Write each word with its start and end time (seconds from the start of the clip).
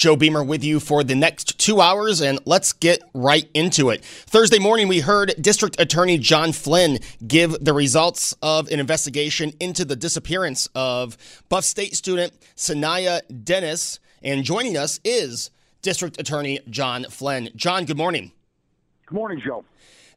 Joe 0.00 0.16
Beamer 0.16 0.42
with 0.42 0.64
you 0.64 0.80
for 0.80 1.04
the 1.04 1.14
next 1.14 1.58
two 1.58 1.78
hours, 1.82 2.22
and 2.22 2.38
let's 2.46 2.72
get 2.72 3.02
right 3.12 3.46
into 3.52 3.90
it. 3.90 4.02
Thursday 4.02 4.58
morning, 4.58 4.88
we 4.88 5.00
heard 5.00 5.34
District 5.38 5.78
Attorney 5.78 6.16
John 6.16 6.52
Flynn 6.52 7.00
give 7.26 7.62
the 7.62 7.74
results 7.74 8.34
of 8.40 8.70
an 8.70 8.80
investigation 8.80 9.52
into 9.60 9.84
the 9.84 9.96
disappearance 9.96 10.70
of 10.74 11.18
Buff 11.50 11.64
State 11.64 11.94
student 11.94 12.32
Sanaya 12.56 13.20
Dennis. 13.44 14.00
And 14.22 14.42
joining 14.42 14.74
us 14.74 15.00
is 15.04 15.50
District 15.82 16.18
Attorney 16.18 16.60
John 16.70 17.04
Flynn. 17.10 17.50
John, 17.54 17.84
good 17.84 17.98
morning. 17.98 18.32
Good 19.04 19.16
morning, 19.16 19.42
Joe. 19.44 19.66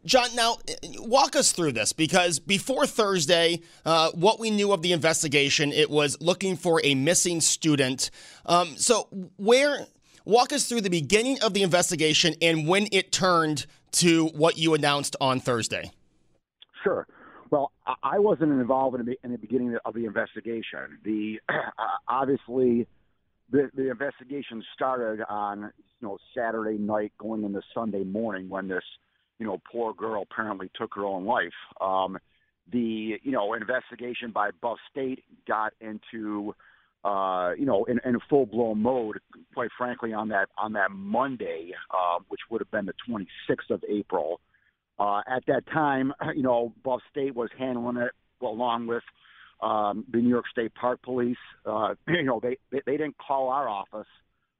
John, 0.05 0.35
now 0.35 0.57
walk 0.99 1.35
us 1.35 1.51
through 1.51 1.71
this 1.71 1.93
because 1.93 2.39
before 2.39 2.85
Thursday, 2.85 3.61
uh, 3.85 4.11
what 4.11 4.39
we 4.39 4.51
knew 4.51 4.73
of 4.73 4.81
the 4.81 4.91
investigation, 4.91 5.71
it 5.71 5.89
was 5.89 6.19
looking 6.21 6.57
for 6.57 6.81
a 6.83 6.93
missing 6.93 7.39
student. 7.39 8.11
Um, 8.45 8.75
so, 8.77 9.07
where 9.37 9.87
walk 10.25 10.51
us 10.51 10.67
through 10.67 10.81
the 10.81 10.89
beginning 10.89 11.41
of 11.41 11.53
the 11.53 11.63
investigation 11.63 12.35
and 12.41 12.67
when 12.67 12.87
it 12.91 13.11
turned 13.11 13.65
to 13.91 14.27
what 14.27 14.57
you 14.57 14.73
announced 14.73 15.15
on 15.21 15.39
Thursday. 15.39 15.91
Sure. 16.83 17.07
Well, 17.49 17.71
I 18.01 18.19
wasn't 18.19 18.51
involved 18.51 18.99
in 18.99 19.05
the, 19.05 19.19
in 19.23 19.31
the 19.31 19.37
beginning 19.37 19.77
of 19.85 19.93
the 19.93 20.05
investigation. 20.05 20.97
The 21.03 21.39
uh, 21.49 21.53
obviously 22.07 22.87
the, 23.51 23.69
the 23.75 23.91
investigation 23.91 24.63
started 24.73 25.23
on 25.29 25.71
you 26.01 26.07
know 26.07 26.17
Saturday 26.35 26.77
night, 26.77 27.13
going 27.17 27.43
into 27.43 27.61
Sunday 27.73 28.03
morning 28.03 28.49
when 28.49 28.67
this 28.67 28.83
you 29.43 29.49
know, 29.49 29.61
poor 29.69 29.93
girl 29.93 30.21
apparently 30.21 30.71
took 30.73 30.95
her 30.95 31.03
own 31.03 31.25
life. 31.25 31.51
Um, 31.81 32.17
the 32.71 33.19
you 33.21 33.31
know 33.33 33.53
investigation 33.53 34.31
by 34.31 34.51
Buff 34.61 34.77
State 34.89 35.25
got 35.45 35.73
into 35.81 36.55
uh, 37.03 37.51
you 37.59 37.65
know 37.65 37.83
in, 37.83 37.99
in 38.05 38.17
full 38.29 38.45
blown 38.45 38.81
mode. 38.81 39.19
Quite 39.53 39.71
frankly, 39.77 40.13
on 40.13 40.29
that 40.29 40.47
on 40.57 40.71
that 40.73 40.91
Monday, 40.91 41.71
uh, 41.91 42.19
which 42.29 42.39
would 42.49 42.61
have 42.61 42.71
been 42.71 42.85
the 42.85 42.93
26th 43.09 43.69
of 43.69 43.83
April. 43.89 44.39
Uh, 44.97 45.19
at 45.27 45.45
that 45.47 45.67
time, 45.67 46.13
you 46.35 46.43
know, 46.43 46.71
Buff 46.85 47.01
State 47.11 47.35
was 47.35 47.49
handling 47.59 47.97
it 47.97 48.11
along 48.41 48.87
with 48.87 49.03
um, 49.61 50.05
the 50.09 50.19
New 50.19 50.29
York 50.29 50.45
State 50.49 50.73
Park 50.73 51.01
Police. 51.01 51.35
Uh, 51.65 51.95
you 52.07 52.23
know, 52.23 52.39
they, 52.41 52.57
they 52.71 52.79
they 52.85 52.93
didn't 52.93 53.17
call 53.17 53.49
our 53.49 53.67
office 53.67 54.07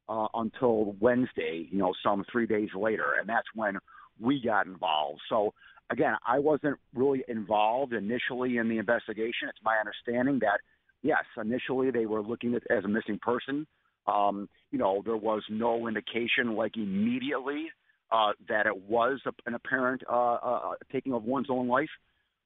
uh, 0.10 0.28
until 0.34 0.98
Wednesday. 1.00 1.70
You 1.72 1.78
know, 1.78 1.94
some 2.04 2.26
three 2.30 2.48
days 2.48 2.72
later, 2.76 3.14
and 3.18 3.30
that's 3.30 3.48
when 3.56 3.78
we 4.20 4.42
got 4.42 4.68
involved. 4.68 5.22
So 5.30 5.54
again, 5.90 6.16
I 6.26 6.40
wasn't 6.40 6.78
really 6.94 7.24
involved 7.28 7.94
initially 7.94 8.58
in 8.58 8.70
the 8.70 8.78
investigation. 8.78 9.50
It's 9.50 9.60
my 9.64 9.78
understanding 9.78 10.40
that 10.40 10.60
yes, 11.02 11.24
initially 11.40 11.92
they 11.92 12.06
were 12.06 12.22
looking 12.22 12.56
at 12.56 12.64
as 12.70 12.84
a 12.84 12.88
missing 12.88 13.20
person. 13.22 13.68
Um, 14.08 14.50
you 14.72 14.80
know, 14.80 15.02
there 15.06 15.18
was 15.18 15.44
no 15.50 15.88
indication 15.88 16.56
like 16.56 16.76
immediately 16.76 17.68
uh, 18.12 18.32
that 18.50 18.66
it 18.66 18.90
was 18.90 19.20
an 19.46 19.54
apparent 19.54 20.04
uh, 20.10 20.34
uh, 20.34 20.72
taking 20.92 21.14
of 21.14 21.24
one's 21.24 21.48
own 21.50 21.68
life. 21.68 21.90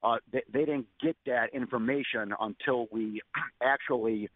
Uh, 0.02 0.16
they, 0.32 0.42
they 0.52 0.60
didn't 0.60 0.86
get 1.02 1.16
that 1.26 1.48
information 1.52 2.32
until 2.40 2.86
we 2.92 3.20
actually 3.62 4.28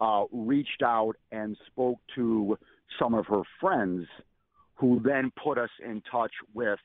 uh, 0.00 0.24
reached 0.32 0.82
out 0.82 1.14
and 1.32 1.56
spoke 1.66 1.98
to 2.14 2.56
some 2.98 3.14
of 3.14 3.26
her 3.26 3.42
friends 3.60 4.06
who 4.78 5.00
then 5.04 5.32
put 5.42 5.58
us 5.58 5.70
in 5.84 6.02
touch 6.10 6.32
with 6.54 6.78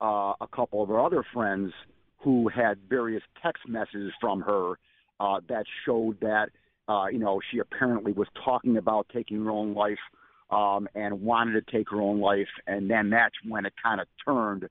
uh, 0.00 0.32
a 0.40 0.46
couple 0.54 0.82
of 0.82 0.88
her 0.88 1.00
other 1.00 1.24
friends 1.34 1.72
who 2.18 2.48
had 2.48 2.78
various 2.88 3.22
text 3.42 3.62
messages 3.68 4.12
from 4.20 4.40
her 4.40 4.74
uh, 5.18 5.40
that 5.48 5.64
showed 5.84 6.18
that 6.20 6.50
uh, 6.88 7.06
you 7.10 7.18
know 7.18 7.40
she 7.50 7.58
apparently 7.58 8.12
was 8.12 8.28
talking 8.44 8.76
about 8.76 9.06
taking 9.12 9.44
her 9.44 9.50
own 9.50 9.74
life 9.74 9.98
um, 10.50 10.88
and 10.94 11.20
wanted 11.20 11.52
to 11.64 11.72
take 11.72 11.90
her 11.90 12.00
own 12.00 12.20
life, 12.20 12.48
and 12.66 12.90
then 12.90 13.10
that's 13.10 13.34
when 13.46 13.66
it 13.66 13.72
kind 13.82 14.00
of 14.00 14.06
turned 14.24 14.68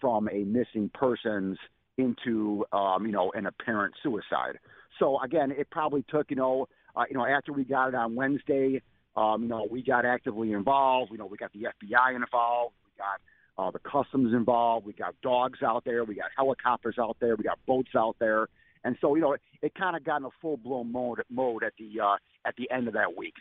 from 0.00 0.28
a 0.28 0.44
missing 0.44 0.90
persons 0.92 1.58
into 1.98 2.64
um, 2.72 3.06
you 3.06 3.12
know 3.12 3.30
an 3.34 3.46
apparent 3.46 3.94
suicide. 4.02 4.58
So 4.98 5.20
again, 5.22 5.50
it 5.50 5.70
probably 5.70 6.04
took 6.08 6.30
you 6.30 6.36
know 6.36 6.68
uh, 6.96 7.04
you 7.08 7.16
know 7.16 7.26
after 7.26 7.52
we 7.52 7.64
got 7.64 7.88
it 7.88 7.94
on 7.94 8.14
Wednesday 8.14 8.80
um, 9.16 9.42
you 9.42 9.48
know, 9.48 9.66
we 9.70 9.82
got 9.82 10.04
actively 10.04 10.52
involved. 10.52 11.12
You 11.12 11.18
know, 11.18 11.26
we 11.26 11.36
got 11.36 11.52
the 11.52 11.68
FBI 11.82 12.16
involved. 12.16 12.74
We 12.84 12.92
got 12.98 13.20
uh, 13.58 13.70
the 13.70 13.78
customs 13.78 14.32
involved. 14.32 14.86
We 14.86 14.92
got 14.92 15.14
dogs 15.22 15.62
out 15.62 15.84
there. 15.84 16.04
We 16.04 16.14
got 16.14 16.30
helicopters 16.36 16.96
out 16.98 17.16
there. 17.20 17.36
We 17.36 17.44
got 17.44 17.58
boats 17.66 17.90
out 17.96 18.16
there. 18.18 18.48
And 18.84 18.96
so, 19.00 19.14
you 19.14 19.20
know, 19.20 19.32
it, 19.32 19.40
it 19.60 19.74
kind 19.74 19.96
of 19.96 20.04
got 20.04 20.20
in 20.20 20.24
a 20.24 20.30
full 20.40 20.56
blown 20.56 20.90
mode 20.90 21.22
mode 21.30 21.62
at 21.62 21.74
the 21.78 22.00
uh, 22.00 22.16
at 22.46 22.56
the 22.56 22.70
end 22.70 22.88
of 22.88 22.94
that 22.94 23.16
week. 23.16 23.34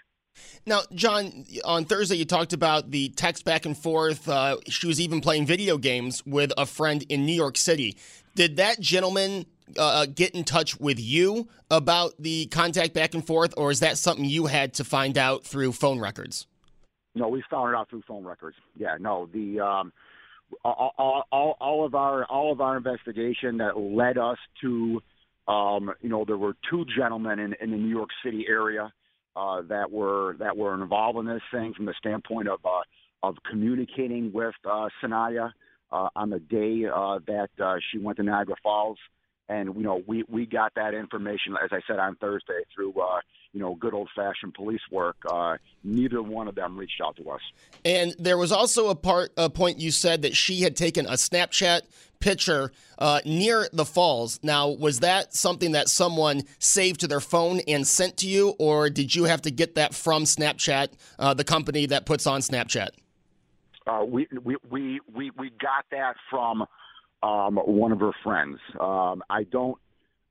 Now, 0.66 0.82
John, 0.94 1.46
on 1.66 1.86
Thursday 1.86 2.16
you 2.16 2.26
talked 2.26 2.54
about 2.54 2.92
the 2.92 3.10
text 3.10 3.44
back 3.44 3.66
and 3.66 3.78
forth. 3.78 4.30
Uh, 4.30 4.58
she 4.68 4.88
was 4.88 5.02
even 5.02 5.20
playing 5.20 5.46
video 5.46 5.78
games 5.78 6.26
with 6.26 6.54
a 6.58 6.66
friend 6.66 7.04
in 7.10 7.26
New 7.26 7.34
York 7.34 7.58
City. 7.58 7.98
Did 8.36 8.58
that 8.58 8.80
gentleman 8.80 9.46
uh, 9.78 9.82
uh, 9.82 10.06
get 10.06 10.36
in 10.36 10.44
touch 10.44 10.80
with 10.80 11.00
you 11.00 11.48
about 11.70 12.14
the 12.20 12.46
contact 12.48 12.94
back 12.94 13.14
and 13.14 13.26
forth, 13.26 13.54
or 13.58 13.72
is 13.72 13.80
that 13.80 13.98
something 13.98 14.26
you 14.26 14.48
had 14.48 14.74
to 14.76 14.84
find 14.84 15.18
out 15.18 15.44
through 15.44 15.72
phone 15.74 16.00
records? 16.00 16.48
No, 17.16 17.28
we 17.28 17.44
found 17.50 17.74
it 17.74 17.76
out 17.76 17.90
through 17.90 18.04
phone 18.08 18.24
records. 18.24 18.56
Yeah, 18.78 18.98
no, 19.00 19.28
the 19.34 19.60
um, 19.60 19.92
all, 20.64 21.26
all, 21.32 21.58
all 21.60 21.86
of 21.86 21.96
our 21.96 22.26
all 22.26 22.52
of 22.52 22.62
our 22.62 22.78
investigation 22.78 23.58
that 23.58 23.78
led 23.78 24.18
us 24.18 24.38
to, 24.62 25.02
um, 25.48 25.92
you 26.02 26.10
know, 26.10 26.24
there 26.26 26.38
were 26.38 26.56
two 26.70 26.86
gentlemen 26.98 27.40
in, 27.40 27.56
in 27.62 27.72
the 27.72 27.78
New 27.78 27.90
York 27.90 28.10
City 28.24 28.46
area 28.48 28.92
uh, 29.36 29.62
that 29.64 29.92
were 29.92 30.36
that 30.40 30.56
were 30.56 30.74
involved 30.74 31.20
in 31.20 31.26
this 31.26 31.42
thing 31.52 31.74
from 31.74 31.86
the 31.86 31.94
standpoint 31.98 32.48
of 32.48 32.60
uh, 32.66 32.82
of 33.24 33.36
communicating 33.50 34.32
with 34.34 34.56
uh, 34.66 34.88
Sanaya 35.04 35.52
uh, 35.92 36.10
on 36.16 36.30
the 36.30 36.40
day 36.40 36.86
uh, 36.86 37.20
that 37.28 37.50
uh, 37.64 37.76
she 37.92 37.98
went 37.98 38.18
to 38.18 38.24
Niagara 38.24 38.56
Falls 38.64 38.98
and 39.50 39.76
you 39.76 39.84
know 39.84 40.02
we 40.08 40.24
we 40.30 40.46
got 40.46 40.74
that 40.76 40.94
information 40.94 41.56
as 41.64 41.70
I 41.72 41.82
said 41.88 42.00
on 42.00 42.16
Thursday 42.16 42.62
through 42.74 42.94
uh, 43.00 43.20
you 43.54 43.60
know 43.60 43.76
good 43.76 43.94
old 43.94 44.10
fashioned 44.16 44.54
police 44.54 44.82
work. 44.92 45.18
Uh, 45.30 45.58
neither 45.84 46.22
one 46.22 46.48
of 46.48 46.56
them 46.56 46.78
reached 46.78 47.02
out 47.04 47.16
to 47.18 47.30
us. 47.30 47.42
And 47.84 48.16
there 48.18 48.38
was 48.38 48.52
also 48.52 48.90
a 48.90 48.96
part 48.96 49.32
a 49.38 49.50
point 49.50 49.80
you 49.80 49.92
said 49.92 50.22
that 50.24 50.36
she 50.36 50.62
had 50.62 50.76
taken 50.76 51.06
a 51.06 51.14
Snapchat 51.14 51.82
picture 52.20 52.72
uh, 53.00 53.20
near 53.26 53.68
the 53.74 53.84
falls. 53.84 54.40
Now, 54.44 54.70
was 54.70 55.00
that 55.00 55.34
something 55.34 55.72
that 55.72 55.90
someone 55.90 56.44
saved 56.60 57.02
to 57.02 57.08
their 57.08 57.20
phone 57.20 57.60
and 57.68 57.86
sent 57.86 58.18
to 58.18 58.28
you, 58.28 58.54
or 58.60 58.90
did 58.90 59.14
you 59.14 59.26
have 59.26 59.42
to 59.42 59.52
get 59.52 59.76
that 59.76 59.94
from 59.94 60.24
Snapchat, 60.24 60.90
uh, 61.20 61.34
the 61.34 61.44
company 61.44 61.88
that 61.88 62.06
puts 62.06 62.28
on 62.28 62.42
Snapchat? 62.42 62.90
Uh, 63.88 64.06
we, 64.06 64.28
we 64.44 64.56
we 64.70 65.00
we 65.14 65.32
we 65.38 65.50
got 65.60 65.86
that 65.90 66.16
from 66.30 66.64
um, 67.24 67.56
one 67.58 67.92
of 67.92 68.00
her 68.00 68.12
friends. 68.24 68.58
Um, 68.80 69.24
I 69.30 69.44
don't 69.52 69.78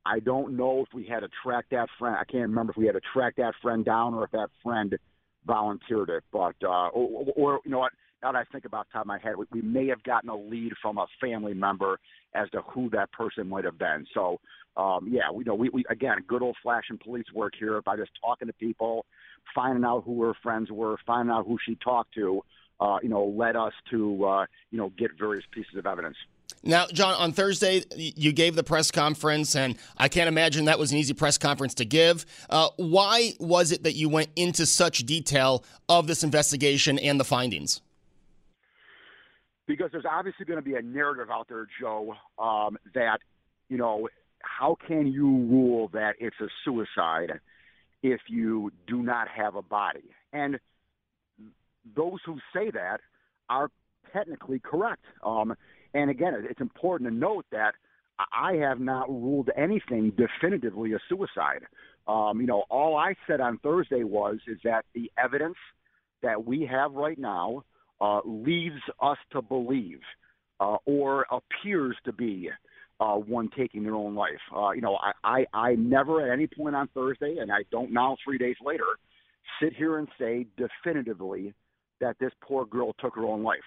I 0.05 0.19
don't 0.19 0.57
know 0.57 0.81
if 0.87 0.93
we 0.93 1.05
had 1.05 1.19
to 1.19 1.29
track 1.43 1.65
that 1.71 1.87
friend. 1.99 2.17
I 2.19 2.25
can't 2.25 2.49
remember 2.49 2.71
if 2.71 2.77
we 2.77 2.87
had 2.87 2.93
to 2.93 3.01
track 3.13 3.35
that 3.37 3.53
friend 3.61 3.85
down 3.85 4.13
or 4.13 4.23
if 4.23 4.31
that 4.31 4.49
friend 4.63 4.97
volunteered 5.45 6.09
it. 6.09 6.23
But 6.31 6.55
uh, 6.63 6.87
or, 6.89 7.25
or 7.35 7.59
you 7.65 7.71
know 7.71 7.79
what? 7.79 7.93
now 8.21 8.31
that 8.31 8.37
I 8.37 8.43
think 8.51 8.65
about 8.65 8.87
top 8.91 9.01
of 9.01 9.07
my 9.07 9.19
head, 9.19 9.35
we, 9.37 9.45
we 9.51 9.61
may 9.61 9.87
have 9.87 10.03
gotten 10.03 10.29
a 10.29 10.35
lead 10.35 10.73
from 10.81 10.97
a 10.97 11.07
family 11.19 11.53
member 11.53 11.99
as 12.35 12.49
to 12.51 12.61
who 12.61 12.89
that 12.91 13.11
person 13.11 13.47
might 13.47 13.65
have 13.65 13.77
been. 13.77 14.05
So, 14.13 14.39
um, 14.77 15.07
yeah, 15.09 15.31
we 15.33 15.43
know 15.43 15.55
we, 15.55 15.69
we 15.69 15.83
again 15.89 16.17
good 16.27 16.41
old 16.41 16.55
fashioned 16.63 16.99
police 17.01 17.25
work 17.33 17.53
here 17.59 17.81
by 17.81 17.97
just 17.97 18.11
talking 18.23 18.47
to 18.47 18.53
people, 18.53 19.05
finding 19.53 19.83
out 19.83 20.03
who 20.05 20.21
her 20.23 20.33
friends 20.41 20.71
were, 20.71 20.97
finding 21.05 21.33
out 21.33 21.45
who 21.45 21.57
she 21.65 21.75
talked 21.75 22.13
to. 22.15 22.41
Uh, 22.79 22.97
you 23.03 23.09
know, 23.09 23.25
led 23.25 23.55
us 23.55 23.73
to 23.91 24.25
uh, 24.25 24.45
you 24.71 24.77
know 24.77 24.91
get 24.97 25.11
various 25.19 25.45
pieces 25.51 25.75
of 25.77 25.85
evidence. 25.85 26.15
Now, 26.63 26.87
John, 26.87 27.13
on 27.15 27.31
Thursday, 27.31 27.83
you 27.95 28.31
gave 28.31 28.55
the 28.55 28.63
press 28.63 28.91
conference, 28.91 29.55
and 29.55 29.75
I 29.97 30.07
can't 30.07 30.27
imagine 30.27 30.65
that 30.65 30.79
was 30.79 30.91
an 30.91 30.97
easy 30.97 31.13
press 31.13 31.37
conference 31.37 31.73
to 31.75 31.85
give. 31.85 32.25
Uh, 32.49 32.69
why 32.77 33.33
was 33.39 33.71
it 33.71 33.83
that 33.83 33.93
you 33.93 34.09
went 34.09 34.29
into 34.35 34.65
such 34.65 34.99
detail 34.99 35.63
of 35.89 36.07
this 36.07 36.23
investigation 36.23 36.99
and 36.99 37.19
the 37.19 37.23
findings? 37.23 37.81
Because 39.67 39.89
there's 39.91 40.05
obviously 40.09 40.45
going 40.45 40.59
to 40.59 40.65
be 40.65 40.75
a 40.75 40.81
narrative 40.81 41.29
out 41.31 41.47
there, 41.47 41.67
Joe, 41.79 42.15
um, 42.37 42.77
that, 42.93 43.19
you 43.69 43.77
know, 43.77 44.09
how 44.41 44.75
can 44.87 45.07
you 45.07 45.25
rule 45.25 45.89
that 45.93 46.15
it's 46.19 46.35
a 46.41 46.47
suicide 46.65 47.39
if 48.03 48.21
you 48.27 48.71
do 48.87 49.01
not 49.01 49.27
have 49.27 49.55
a 49.55 49.61
body? 49.61 50.09
And 50.33 50.59
those 51.95 52.19
who 52.25 52.39
say 52.53 52.71
that 52.71 52.99
are 53.49 53.69
technically 54.13 54.59
correct. 54.59 55.05
Um, 55.23 55.55
and 55.93 56.09
again, 56.09 56.33
it's 56.49 56.61
important 56.61 57.09
to 57.09 57.15
note 57.15 57.45
that 57.51 57.73
I 58.31 58.53
have 58.53 58.79
not 58.79 59.09
ruled 59.09 59.49
anything 59.57 60.11
definitively 60.11 60.93
a 60.93 60.99
suicide. 61.09 61.61
Um, 62.07 62.39
you 62.39 62.47
know, 62.47 62.63
all 62.69 62.95
I 62.95 63.15
said 63.27 63.41
on 63.41 63.57
Thursday 63.59 64.03
was 64.03 64.37
is 64.47 64.57
that 64.63 64.85
the 64.93 65.11
evidence 65.17 65.57
that 66.21 66.45
we 66.45 66.65
have 66.65 66.93
right 66.93 67.17
now 67.17 67.63
uh, 67.99 68.19
us 69.01 69.17
to 69.31 69.41
believe, 69.41 69.99
uh, 70.59 70.77
or 70.85 71.25
appears 71.31 71.95
to 72.05 72.11
be, 72.11 72.49
uh, 72.99 73.15
one 73.15 73.49
taking 73.57 73.83
their 73.83 73.95
own 73.95 74.15
life. 74.15 74.41
Uh, 74.55 74.71
you 74.71 74.81
know, 74.81 74.97
I, 74.97 75.11
I, 75.23 75.45
I 75.53 75.75
never 75.75 76.25
at 76.25 76.31
any 76.31 76.47
point 76.47 76.75
on 76.75 76.87
Thursday, 76.93 77.37
and 77.39 77.51
I 77.51 77.63
don't 77.71 77.91
now 77.91 78.17
three 78.23 78.37
days 78.37 78.55
later, 78.63 78.85
sit 79.61 79.73
here 79.73 79.97
and 79.97 80.07
say 80.19 80.45
definitively 80.57 81.53
that 81.99 82.17
this 82.19 82.31
poor 82.41 82.65
girl 82.65 82.93
took 82.99 83.15
her 83.15 83.25
own 83.25 83.43
life. 83.43 83.59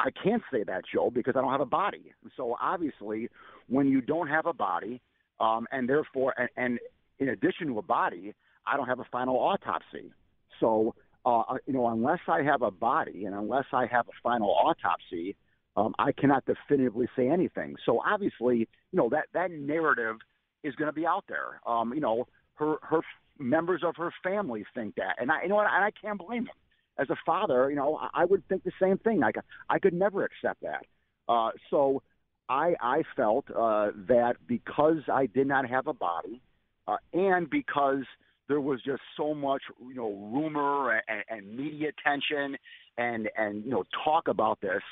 I 0.00 0.10
can't 0.10 0.42
say 0.50 0.64
that, 0.64 0.82
Joe, 0.92 1.10
because 1.10 1.34
I 1.36 1.42
don't 1.42 1.52
have 1.52 1.60
a 1.60 1.66
body. 1.66 2.12
So 2.36 2.56
obviously, 2.60 3.28
when 3.68 3.86
you 3.88 4.00
don't 4.00 4.28
have 4.28 4.46
a 4.46 4.52
body, 4.52 5.02
um, 5.40 5.66
and 5.72 5.88
therefore, 5.88 6.34
and, 6.38 6.48
and 6.56 6.78
in 7.18 7.28
addition 7.28 7.68
to 7.68 7.78
a 7.78 7.82
body, 7.82 8.34
I 8.66 8.76
don't 8.76 8.86
have 8.86 9.00
a 9.00 9.06
final 9.12 9.36
autopsy. 9.36 10.12
So, 10.58 10.94
uh, 11.26 11.42
you 11.66 11.74
know, 11.74 11.88
unless 11.88 12.20
I 12.28 12.42
have 12.42 12.62
a 12.62 12.70
body 12.70 13.26
and 13.26 13.34
unless 13.34 13.66
I 13.72 13.86
have 13.86 14.08
a 14.08 14.16
final 14.22 14.50
autopsy, 14.50 15.36
um, 15.76 15.94
I 15.98 16.12
cannot 16.12 16.44
definitively 16.46 17.08
say 17.14 17.28
anything. 17.28 17.76
So 17.84 18.00
obviously, 18.00 18.58
you 18.58 18.96
know, 18.96 19.08
that, 19.10 19.26
that 19.34 19.50
narrative 19.50 20.16
is 20.64 20.74
going 20.76 20.88
to 20.88 20.94
be 20.94 21.06
out 21.06 21.24
there. 21.28 21.60
Um, 21.66 21.92
you 21.94 22.00
know, 22.00 22.26
her, 22.54 22.76
her 22.82 23.00
members 23.38 23.82
of 23.84 23.96
her 23.96 24.12
family 24.22 24.64
think 24.74 24.94
that. 24.96 25.16
And 25.18 25.30
I, 25.30 25.42
you 25.42 25.48
know 25.48 25.56
what, 25.56 25.66
and 25.66 25.84
I 25.84 25.90
can't 25.90 26.18
blame 26.18 26.44
them 26.44 26.54
as 27.00 27.08
a 27.10 27.16
father, 27.24 27.70
you 27.70 27.76
know, 27.76 27.98
I, 28.12 28.24
would 28.24 28.46
think 28.48 28.62
the 28.62 28.72
same 28.80 28.98
thing. 28.98 29.20
Like 29.20 29.36
I 29.68 29.78
could 29.78 29.94
never 29.94 30.24
accept 30.24 30.62
that. 30.62 30.84
Uh, 31.28 31.50
so 31.70 32.02
I 32.48 32.74
I 32.80 33.02
felt 33.16 33.46
uh, 33.50 33.90
that 34.08 34.36
because 34.46 34.98
I 35.10 35.26
did 35.26 35.46
not 35.46 35.68
have 35.68 35.86
a 35.86 35.94
body, 35.94 36.42
uh, 36.86 36.96
and 37.12 37.48
because 37.48 38.04
there 38.48 38.60
was 38.60 38.82
just 38.84 39.02
so 39.16 39.32
much 39.34 39.62
you 39.80 39.94
know 39.94 40.12
rumor 40.32 41.02
and, 41.08 41.24
and 41.28 41.56
media 41.56 41.88
attention 41.88 42.56
and 42.98 43.30
and 43.36 43.64
you 43.64 43.70
know 43.70 43.84
talk 44.04 44.28
about 44.28 44.60
this 44.60 44.82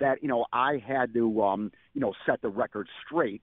that 0.00 0.22
you 0.22 0.28
know 0.28 0.46
I 0.52 0.82
had 0.84 1.14
to 1.14 1.42
um, 1.42 1.70
you 1.94 2.00
know 2.00 2.12
set 2.26 2.42
the 2.42 2.48
record 2.48 2.88
straight, 3.06 3.42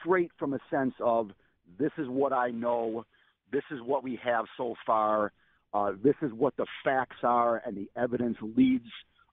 straight 0.00 0.30
from 0.38 0.52
a 0.52 0.58
sense 0.70 0.94
of 1.00 1.30
this 1.78 1.92
is 1.98 2.06
what 2.08 2.32
I 2.32 2.50
know, 2.50 3.04
this 3.50 3.64
is 3.70 3.80
what 3.82 4.04
we 4.04 4.20
have 4.22 4.44
so 4.56 4.74
far 4.86 5.32
uh, 5.74 5.92
this 6.02 6.14
is 6.22 6.32
what 6.32 6.56
the 6.56 6.66
facts 6.84 7.16
are, 7.22 7.62
and 7.64 7.76
the 7.76 7.88
evidence 7.96 8.36
leads 8.40 8.88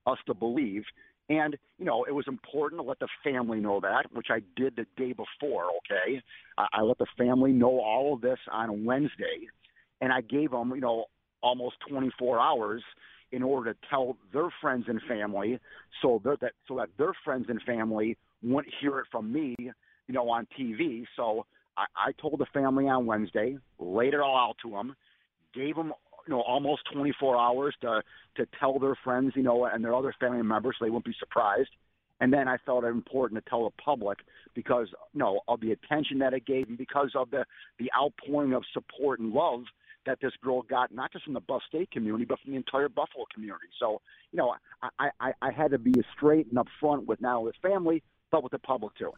us 0.06 0.18
to 0.26 0.34
believe. 0.34 0.84
And, 1.30 1.56
you 1.78 1.86
know, 1.86 2.06
it 2.06 2.12
was 2.12 2.26
important 2.28 2.82
to 2.82 2.88
let 2.88 3.00
the 3.00 3.08
family 3.24 3.60
know 3.60 3.80
that, 3.82 4.06
which 4.14 4.28
I 4.32 4.40
did 4.56 4.76
the 4.76 4.86
day 4.98 5.14
before, 5.14 5.66
okay? 5.66 6.22
I, 6.58 6.68
I 6.74 6.82
let 6.82 6.98
the 6.98 7.06
family 7.18 7.52
know 7.52 7.80
all 7.80 8.16
of 8.16 8.22
this 8.22 8.40
on 8.52 8.84
Wednesday, 8.84 9.48
and 10.02 10.12
I 10.12 10.22
gave 10.22 10.52
them, 10.52 10.72
you 10.74 10.82
know, 10.82 11.06
almost 11.42 11.76
24 11.90 12.40
hours 12.40 12.82
in 13.32 13.44
order 13.44 13.74
to 13.74 13.80
tell 13.90 14.18
their 14.34 14.50
friends 14.60 14.86
and 14.88 15.00
family 15.08 15.60
so 16.02 16.22
that 16.26 16.52
so 16.68 16.78
that 16.78 16.90
their 16.98 17.14
friends 17.24 17.46
and 17.48 17.62
family 17.62 18.18
wouldn't 18.42 18.74
hear 18.82 19.00
it 19.00 19.06
from 19.12 19.32
me, 19.32 19.56
you 19.60 20.14
know, 20.14 20.30
on 20.30 20.48
TV. 20.60 21.06
So 21.16 21.46
I, 21.78 21.86
I 21.96 22.12
told 22.20 22.40
the 22.40 22.48
family 22.48 22.88
on 22.88 23.06
Wednesday, 23.06 23.58
laid 23.78 24.14
it 24.14 24.20
all 24.20 24.36
out 24.36 24.56
to 24.64 24.72
them, 24.72 24.96
gave 25.54 25.76
them 25.76 25.94
you 26.30 26.36
know 26.36 26.42
almost 26.42 26.84
24 26.94 27.38
hours 27.38 27.76
to 27.82 28.04
to 28.36 28.46
tell 28.60 28.78
their 28.78 28.96
friends, 29.04 29.34
you 29.36 29.42
know, 29.42 29.66
and 29.66 29.84
their 29.84 29.96
other 29.96 30.14
family 30.20 30.44
members, 30.44 30.76
so 30.78 30.86
they 30.86 30.92
won't 30.92 31.04
be 31.04 31.16
surprised. 31.18 31.72
And 32.22 32.32
then 32.32 32.48
I 32.48 32.58
felt 32.66 32.84
it 32.84 32.88
important 32.88 33.44
to 33.44 33.50
tell 33.50 33.64
the 33.64 33.84
public 33.84 34.20
because 34.54 34.90
you 35.14 35.20
know 35.20 35.42
of 35.48 35.60
the 35.60 35.72
attention 35.72 36.20
that 36.20 36.34
it 36.34 36.46
gave, 36.46 36.68
and 36.68 36.78
because 36.78 37.14
of 37.16 37.32
the 37.32 37.46
the 37.80 37.90
outpouring 38.00 38.54
of 38.54 38.64
support 38.74 39.20
and 39.20 39.34
love 39.34 39.62
that 40.06 40.20
this 40.22 40.32
girl 40.44 40.62
got, 40.62 40.94
not 40.94 41.12
just 41.12 41.26
from 41.26 41.34
the 41.34 41.40
Buff 41.40 41.62
State 41.68 41.90
community, 41.92 42.26
but 42.26 42.40
from 42.40 42.52
the 42.52 42.58
entire 42.58 42.90
Buffalo 42.90 43.26
community. 43.34 43.68
So, 43.80 44.02
you 44.32 44.38
know, 44.38 44.56
I, 44.98 45.10
I, 45.20 45.34
I 45.42 45.52
had 45.52 45.72
to 45.72 45.78
be 45.78 45.94
straight 46.16 46.48
and 46.48 46.58
upfront 46.58 47.06
with 47.06 47.20
now 47.20 47.46
his 47.46 47.56
family, 47.62 48.02
but 48.32 48.44
with 48.44 48.52
the 48.52 48.60
public 48.60 48.96
too. 48.96 49.12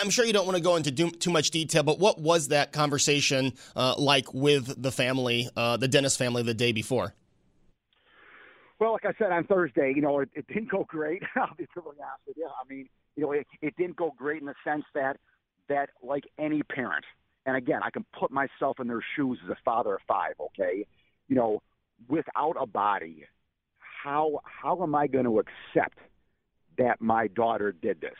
I'm 0.00 0.10
sure 0.10 0.24
you 0.24 0.32
don't 0.32 0.46
want 0.46 0.56
to 0.56 0.62
go 0.62 0.76
into 0.76 0.90
too 0.92 1.30
much 1.30 1.50
detail, 1.50 1.82
but 1.82 1.98
what 1.98 2.20
was 2.20 2.48
that 2.48 2.72
conversation 2.72 3.52
uh, 3.76 3.94
like 3.98 4.32
with 4.32 4.80
the 4.80 4.92
family, 4.92 5.48
uh, 5.56 5.76
the 5.76 5.88
Dennis 5.88 6.16
family, 6.16 6.42
the 6.42 6.54
day 6.54 6.72
before? 6.72 7.14
Well, 8.78 8.92
like 8.92 9.04
I 9.04 9.12
said 9.16 9.30
on 9.30 9.44
Thursday, 9.44 9.92
you 9.94 10.02
know, 10.02 10.20
it, 10.20 10.30
it 10.34 10.46
didn't 10.48 10.68
go 10.70 10.84
great. 10.88 11.22
I'll 11.36 11.54
be 11.56 11.66
totally 11.72 11.98
honest 12.00 12.22
with 12.26 12.36
you. 12.36 12.48
I 12.48 12.68
mean, 12.68 12.88
you 13.14 13.22
know, 13.22 13.32
it, 13.32 13.46
it 13.60 13.76
didn't 13.76 13.96
go 13.96 14.12
great 14.16 14.40
in 14.40 14.46
the 14.46 14.54
sense 14.64 14.84
that 14.94 15.18
that 15.68 15.90
like 16.02 16.24
any 16.38 16.62
parent, 16.64 17.04
and 17.46 17.56
again, 17.56 17.80
I 17.84 17.90
can 17.90 18.04
put 18.18 18.32
myself 18.32 18.80
in 18.80 18.88
their 18.88 19.04
shoes 19.14 19.38
as 19.44 19.50
a 19.50 19.56
father 19.64 19.94
of 19.94 20.00
five. 20.08 20.34
Okay, 20.40 20.86
you 21.28 21.36
know, 21.36 21.62
without 22.08 22.56
a 22.58 22.66
body, 22.66 23.24
how 24.02 24.40
how 24.44 24.82
am 24.82 24.94
I 24.96 25.06
going 25.06 25.26
to 25.26 25.38
accept 25.38 25.98
that 26.78 27.00
my 27.00 27.28
daughter 27.28 27.70
did 27.70 28.00
this? 28.00 28.18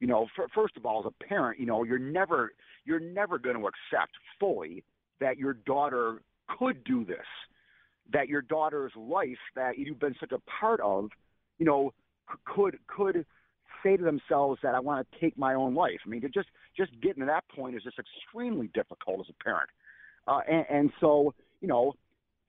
You 0.00 0.06
know, 0.06 0.26
for, 0.34 0.46
first 0.54 0.76
of 0.76 0.84
all, 0.84 1.00
as 1.00 1.06
a 1.06 1.24
parent, 1.24 1.58
you 1.58 1.66
know, 1.66 1.82
you're 1.82 1.98
never 1.98 2.52
you're 2.84 3.00
never 3.00 3.38
going 3.38 3.56
to 3.56 3.66
accept 3.66 4.12
fully 4.38 4.84
that 5.20 5.38
your 5.38 5.54
daughter 5.54 6.22
could 6.58 6.84
do 6.84 7.04
this, 7.04 7.26
that 8.12 8.28
your 8.28 8.42
daughter's 8.42 8.92
life 8.96 9.38
that 9.54 9.78
you've 9.78 9.98
been 9.98 10.14
such 10.20 10.32
a 10.32 10.38
part 10.60 10.80
of, 10.80 11.10
you 11.58 11.66
know, 11.66 11.92
could 12.44 12.78
could 12.86 13.24
say 13.82 13.96
to 13.96 14.04
themselves 14.04 14.60
that 14.62 14.74
I 14.74 14.80
want 14.80 15.06
to 15.10 15.20
take 15.20 15.36
my 15.38 15.54
own 15.54 15.74
life. 15.74 16.00
I 16.04 16.08
mean, 16.08 16.20
to 16.22 16.28
just 16.28 16.48
just 16.76 16.92
getting 17.00 17.20
to 17.20 17.26
that 17.26 17.44
point 17.54 17.76
is 17.76 17.82
just 17.82 17.98
extremely 17.98 18.68
difficult 18.68 19.20
as 19.20 19.26
a 19.28 19.44
parent, 19.44 19.70
uh, 20.26 20.40
and, 20.48 20.66
and 20.68 20.90
so 21.00 21.34
you 21.60 21.68
know, 21.68 21.94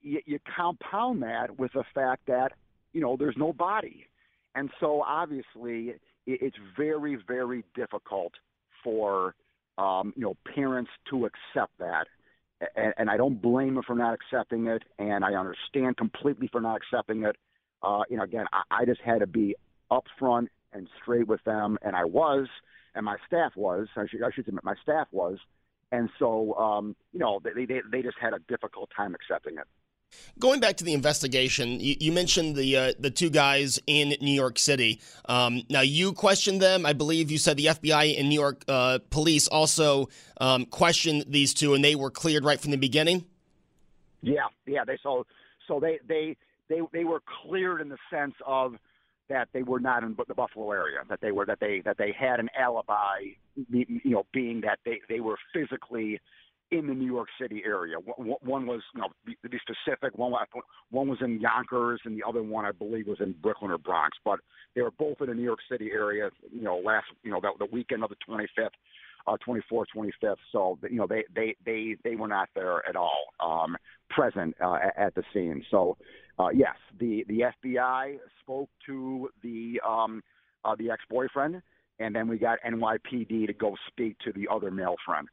you, 0.02 0.20
you 0.26 0.38
compound 0.54 1.22
that 1.22 1.58
with 1.58 1.72
the 1.72 1.84
fact 1.94 2.26
that 2.26 2.52
you 2.92 3.00
know 3.00 3.16
there's 3.16 3.36
no 3.38 3.52
body, 3.52 4.06
and 4.54 4.70
so 4.80 5.02
obviously 5.02 5.94
it's 6.28 6.56
very, 6.76 7.16
very 7.26 7.64
difficult 7.74 8.32
for 8.84 9.34
um, 9.78 10.12
you 10.16 10.22
know 10.22 10.36
parents 10.54 10.90
to 11.10 11.26
accept 11.26 11.72
that, 11.78 12.06
and, 12.76 12.92
and 12.98 13.10
I 13.10 13.16
don't 13.16 13.40
blame 13.40 13.74
them 13.74 13.84
for 13.86 13.96
not 13.96 14.14
accepting 14.14 14.66
it, 14.66 14.82
and 14.98 15.24
I 15.24 15.34
understand 15.34 15.96
completely 15.96 16.48
for 16.50 16.60
not 16.60 16.76
accepting 16.76 17.24
it. 17.24 17.36
Uh, 17.82 18.02
you 18.10 18.16
know, 18.16 18.24
again, 18.24 18.46
I, 18.52 18.82
I 18.82 18.84
just 18.84 19.00
had 19.00 19.20
to 19.20 19.26
be 19.26 19.54
upfront 19.90 20.48
and 20.72 20.88
straight 21.00 21.26
with 21.26 21.42
them, 21.44 21.78
and 21.82 21.96
I 21.96 22.04
was, 22.04 22.48
and 22.94 23.04
my 23.04 23.16
staff 23.26 23.52
was. 23.56 23.88
I 23.96 24.06
should, 24.06 24.22
I 24.22 24.30
should 24.34 24.46
say 24.46 24.52
my 24.62 24.74
staff 24.82 25.08
was, 25.12 25.38
and 25.92 26.10
so 26.18 26.54
um, 26.54 26.96
you 27.12 27.20
know 27.20 27.40
they, 27.42 27.64
they 27.64 27.80
they 27.90 28.02
just 28.02 28.18
had 28.20 28.34
a 28.34 28.38
difficult 28.48 28.90
time 28.94 29.14
accepting 29.14 29.54
it. 29.54 29.66
Going 30.38 30.60
back 30.60 30.76
to 30.76 30.84
the 30.84 30.92
investigation, 30.92 31.80
you, 31.80 31.96
you 31.98 32.12
mentioned 32.12 32.54
the 32.54 32.76
uh, 32.76 32.92
the 33.00 33.10
two 33.10 33.28
guys 33.28 33.80
in 33.88 34.14
New 34.20 34.32
York 34.32 34.58
City. 34.58 35.00
Um, 35.28 35.62
now 35.68 35.80
you 35.80 36.12
questioned 36.12 36.62
them. 36.62 36.86
I 36.86 36.92
believe 36.92 37.30
you 37.30 37.38
said 37.38 37.56
the 37.56 37.66
FBI 37.66 38.18
and 38.18 38.28
New 38.28 38.38
York 38.38 38.62
uh, 38.68 39.00
police 39.10 39.48
also 39.48 40.08
um, 40.40 40.64
questioned 40.66 41.24
these 41.26 41.52
two, 41.52 41.74
and 41.74 41.84
they 41.84 41.96
were 41.96 42.10
cleared 42.10 42.44
right 42.44 42.60
from 42.60 42.70
the 42.70 42.76
beginning. 42.76 43.24
Yeah, 44.22 44.46
yeah. 44.64 44.84
They 44.84 44.98
so 45.02 45.26
so 45.66 45.80
they 45.80 45.98
they 46.06 46.36
they 46.68 46.82
they 46.92 47.04
were 47.04 47.22
cleared 47.42 47.80
in 47.80 47.88
the 47.88 47.98
sense 48.08 48.34
of 48.46 48.76
that 49.28 49.48
they 49.52 49.64
were 49.64 49.80
not 49.80 50.04
in 50.04 50.16
the 50.28 50.34
Buffalo 50.34 50.70
area. 50.70 51.00
That 51.08 51.20
they 51.20 51.32
were 51.32 51.46
that 51.46 51.58
they 51.58 51.80
that 51.84 51.98
they 51.98 52.12
had 52.12 52.38
an 52.38 52.48
alibi. 52.56 53.22
You 53.70 54.00
know, 54.04 54.24
being 54.32 54.60
that 54.60 54.78
they 54.84 55.00
they 55.08 55.18
were 55.18 55.36
physically 55.52 56.20
in 56.70 56.86
the 56.86 56.94
New 56.94 57.06
York 57.06 57.28
City 57.40 57.62
area. 57.64 57.96
One 57.98 58.66
was, 58.66 58.82
you 58.94 59.00
know, 59.00 59.08
to 59.42 59.48
be 59.48 59.58
specific, 59.58 60.16
one 60.18 60.32
one 60.90 61.08
was 61.08 61.18
in 61.22 61.40
Yonkers, 61.40 62.00
and 62.04 62.18
the 62.18 62.26
other 62.26 62.42
one 62.42 62.64
I 62.64 62.72
believe 62.72 63.06
was 63.06 63.20
in 63.20 63.34
Brooklyn 63.40 63.70
or 63.70 63.78
Bronx. 63.78 64.16
But 64.24 64.40
they 64.74 64.82
were 64.82 64.90
both 64.90 65.20
in 65.20 65.28
the 65.28 65.34
New 65.34 65.42
York 65.42 65.60
City 65.70 65.90
area. 65.92 66.30
You 66.52 66.62
know, 66.62 66.78
last 66.78 67.06
you 67.22 67.30
know 67.30 67.40
the, 67.40 67.52
the 67.58 67.68
weekend 67.72 68.04
of 68.04 68.10
the 68.10 68.16
25th, 68.28 68.68
uh, 69.26 69.36
24th, 69.46 69.86
25th. 69.96 70.36
So 70.52 70.78
you 70.90 70.96
know 70.96 71.06
they 71.06 71.24
they 71.34 71.56
they 71.64 71.96
they 72.04 72.16
were 72.16 72.28
not 72.28 72.48
there 72.54 72.86
at 72.88 72.96
all, 72.96 73.32
um, 73.40 73.76
present 74.10 74.54
uh, 74.62 74.78
at 74.96 75.14
the 75.14 75.22
scene. 75.32 75.64
So 75.70 75.96
uh, 76.38 76.50
yes, 76.50 76.76
the 77.00 77.24
the 77.28 77.44
FBI 77.64 78.18
spoke 78.42 78.68
to 78.86 79.30
the 79.42 79.80
um, 79.88 80.22
uh, 80.64 80.74
the 80.78 80.90
ex-boyfriend, 80.90 81.62
and 81.98 82.14
then 82.14 82.28
we 82.28 82.36
got 82.36 82.58
NYPD 82.66 83.46
to 83.46 83.54
go 83.54 83.74
speak 83.88 84.18
to 84.24 84.32
the 84.32 84.48
other 84.52 84.70
male 84.70 84.96
friend. 85.06 85.28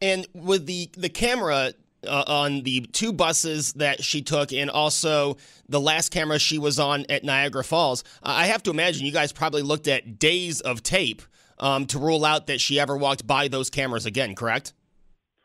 And 0.00 0.26
with 0.34 0.66
the 0.66 0.90
the 0.96 1.08
camera 1.08 1.72
uh, 2.06 2.24
on 2.26 2.62
the 2.62 2.82
two 2.92 3.12
buses 3.12 3.72
that 3.74 4.02
she 4.02 4.22
took, 4.22 4.52
and 4.52 4.70
also 4.70 5.36
the 5.68 5.80
last 5.80 6.10
camera 6.10 6.38
she 6.38 6.58
was 6.58 6.78
on 6.78 7.06
at 7.08 7.24
Niagara 7.24 7.64
Falls, 7.64 8.04
I 8.22 8.46
have 8.46 8.62
to 8.64 8.70
imagine 8.70 9.06
you 9.06 9.12
guys 9.12 9.32
probably 9.32 9.62
looked 9.62 9.88
at 9.88 10.18
days 10.18 10.60
of 10.60 10.82
tape 10.82 11.22
um, 11.58 11.86
to 11.86 11.98
rule 11.98 12.24
out 12.24 12.46
that 12.48 12.60
she 12.60 12.78
ever 12.78 12.96
walked 12.96 13.26
by 13.26 13.48
those 13.48 13.70
cameras 13.70 14.06
again. 14.06 14.34
Correct? 14.34 14.72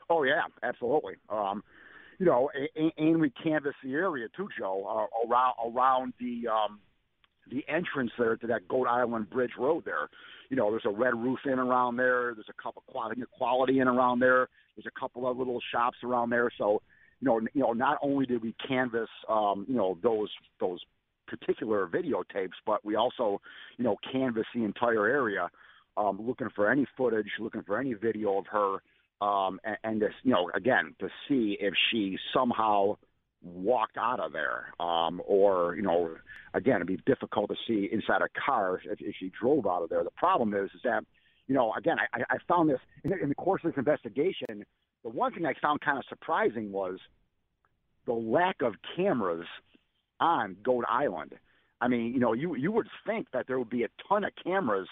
Oh 0.10 0.24
yeah, 0.24 0.44
absolutely. 0.64 1.16
Um, 1.30 1.64
you 2.20 2.26
know, 2.26 2.52
and, 2.76 2.92
and 2.98 3.22
we 3.22 3.30
canvassed 3.30 3.78
the 3.84 3.94
area 3.94 4.28
too, 4.36 4.50
Joe, 4.58 4.86
uh, 4.88 5.28
around 5.28 5.54
around 5.66 6.14
the 6.20 6.48
um, 6.50 6.80
the 7.50 7.64
entrance 7.68 8.12
there 8.18 8.36
to 8.36 8.48
that 8.48 8.68
Goat 8.68 8.88
Island 8.88 9.30
Bridge 9.30 9.54
Road 9.58 9.86
there 9.86 10.10
you 10.52 10.58
know, 10.58 10.70
there's 10.70 10.86
a 10.86 10.90
Red 10.90 11.16
Roof 11.16 11.40
Inn 11.46 11.60
around 11.60 11.96
there. 11.96 12.34
There's 12.36 12.50
a 12.50 12.62
couple 12.62 12.84
quality 12.86 13.24
Quality 13.32 13.80
Inn 13.80 13.88
around 13.88 14.20
there. 14.20 14.50
There's 14.76 14.86
a 14.86 15.00
couple 15.00 15.26
of 15.26 15.38
little 15.38 15.60
shops 15.72 15.98
around 16.04 16.30
there. 16.30 16.52
So, 16.58 16.82
you 17.22 17.28
know, 17.28 17.40
you 17.54 17.62
know, 17.62 17.72
not 17.72 17.98
only 18.04 18.26
did 18.26 18.44
we 18.44 18.54
canvass, 18.68 19.08
um, 19.30 19.66
you 19.70 19.76
know, 19.76 19.98
those 20.04 20.30
those 20.60 20.80
particular 21.26 21.88
videotapes, 21.88 22.60
but 22.66 22.84
we 22.84 22.96
also, 22.96 23.40
you 23.78 23.86
know, 23.86 23.96
canvass 24.12 24.44
the 24.54 24.66
entire 24.66 25.08
area, 25.08 25.50
um, 25.96 26.20
looking 26.22 26.50
for 26.54 26.70
any 26.70 26.86
footage, 26.98 27.28
looking 27.40 27.64
for 27.64 27.80
any 27.80 27.94
video 27.94 28.38
of 28.38 28.46
her, 28.48 28.82
um, 29.26 29.58
and, 29.64 29.78
and 29.86 30.02
just, 30.02 30.16
you 30.24 30.34
know, 30.34 30.52
again, 30.54 30.94
to 31.00 31.08
see 31.30 31.58
if 31.62 31.74
she 31.90 32.18
somehow 32.34 32.98
walked 33.44 33.98
out 33.98 34.20
of 34.20 34.34
there, 34.34 34.74
um, 34.80 35.22
or 35.26 35.76
you 35.76 35.82
know, 35.82 36.16
again, 36.54 36.76
it'd 36.78 36.88
be 36.88 37.00
difficult 37.06 37.50
to 37.50 37.56
see 37.68 37.90
inside 37.92 38.22
a 38.22 38.30
car 38.40 38.82
if, 38.86 39.00
if 39.02 39.16
she 39.20 39.32
drove 39.40 39.66
out 39.66 39.84
of 39.84 39.90
there. 39.90 40.04
The 40.04 40.12
problem 40.12 40.54
is, 40.54 40.70
is 40.76 40.82
that 40.84 41.04
you 41.48 41.56
know, 41.56 41.74
again, 41.74 41.98
I, 42.00 42.22
I 42.30 42.38
found 42.48 42.70
this 42.70 42.80
in 43.04 43.10
the, 43.10 43.18
in 43.18 43.30
the 43.30 43.36
course 43.36 43.62
of 43.64 43.72
this 43.72 43.78
investigation. 43.78 44.64
The 45.04 45.10
one 45.10 45.34
thing 45.34 45.46
I 45.46 45.54
found 45.62 45.82
kind 45.82 45.98
of 45.98 46.04
surprising 46.08 46.72
was 46.72 47.00
the 48.06 48.14
lack 48.14 48.62
of 48.62 48.76
cameras 48.96 49.46
on 50.20 50.56
Goat 50.64 50.86
Island. 50.88 51.34
I 51.82 51.88
mean, 51.88 52.14
you 52.14 52.20
know, 52.20 52.34
you 52.34 52.56
you 52.56 52.72
would 52.72 52.88
think 53.06 53.28
that 53.34 53.48
there 53.48 53.58
would 53.58 53.70
be 53.70 53.84
a 53.84 53.90
ton 54.08 54.24
of 54.24 54.32
cameras 54.44 54.88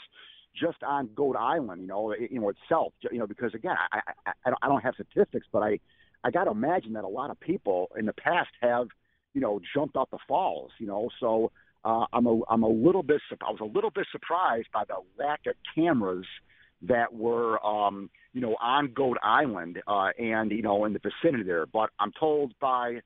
just 0.59 0.81
on 0.83 1.09
Goat 1.15 1.35
Island, 1.35 1.81
you 1.81 1.87
know, 1.87 2.13
you 2.13 2.39
know 2.41 2.49
itself, 2.49 2.93
you 3.11 3.19
know, 3.19 3.27
because 3.27 3.53
again, 3.53 3.75
I 3.91 3.99
I, 4.25 4.51
I 4.61 4.67
don't 4.67 4.81
have 4.81 4.95
statistics, 4.95 5.45
but 5.51 5.61
I 5.61 5.79
I 6.23 6.31
got 6.31 6.45
to 6.45 6.51
imagine 6.51 6.93
that 6.93 7.03
a 7.03 7.07
lot 7.09 7.29
of 7.29 7.39
people 7.39 7.89
in 7.97 8.05
the 8.05 8.13
past 8.13 8.49
have, 8.61 8.88
you 9.33 9.41
know, 9.41 9.59
jumped 9.73 9.95
off 9.95 10.09
the 10.11 10.17
falls, 10.27 10.71
you 10.79 10.88
know. 10.88 11.09
So 11.19 11.51
uh, 11.85 12.05
I'm 12.11 12.25
a 12.25 12.39
I'm 12.49 12.63
a 12.63 12.69
little 12.69 13.03
bit 13.03 13.21
I 13.41 13.51
was 13.51 13.61
a 13.61 13.65
little 13.65 13.91
bit 13.91 14.07
surprised 14.11 14.67
by 14.73 14.83
the 14.85 14.95
lack 15.17 15.41
of 15.47 15.55
cameras 15.75 16.25
that 16.81 17.13
were 17.13 17.63
um, 17.65 18.09
you 18.33 18.41
know 18.41 18.55
on 18.61 18.93
Goat 18.93 19.17
Island 19.23 19.81
uh, 19.88 20.09
and 20.17 20.51
you 20.51 20.61
know 20.61 20.85
in 20.85 20.93
the 20.93 20.99
vicinity 20.99 21.43
there. 21.43 21.65
But 21.65 21.89
I'm 21.99 22.11
told 22.19 22.53
by 22.59 22.99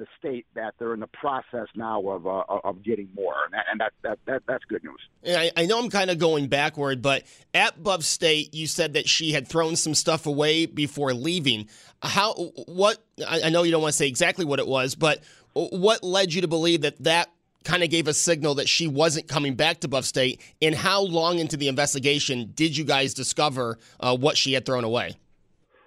the 0.00 0.06
state 0.18 0.46
that 0.54 0.72
they're 0.78 0.94
in 0.94 1.00
the 1.00 1.06
process 1.08 1.66
now 1.76 2.00
of 2.08 2.26
uh, 2.26 2.42
of 2.64 2.82
getting 2.82 3.08
more, 3.14 3.34
and 3.44 3.52
that, 3.52 3.66
and 3.70 3.80
that, 3.80 3.92
that, 4.02 4.18
that 4.24 4.42
that's 4.48 4.64
good 4.64 4.82
news. 4.82 4.98
I, 5.26 5.52
I 5.54 5.66
know 5.66 5.78
I'm 5.78 5.90
kind 5.90 6.10
of 6.10 6.18
going 6.18 6.48
backward, 6.48 7.02
but 7.02 7.24
at 7.52 7.80
Buff 7.82 8.02
State, 8.02 8.54
you 8.54 8.66
said 8.66 8.94
that 8.94 9.08
she 9.08 9.32
had 9.32 9.46
thrown 9.46 9.76
some 9.76 9.94
stuff 9.94 10.26
away 10.26 10.64
before 10.64 11.12
leaving. 11.12 11.68
How? 12.02 12.32
What? 12.66 12.98
I, 13.28 13.42
I 13.44 13.50
know 13.50 13.62
you 13.62 13.70
don't 13.70 13.82
want 13.82 13.92
to 13.92 13.96
say 13.98 14.08
exactly 14.08 14.46
what 14.46 14.58
it 14.58 14.66
was, 14.66 14.94
but 14.94 15.22
what 15.52 16.02
led 16.02 16.32
you 16.32 16.40
to 16.40 16.48
believe 16.48 16.80
that 16.80 16.96
that 17.04 17.30
kind 17.64 17.82
of 17.82 17.90
gave 17.90 18.08
a 18.08 18.14
signal 18.14 18.54
that 18.54 18.70
she 18.70 18.88
wasn't 18.88 19.28
coming 19.28 19.54
back 19.54 19.80
to 19.80 19.88
Buff 19.88 20.06
State? 20.06 20.40
And 20.62 20.74
how 20.74 21.02
long 21.02 21.38
into 21.38 21.58
the 21.58 21.68
investigation 21.68 22.52
did 22.54 22.74
you 22.74 22.84
guys 22.84 23.12
discover 23.12 23.78
uh, 24.00 24.16
what 24.16 24.38
she 24.38 24.54
had 24.54 24.64
thrown 24.64 24.84
away? 24.84 25.16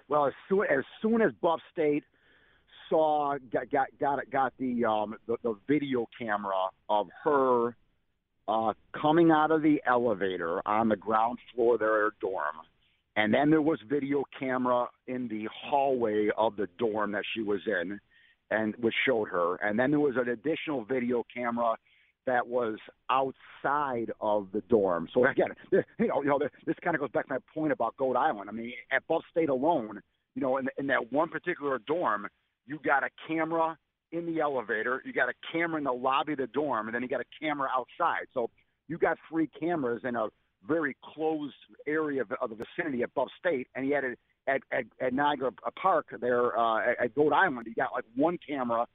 Well, 0.08 0.26
as 0.26 0.34
soon 0.48 0.66
as 0.70 0.84
soon 1.02 1.20
as 1.20 1.32
Buff 1.42 1.60
State 1.72 2.04
saw 2.94 3.36
got 3.52 3.70
got 3.70 3.88
got 3.98 4.30
got 4.30 4.52
the 4.58 4.84
um 4.84 5.16
the, 5.26 5.36
the 5.42 5.56
video 5.66 6.06
camera 6.16 6.68
of 6.88 7.08
her 7.24 7.74
uh, 8.46 8.72
coming 9.00 9.30
out 9.30 9.50
of 9.50 9.62
the 9.62 9.80
elevator 9.86 10.60
on 10.68 10.88
the 10.88 10.96
ground 10.96 11.38
floor 11.54 11.74
of 11.74 11.80
their 11.80 12.10
dorm, 12.20 12.54
and 13.16 13.32
then 13.32 13.50
there 13.50 13.62
was 13.62 13.78
video 13.88 14.22
camera 14.38 14.86
in 15.06 15.26
the 15.28 15.48
hallway 15.52 16.28
of 16.36 16.54
the 16.56 16.68
dorm 16.78 17.10
that 17.12 17.24
she 17.34 17.42
was 17.42 17.60
in, 17.66 17.98
and 18.50 18.74
which 18.76 18.94
showed 19.06 19.28
her, 19.28 19.56
and 19.56 19.78
then 19.78 19.90
there 19.90 20.00
was 20.00 20.14
an 20.16 20.28
additional 20.28 20.84
video 20.84 21.24
camera 21.34 21.74
that 22.26 22.46
was 22.46 22.76
outside 23.10 24.10
of 24.20 24.48
the 24.52 24.62
dorm. 24.70 25.08
So 25.12 25.26
again, 25.26 25.48
you 25.72 26.06
know, 26.06 26.22
you 26.22 26.28
know, 26.28 26.38
this 26.66 26.76
kind 26.82 26.94
of 26.94 27.00
goes 27.00 27.10
back 27.10 27.26
to 27.26 27.34
my 27.34 27.38
point 27.52 27.72
about 27.72 27.96
Goat 27.96 28.16
Island. 28.16 28.48
I 28.48 28.52
mean, 28.52 28.72
at 28.92 29.06
Buff 29.08 29.22
State 29.30 29.48
alone, 29.48 30.00
you 30.34 30.42
know, 30.42 30.58
in, 30.58 30.68
in 30.78 30.86
that 30.86 31.12
one 31.12 31.28
particular 31.28 31.78
dorm, 31.86 32.26
you 32.66 32.78
got 32.84 33.04
a 33.04 33.08
camera 33.28 33.76
in 34.12 34.26
the 34.26 34.40
elevator, 34.40 35.02
you 35.04 35.12
got 35.12 35.28
a 35.28 35.34
camera 35.52 35.78
in 35.78 35.84
the 35.84 35.92
lobby 35.92 36.32
of 36.32 36.38
the 36.38 36.46
dorm, 36.46 36.86
and 36.88 36.94
then 36.94 37.02
you 37.02 37.08
got 37.08 37.20
a 37.20 37.24
camera 37.40 37.68
outside. 37.74 38.26
So 38.32 38.48
you 38.88 38.98
got 38.98 39.18
three 39.28 39.48
cameras 39.58 40.02
in 40.04 40.14
a 40.14 40.28
very 40.66 40.96
closed 41.02 41.54
area 41.86 42.22
of, 42.22 42.32
of 42.40 42.50
the 42.50 42.56
vicinity 42.56 43.04
Buff 43.14 43.28
State, 43.38 43.68
and 43.74 43.86
you 43.86 43.94
had 43.94 44.04
it 44.04 44.18
at, 44.46 44.60
at, 44.72 44.84
at 45.00 45.12
Niagara 45.12 45.50
Park 45.80 46.06
there 46.20 46.58
uh, 46.58 46.90
at, 46.90 47.04
at 47.04 47.14
Goat 47.14 47.32
Island. 47.32 47.66
You 47.66 47.74
got 47.74 47.92
like 47.92 48.04
one 48.14 48.38
camera, 48.46 48.86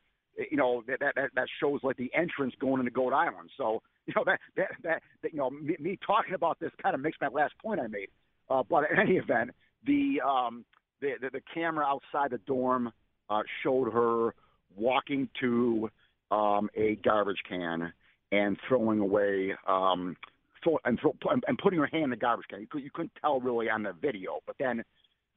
you 0.50 0.58
know, 0.58 0.84
that, 0.88 1.00
that 1.00 1.30
that 1.36 1.48
shows 1.60 1.82
like 1.84 1.98
the 1.98 2.12
entrance 2.16 2.54
going 2.60 2.80
into 2.80 2.92
Goat 2.92 3.14
Island. 3.14 3.50
So 3.58 3.82
you 4.06 4.14
know 4.16 4.24
that 4.26 4.40
that 4.56 4.70
that, 4.84 5.02
that 5.24 5.34
you 5.34 5.40
know 5.40 5.50
me, 5.50 5.76
me 5.80 5.98
talking 6.06 6.34
about 6.34 6.60
this 6.60 6.72
kind 6.82 6.96
of 6.96 7.02
makes 7.02 7.18
my 7.22 7.28
last 7.28 7.54
point 7.62 7.80
I 7.80 7.88
made. 7.88 8.10
Uh, 8.50 8.64
but 8.68 8.90
in 8.92 9.00
any 9.00 9.18
event, 9.18 9.52
the 9.86 10.22
um 10.26 10.66
the, 11.02 11.14
the 11.22 11.30
the 11.32 11.42
camera 11.54 11.86
outside 11.86 12.32
the 12.32 12.40
dorm 12.40 12.92
uh, 13.30 13.42
showed 13.64 13.92
her 13.92 14.34
walking 14.76 15.30
to 15.40 15.90
um, 16.32 16.70
a 16.76 16.96
garbage 17.04 17.42
can 17.48 17.92
and 18.32 18.58
throwing 18.68 19.00
away 19.00 19.54
um, 19.68 20.16
throw, 20.64 20.80
and, 20.86 21.00
throw, 21.00 21.16
and 21.48 21.58
putting 21.58 21.80
her 21.80 21.88
hand 21.88 22.06
in 22.06 22.10
the 22.10 22.16
garbage 22.16 22.46
can. 22.50 22.62
You, 22.62 22.68
could, 22.68 22.84
you 22.84 22.92
couldn't 22.92 23.14
tell 23.22 23.40
really 23.40 23.70
on 23.70 23.84
the 23.84 23.94
video, 23.94 24.40
but 24.46 24.56
then 24.60 24.84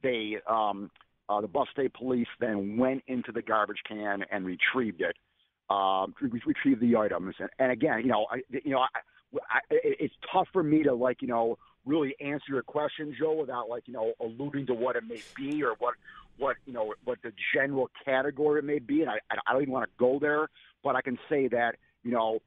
they 0.02 0.36
um, 0.48 0.90
uh, 1.28 1.40
the 1.40 1.48
Buff 1.48 1.68
State 1.72 1.94
Police 1.94 2.26
then 2.40 2.76
went 2.76 3.02
into 3.06 3.32
the 3.32 3.42
garbage 3.42 3.80
can 3.86 4.24
and 4.30 4.44
retrieved 4.44 5.00
it, 5.00 5.16
um, 5.70 6.14
retrieved 6.20 6.80
the 6.80 6.96
items. 6.96 7.34
And, 7.38 7.48
and 7.58 7.72
again, 7.72 8.00
you 8.00 8.08
know, 8.08 8.26
I, 8.30 8.42
you 8.50 8.72
know, 8.72 8.80
I, 8.80 8.88
I, 9.50 9.60
it's 9.70 10.14
tough 10.30 10.48
for 10.52 10.62
me 10.62 10.82
to 10.82 10.92
like, 10.92 11.22
you 11.22 11.28
know, 11.28 11.58
really 11.86 12.14
answer 12.20 12.46
your 12.48 12.62
question, 12.62 13.14
Joe, 13.18 13.32
without 13.32 13.68
like, 13.68 13.84
you 13.86 13.94
know, 13.94 14.12
alluding 14.20 14.66
to 14.66 14.74
what 14.74 14.96
it 14.96 15.04
may 15.08 15.22
be 15.34 15.62
or 15.62 15.74
what 15.78 15.94
what 16.38 16.56
you 16.66 16.72
know 16.72 16.94
what 17.04 17.18
the 17.22 17.32
general 17.54 17.90
category 18.04 18.62
may 18.62 18.78
be, 18.78 19.02
and 19.02 19.10
I 19.10 19.18
I 19.46 19.52
don't 19.52 19.62
even 19.62 19.72
want 19.72 19.84
to 19.84 19.92
go 19.98 20.18
there, 20.20 20.48
but 20.82 20.96
I 20.96 21.02
can 21.02 21.18
say 21.28 21.48
that 21.48 21.76
you 22.02 22.12
know 22.12 22.40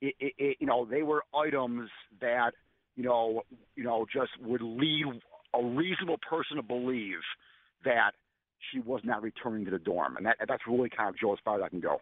it, 0.00 0.14
it, 0.20 0.32
it 0.38 0.56
you 0.60 0.66
know 0.66 0.84
they 0.84 1.02
were 1.02 1.22
items 1.34 1.90
that 2.20 2.52
you 2.96 3.04
know 3.04 3.42
you 3.76 3.84
know 3.84 4.06
just 4.12 4.30
would 4.40 4.62
lead 4.62 5.06
a 5.54 5.64
reasonable 5.64 6.18
person 6.18 6.56
to 6.56 6.62
believe 6.62 7.20
that 7.84 8.12
she 8.70 8.80
was 8.80 9.00
not 9.04 9.22
returning 9.22 9.64
to 9.64 9.70
the 9.70 9.78
dorm, 9.78 10.16
and 10.16 10.26
that 10.26 10.36
that's 10.46 10.62
really 10.66 10.90
kind 10.90 11.08
of 11.08 11.18
Joe 11.18 11.32
as 11.32 11.38
far 11.44 11.56
as 11.56 11.62
I 11.62 11.68
can 11.68 11.80
go. 11.80 12.00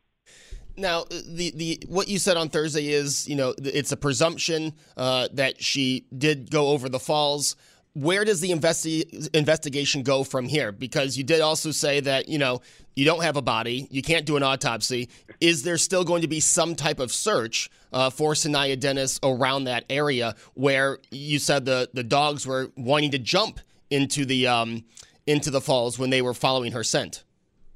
Now, 0.77 1.05
the 1.11 1.51
the 1.55 1.83
what 1.89 2.09
you 2.09 2.19
said 2.19 2.37
on 2.37 2.51
Thursday 2.51 2.89
is, 2.89 3.29
you 3.29 3.35
know, 3.35 3.55
it's 3.59 3.91
a 3.91 3.97
presumption 3.97 4.75
uh, 4.97 5.29
that 5.33 5.63
she 5.63 6.07
did 6.17 6.51
go 6.51 6.69
over 6.69 6.89
the 6.89 7.01
falls 7.01 7.57
where 7.99 8.25
does 8.25 8.41
the 8.41 8.51
investi- 8.51 9.29
investigation 9.35 10.05
go 10.05 10.23
from 10.23 10.47
here? 10.47 10.71
Because 10.71 11.19
you 11.19 11.25
did 11.25 11.41
also 11.41 11.73
say 11.73 11.99
that, 12.01 12.29
you 12.29 12.39
know, 12.39 12.61
you 12.95 13.05
don't 13.05 13.25
have 13.25 13.37
a 13.37 13.43
body, 13.43 13.89
you 13.91 14.03
can't 14.03 14.25
do 14.25 14.37
an 14.37 14.45
autopsy. 14.45 15.09
Is 15.41 15.65
there 15.65 15.77
still 15.77 16.05
going 16.05 16.23
to 16.23 16.29
be 16.29 16.39
some 16.39 16.77
type 16.77 17.01
of 17.01 17.13
search 17.13 17.69
uh, 17.93 18.11
for 18.11 18.35
Sanaya 18.35 18.79
Dennis 18.79 19.19
around 19.25 19.65
that 19.65 19.85
area 19.91 20.37
where 20.55 20.99
you 21.11 21.41
said 21.41 21.65
the, 21.65 21.91
the 21.93 22.05
dogs 22.05 22.47
were 22.47 22.71
wanting 22.77 23.11
to 23.11 23.19
jump 23.19 23.59
into 23.91 24.25
the 24.25 24.47
um, 24.47 24.85
into 25.27 25.51
the 25.51 25.61
falls 25.61 25.99
when 25.99 26.11
they 26.11 26.23
were 26.23 26.35
following 26.35 26.73
her 26.73 26.85
scent? 26.85 27.25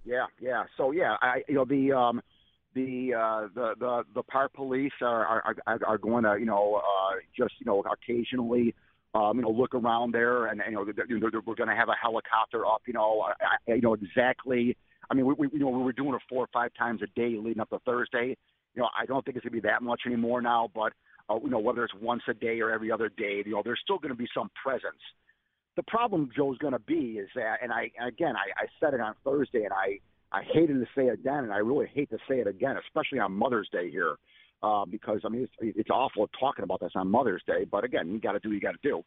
Yeah, 0.05 0.27
yeah. 0.41 0.65
So 0.77 0.93
yeah, 0.93 1.17
I 1.21 1.43
you 1.49 1.55
know 1.55 1.65
the 1.65 1.93
um, 1.93 2.23
the 2.75 3.15
uh, 3.15 3.49
the 3.55 3.75
the 3.79 4.05
the 4.15 4.23
park 4.23 4.53
police 4.53 4.93
are 5.01 5.25
are, 5.25 5.57
are, 5.67 5.81
are 5.87 5.99
going 5.99 6.25
to 6.25 6.37
you 6.39 6.47
know 6.47 6.77
uh, 6.77 7.15
just 7.37 7.55
you 7.59 7.67
know 7.67 7.83
occasionally 7.83 8.75
um, 9.15 9.37
you 9.37 9.43
know, 9.43 9.51
look 9.51 9.75
around 9.75 10.13
there, 10.13 10.47
and 10.47 10.61
you 10.67 10.73
know, 10.73 10.87
we're 11.47 11.55
going 11.55 11.69
to 11.69 11.77
have 11.77 11.89
a 11.89 11.97
helicopter 12.01 12.67
up. 12.67 12.83
You 12.87 12.95
know, 12.95 13.23
I, 13.69 13.73
you 13.73 13.83
know 13.83 13.95
exactly. 13.95 14.77
I 15.11 15.15
mean, 15.15 15.27
we, 15.27 15.35
we 15.35 15.49
you 15.53 15.59
know 15.59 15.69
we 15.69 15.83
were 15.83 15.93
doing 15.93 16.15
it 16.15 16.23
four 16.29 16.45
or 16.45 16.49
five 16.53 16.71
times 16.79 17.03
a 17.03 17.07
day 17.19 17.37
leading 17.37 17.61
up 17.61 17.71
to 17.71 17.79
Thursday. 17.85 18.37
You 18.75 18.83
know, 18.83 18.89
I 18.99 19.05
don't 19.05 19.25
think 19.25 19.37
it's 19.37 19.45
going 19.45 19.55
to 19.55 19.63
be 19.63 19.69
that 19.69 19.83
much 19.83 20.03
anymore 20.07 20.41
now, 20.41 20.71
but 20.75 20.93
uh, 21.29 21.39
you 21.43 21.51
know, 21.51 21.59
whether 21.59 21.85
it's 21.85 21.95
once 22.01 22.23
a 22.29 22.35
day 22.35 22.61
or 22.61 22.71
every 22.71 22.91
other 22.91 23.11
day, 23.11 23.43
you 23.45 23.53
know, 23.53 23.63
there's 23.63 23.81
still 23.85 23.99
going 23.99 24.11
to 24.13 24.17
be 24.17 24.29
some 24.35 24.51
presence. 24.63 25.01
The 25.77 25.83
problem, 25.85 26.31
Joe's 26.35 26.59
going 26.59 26.73
to 26.73 26.79
be 26.79 27.19
is 27.19 27.29
that, 27.35 27.57
and 27.63 27.73
I 27.73 27.91
again, 28.07 28.35
I, 28.37 28.63
I 28.63 28.67
said 28.81 28.95
it 28.95 29.01
on 29.01 29.15
Thursday, 29.25 29.65
and 29.65 29.73
I 29.73 29.99
I 30.33 30.43
hated 30.43 30.75
to 30.81 30.87
say 30.95 31.09
it 31.09 31.15
again, 31.15 31.45
and 31.45 31.53
I 31.53 31.59
really 31.59 31.87
hate 31.93 32.09
to 32.11 32.19
say 32.29 32.37
it 32.37 32.47
again, 32.47 32.77
especially 32.87 33.19
on 33.19 33.33
Mother's 33.33 33.69
Day 33.71 33.91
here, 33.91 34.17
uh, 34.63 34.85
because 34.85 35.21
I 35.25 35.29
mean 35.29 35.43
it's, 35.43 35.77
it's 35.79 35.91
awful 35.91 36.29
talking 36.39 36.65
about 36.65 36.81
this 36.81 36.93
on 36.95 37.11
Mother's 37.11 37.43
Day, 37.47 37.67
but 37.71 37.85
again, 37.85 38.11
you 38.11 38.21
got 38.21 38.33
to 38.33 38.41
do 38.41 38.49
what 38.49 38.55
you 38.55 38.61
got 38.61 38.81
to 38.81 38.89
do. 38.89 39.03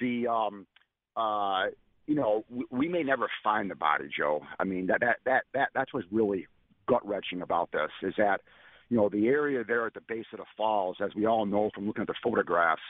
The 0.00 0.28
um, 0.28 0.66
uh, 1.16 1.66
you 2.06 2.14
know, 2.14 2.44
we, 2.50 2.64
we 2.70 2.88
may 2.88 3.02
never 3.02 3.28
find 3.44 3.70
the 3.70 3.74
body, 3.74 4.08
Joe. 4.16 4.42
I 4.58 4.64
mean 4.64 4.86
that 4.86 5.00
that 5.00 5.16
that 5.24 5.44
that 5.54 5.68
that's 5.74 5.92
what's 5.92 6.06
really 6.10 6.46
gut 6.88 7.06
wrenching 7.06 7.42
about 7.42 7.70
this 7.72 7.90
is 8.02 8.14
that 8.16 8.40
you 8.88 8.96
know, 8.96 9.08
the 9.08 9.26
area 9.26 9.64
there 9.64 9.86
at 9.86 9.94
the 9.94 10.00
base 10.08 10.24
of 10.32 10.38
the 10.38 10.46
falls, 10.56 10.96
as 11.04 11.10
we 11.14 11.26
all 11.26 11.44
know 11.44 11.70
from 11.74 11.86
looking 11.86 12.02
at 12.02 12.06
the 12.06 12.14
photographs, 12.22 12.80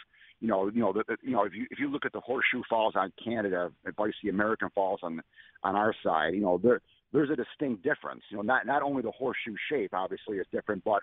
you 0.40 0.46
know, 0.46 0.70
you 0.72 0.80
know, 0.80 0.92
the, 0.92 1.02
the, 1.08 1.16
you 1.22 1.32
know, 1.32 1.44
if 1.44 1.52
you 1.52 1.66
if 1.70 1.80
you 1.80 1.90
look 1.90 2.04
at 2.06 2.12
the 2.12 2.20
Horseshoe 2.20 2.62
Falls 2.70 2.94
on 2.96 3.12
Canada, 3.22 3.72
vice 3.96 4.12
the 4.22 4.28
American 4.28 4.68
Falls 4.74 5.00
on 5.02 5.20
on 5.64 5.74
our 5.74 5.92
side, 6.04 6.34
you 6.34 6.40
know, 6.40 6.58
there 6.62 6.80
there's 7.12 7.30
a 7.30 7.36
distinct 7.36 7.82
difference. 7.82 8.22
You 8.30 8.36
know, 8.36 8.42
not 8.42 8.64
not 8.64 8.82
only 8.82 9.02
the 9.02 9.10
horseshoe 9.10 9.56
shape 9.68 9.92
obviously 9.92 10.36
is 10.36 10.46
different, 10.52 10.84
but 10.84 11.02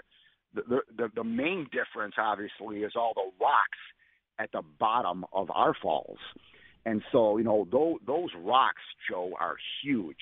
the 0.55 0.81
the 0.97 1.09
the 1.15 1.23
main 1.23 1.67
difference 1.71 2.15
obviously 2.17 2.79
is 2.83 2.93
all 2.95 3.13
the 3.15 3.31
rocks 3.43 3.79
at 4.39 4.51
the 4.51 4.61
bottom 4.79 5.25
of 5.33 5.49
our 5.51 5.73
falls. 5.81 6.19
And 6.85 7.01
so, 7.11 7.37
you 7.37 7.43
know, 7.43 7.67
those 7.71 7.97
those 8.05 8.29
rocks, 8.43 8.81
Joe, 9.09 9.33
are 9.39 9.55
huge 9.83 10.17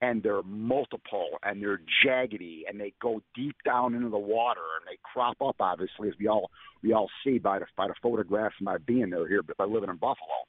and 0.00 0.22
they're 0.22 0.42
multiple 0.42 1.30
and 1.42 1.60
they're 1.60 1.80
jaggedy 2.04 2.60
and 2.68 2.80
they 2.80 2.92
go 3.02 3.20
deep 3.34 3.56
down 3.64 3.94
into 3.94 4.08
the 4.08 4.18
water 4.18 4.60
and 4.78 4.86
they 4.86 4.98
crop 5.02 5.36
up 5.42 5.56
obviously 5.58 6.08
as 6.08 6.14
we 6.20 6.28
all 6.28 6.50
we 6.82 6.92
all 6.92 7.10
see 7.24 7.38
by 7.38 7.58
the 7.58 7.66
by 7.76 7.88
the 7.88 7.94
photographs 8.00 8.54
and 8.58 8.66
by 8.66 8.78
being 8.78 9.10
there 9.10 9.26
here 9.26 9.42
but 9.42 9.56
by 9.56 9.64
living 9.64 9.90
in 9.90 9.96
Buffalo. 9.96 10.46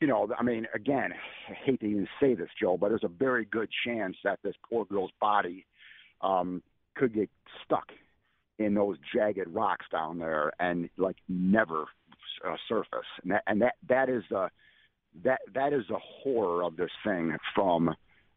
You 0.00 0.08
know, 0.08 0.28
I 0.38 0.42
mean, 0.42 0.66
again, 0.74 1.12
I 1.48 1.54
hate 1.64 1.80
to 1.80 1.86
even 1.86 2.06
say 2.20 2.34
this, 2.34 2.50
Joe, 2.60 2.76
but 2.76 2.90
there's 2.90 3.04
a 3.04 3.08
very 3.08 3.46
good 3.46 3.70
chance 3.86 4.14
that 4.24 4.38
this 4.42 4.54
poor 4.68 4.84
girl's 4.84 5.12
body 5.22 5.64
um, 6.20 6.62
could 6.96 7.14
get 7.14 7.30
stuck 7.64 7.90
in 8.58 8.74
those 8.74 8.96
jagged 9.14 9.48
rocks 9.48 9.86
down 9.90 10.18
there 10.18 10.52
and 10.58 10.88
like 10.96 11.16
never 11.28 11.84
uh, 12.46 12.56
surface. 12.68 13.06
And 13.22 13.32
that 13.32 13.42
and 13.46 13.62
that 13.62 13.74
that 13.88 14.08
is 14.08 14.24
the 14.30 14.50
that 15.24 15.40
that 15.54 15.72
is 15.72 15.84
the 15.88 15.98
horror 15.98 16.62
of 16.62 16.76
this 16.76 16.90
thing 17.04 17.36
from 17.54 17.94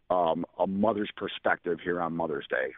um, 0.09 0.45
a 0.57 0.65
mother's 0.65 1.11
perspective 1.15 1.79
here 1.83 2.01
on 2.01 2.15
Mother's 2.15 2.47
Day. 2.49 2.73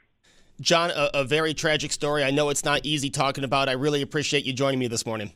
John, 0.60 0.92
a, 0.92 1.10
a, 1.14 1.24
very 1.24 1.54
tragic 1.54 1.92
story. 1.92 2.24
I 2.24 2.30
know 2.30 2.50
it's 2.50 2.66
not 2.66 2.86
easy 2.86 3.10
talking 3.10 3.44
about. 3.44 3.70
I 3.70 3.72
really 3.72 4.02
appreciate 4.02 4.46
you 4.46 4.54
joining 4.54 4.80
me 4.80 4.88
this 4.88 5.06
morning. 5.06 5.34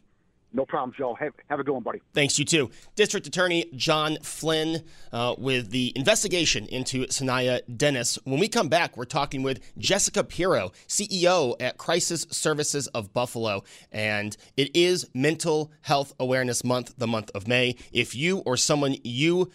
No 0.56 0.66
problem, 0.66 0.94
Joe. 0.98 1.14
Have, 1.16 1.34
have 1.50 1.60
a 1.60 1.66
good 1.66 1.74
one, 1.74 1.84
buddy. 1.84 2.02
Thanks, 2.14 2.40
you 2.40 2.46
too. 2.46 2.72
District 2.96 3.28
Attorney 3.28 3.66
John 3.76 4.18
Flynn 4.24 4.84
uh, 5.12 5.36
with 5.38 5.70
the 5.70 5.92
investigation 5.98 6.66
into 6.68 7.06
Sanaya 7.08 7.60
Dennis. 7.76 8.18
When 8.24 8.40
we 8.40 8.48
come 8.48 8.70
back, 8.70 8.96
we're 8.96 9.04
talking 9.04 9.44
with 9.44 9.60
Jessica 9.78 10.24
Pirro, 10.24 10.72
CEO 10.88 11.56
at 11.60 11.78
Crisis 11.78 12.26
Services 12.32 12.88
of 12.88 13.14
Buffalo. 13.14 13.66
And 13.92 14.38
it 14.56 14.74
is 14.74 15.06
Mental 15.14 15.74
Health 15.82 16.14
Awareness 16.22 16.64
Month, 16.64 16.94
the 16.98 17.08
month 17.08 17.32
of 17.36 17.50
May. 17.50 17.76
If 17.92 18.16
you 18.16 18.38
or 18.40 18.56
someone 18.56 18.96
you 19.04 19.52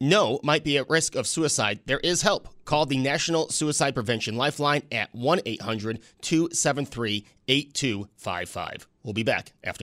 know 0.00 0.40
might 0.42 0.64
be 0.64 0.78
at 0.78 0.88
risk 0.88 1.16
of 1.16 1.26
suicide, 1.26 1.80
there 1.84 2.00
is 2.00 2.22
help. 2.22 2.48
Call 2.64 2.86
the 2.86 2.96
National 2.96 3.50
Suicide 3.50 3.94
Prevention 3.94 4.36
Lifeline 4.36 4.84
at 4.90 5.14
1 5.14 5.40
800 5.44 6.00
273 6.22 7.26
8255. 7.46 8.88
We'll 9.02 9.12
be 9.12 9.22
back 9.22 9.52
after. 9.62 9.82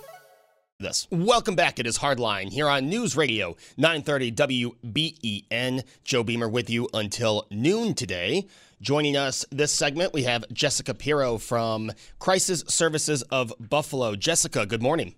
This. 0.81 1.07
Welcome 1.11 1.55
back. 1.55 1.79
It 1.79 1.85
is 1.85 1.99
Hardline 1.99 2.49
here 2.51 2.67
on 2.67 2.89
News 2.89 3.15
Radio 3.15 3.55
930 3.77 4.31
WBEN. 4.31 5.83
Joe 6.03 6.23
Beamer 6.23 6.49
with 6.49 6.69
you 6.69 6.89
until 6.93 7.45
noon 7.51 7.93
today. 7.93 8.47
Joining 8.81 9.15
us 9.15 9.45
this 9.51 9.71
segment, 9.71 10.11
we 10.11 10.23
have 10.23 10.43
Jessica 10.51 10.95
Pirro 10.95 11.37
from 11.37 11.91
Crisis 12.17 12.63
Services 12.67 13.21
of 13.23 13.53
Buffalo. 13.59 14.15
Jessica, 14.15 14.65
good 14.65 14.81
morning. 14.81 15.13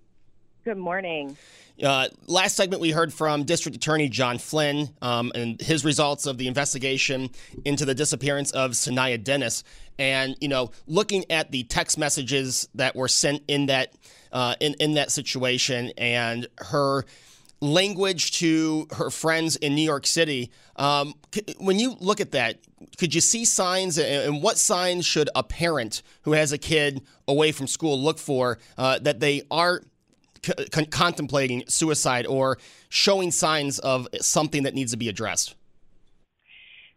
Good 0.65 0.77
morning. 0.77 1.37
Uh, 1.81 2.07
last 2.27 2.55
segment, 2.55 2.81
we 2.81 2.91
heard 2.91 3.11
from 3.11 3.43
District 3.43 3.75
Attorney 3.75 4.07
John 4.07 4.37
Flynn 4.37 4.89
um, 5.01 5.31
and 5.33 5.59
his 5.59 5.83
results 5.83 6.25
of 6.25 6.37
the 6.37 6.47
investigation 6.47 7.29
into 7.65 7.83
the 7.85 7.95
disappearance 7.95 8.51
of 8.51 8.71
Sanaya 8.71 9.21
Dennis. 9.21 9.63
And, 9.97 10.35
you 10.39 10.47
know, 10.47 10.71
looking 10.87 11.25
at 11.31 11.51
the 11.51 11.63
text 11.63 11.97
messages 11.97 12.67
that 12.75 12.95
were 12.95 13.07
sent 13.07 13.43
in 13.47 13.67
that, 13.67 13.93
uh, 14.31 14.55
in, 14.59 14.75
in 14.79 14.93
that 14.95 15.11
situation 15.11 15.91
and 15.97 16.47
her 16.59 17.05
language 17.59 18.33
to 18.33 18.87
her 18.97 19.09
friends 19.09 19.55
in 19.55 19.73
New 19.73 19.83
York 19.83 20.05
City. 20.05 20.51
Um, 20.75 21.13
when 21.57 21.79
you 21.79 21.95
look 21.99 22.19
at 22.19 22.31
that, 22.31 22.59
could 22.97 23.15
you 23.15 23.21
see 23.21 23.45
signs, 23.45 23.97
and 23.97 24.43
what 24.43 24.57
signs 24.57 25.05
should 25.05 25.29
a 25.33 25.43
parent 25.43 26.03
who 26.23 26.33
has 26.33 26.51
a 26.51 26.57
kid 26.57 27.01
away 27.27 27.53
from 27.53 27.67
school 27.67 27.99
look 27.99 28.19
for 28.19 28.59
uh, 28.77 28.99
that 28.99 29.21
they 29.21 29.43
are 29.49 29.81
con- 30.71 30.85
contemplating 30.85 31.63
suicide 31.67 32.25
or 32.25 32.57
showing 32.89 33.31
signs 33.31 33.79
of 33.79 34.07
something 34.21 34.63
that 34.63 34.73
needs 34.73 34.91
to 34.91 34.97
be 34.97 35.09
addressed? 35.09 35.55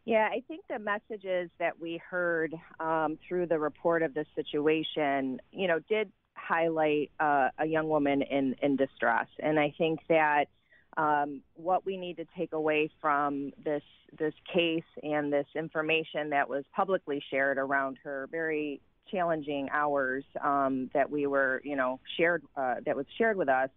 Yeah, 0.04 0.28
I 0.30 0.42
think 0.46 0.64
the 0.68 0.78
messages 0.78 1.50
that 1.58 1.80
we 1.80 2.00
heard 2.08 2.54
um, 2.78 3.18
through 3.26 3.46
the 3.46 3.58
report 3.58 4.02
of 4.02 4.14
the 4.14 4.24
situation, 4.36 5.40
you 5.50 5.66
know, 5.66 5.80
did 5.88 6.12
highlight 6.34 7.10
uh, 7.18 7.48
a 7.58 7.66
young 7.66 7.88
woman 7.88 8.22
in, 8.22 8.54
in 8.62 8.76
distress. 8.76 9.26
And 9.40 9.58
I 9.58 9.74
think 9.76 10.00
that 10.08 10.46
um, 10.96 11.42
what 11.54 11.84
we 11.84 11.96
need 11.96 12.18
to 12.18 12.26
take 12.36 12.52
away 12.52 12.90
from 13.00 13.52
this 13.62 13.82
this 14.16 14.34
case 14.54 14.84
and 15.02 15.32
this 15.32 15.46
information 15.54 16.30
that 16.30 16.48
was 16.48 16.64
publicly 16.74 17.22
shared 17.28 17.58
around 17.58 17.98
her 18.04 18.28
very 18.30 18.80
challenging 19.10 19.68
hours 19.72 20.24
um, 20.42 20.90
that 20.94 21.10
we 21.10 21.26
were, 21.26 21.60
you 21.64 21.76
know, 21.76 22.00
shared 22.16 22.42
uh, 22.56 22.76
that 22.84 22.96
was 22.96 23.06
shared 23.16 23.36
with 23.36 23.48
us 23.48 23.70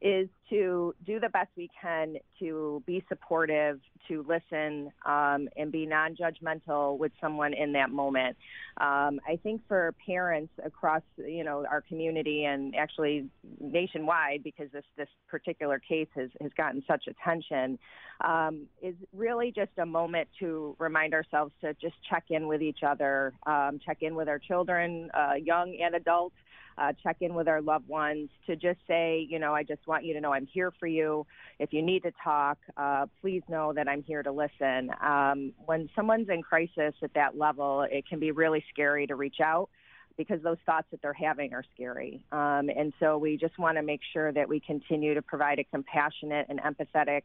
is 0.00 0.28
to 0.48 0.94
do 1.06 1.20
the 1.20 1.28
best 1.28 1.50
we 1.56 1.68
can 1.80 2.16
to 2.38 2.82
be 2.86 3.04
supportive, 3.08 3.80
to 4.08 4.24
listen, 4.26 4.90
um, 5.04 5.48
and 5.56 5.70
be 5.70 5.86
non-judgmental 5.86 6.98
with 6.98 7.12
someone 7.20 7.52
in 7.52 7.72
that 7.72 7.90
moment. 7.90 8.36
Um, 8.78 9.20
I 9.28 9.38
think 9.42 9.60
for 9.68 9.94
parents 10.06 10.52
across, 10.64 11.02
you 11.16 11.44
know, 11.44 11.66
our 11.70 11.82
community 11.82 12.44
and 12.44 12.74
actually 12.74 13.28
nationwide, 13.60 14.42
because 14.42 14.70
this 14.72 14.84
this 14.96 15.08
particular 15.28 15.78
case 15.78 16.08
has 16.16 16.30
has 16.40 16.50
gotten 16.56 16.82
such 16.88 17.06
attention, 17.06 17.78
um, 18.22 18.66
is 18.82 18.94
really 19.14 19.52
just 19.52 19.72
a 19.78 19.86
moment 19.86 20.28
to 20.38 20.74
remind 20.78 21.12
ourselves 21.14 21.52
to 21.60 21.74
just 21.74 21.94
check 22.08 22.24
in 22.30 22.48
with 22.48 22.62
each 22.62 22.82
other, 22.82 23.34
um, 23.46 23.78
check 23.84 23.98
in 24.00 24.14
with 24.14 24.28
our 24.28 24.38
children, 24.38 25.10
uh, 25.14 25.34
young 25.34 25.76
and 25.82 25.94
adults 25.94 26.36
uh, 26.78 26.92
check 27.02 27.18
in 27.20 27.34
with 27.34 27.48
our 27.48 27.60
loved 27.60 27.88
ones, 27.88 28.28
to 28.46 28.56
just 28.56 28.78
say, 28.86 29.26
you 29.28 29.38
know, 29.38 29.54
I 29.54 29.62
just 29.62 29.86
want 29.86 30.04
you 30.04 30.14
to 30.14 30.20
know 30.20 30.32
I'm 30.32 30.46
here 30.46 30.72
for 30.78 30.86
you. 30.86 31.26
If 31.58 31.72
you 31.72 31.82
need 31.82 32.02
to 32.04 32.12
talk, 32.22 32.58
uh, 32.76 33.06
please 33.20 33.42
know 33.48 33.72
that 33.72 33.88
I'm 33.88 34.02
here 34.02 34.22
to 34.22 34.32
listen. 34.32 34.90
Um, 35.02 35.52
when 35.66 35.88
someone's 35.94 36.28
in 36.28 36.42
crisis 36.42 36.94
at 37.02 37.14
that 37.14 37.36
level, 37.36 37.86
it 37.90 38.08
can 38.08 38.18
be 38.18 38.30
really 38.30 38.64
scary 38.72 39.06
to 39.06 39.14
reach 39.14 39.40
out 39.42 39.68
because 40.16 40.42
those 40.42 40.58
thoughts 40.66 40.86
that 40.90 41.00
they're 41.00 41.12
having 41.12 41.54
are 41.54 41.64
scary. 41.74 42.22
Um, 42.30 42.68
and 42.68 42.92
so 43.00 43.16
we 43.16 43.36
just 43.36 43.58
want 43.58 43.76
to 43.78 43.82
make 43.82 44.00
sure 44.12 44.32
that 44.32 44.48
we 44.48 44.60
continue 44.60 45.14
to 45.14 45.22
provide 45.22 45.58
a 45.58 45.64
compassionate 45.64 46.46
and 46.48 46.60
empathetic 46.60 47.22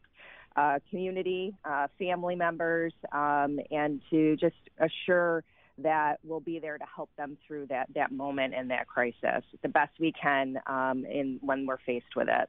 uh, 0.56 0.78
community, 0.88 1.54
uh, 1.64 1.88
family 1.98 2.34
members, 2.34 2.94
um, 3.12 3.60
and 3.70 4.00
to 4.10 4.36
just 4.36 4.56
assure 4.78 5.44
that 5.78 6.18
will 6.24 6.40
be 6.40 6.58
there 6.58 6.78
to 6.78 6.84
help 6.94 7.10
them 7.16 7.36
through 7.46 7.66
that, 7.66 7.88
that 7.94 8.12
moment 8.12 8.54
and 8.54 8.70
that 8.70 8.86
crisis 8.86 9.44
the 9.62 9.68
best 9.68 9.92
we 9.98 10.12
can 10.12 10.58
um, 10.66 11.04
in 11.04 11.38
when 11.42 11.66
we're 11.66 11.78
faced 11.78 12.16
with 12.16 12.28
it. 12.28 12.48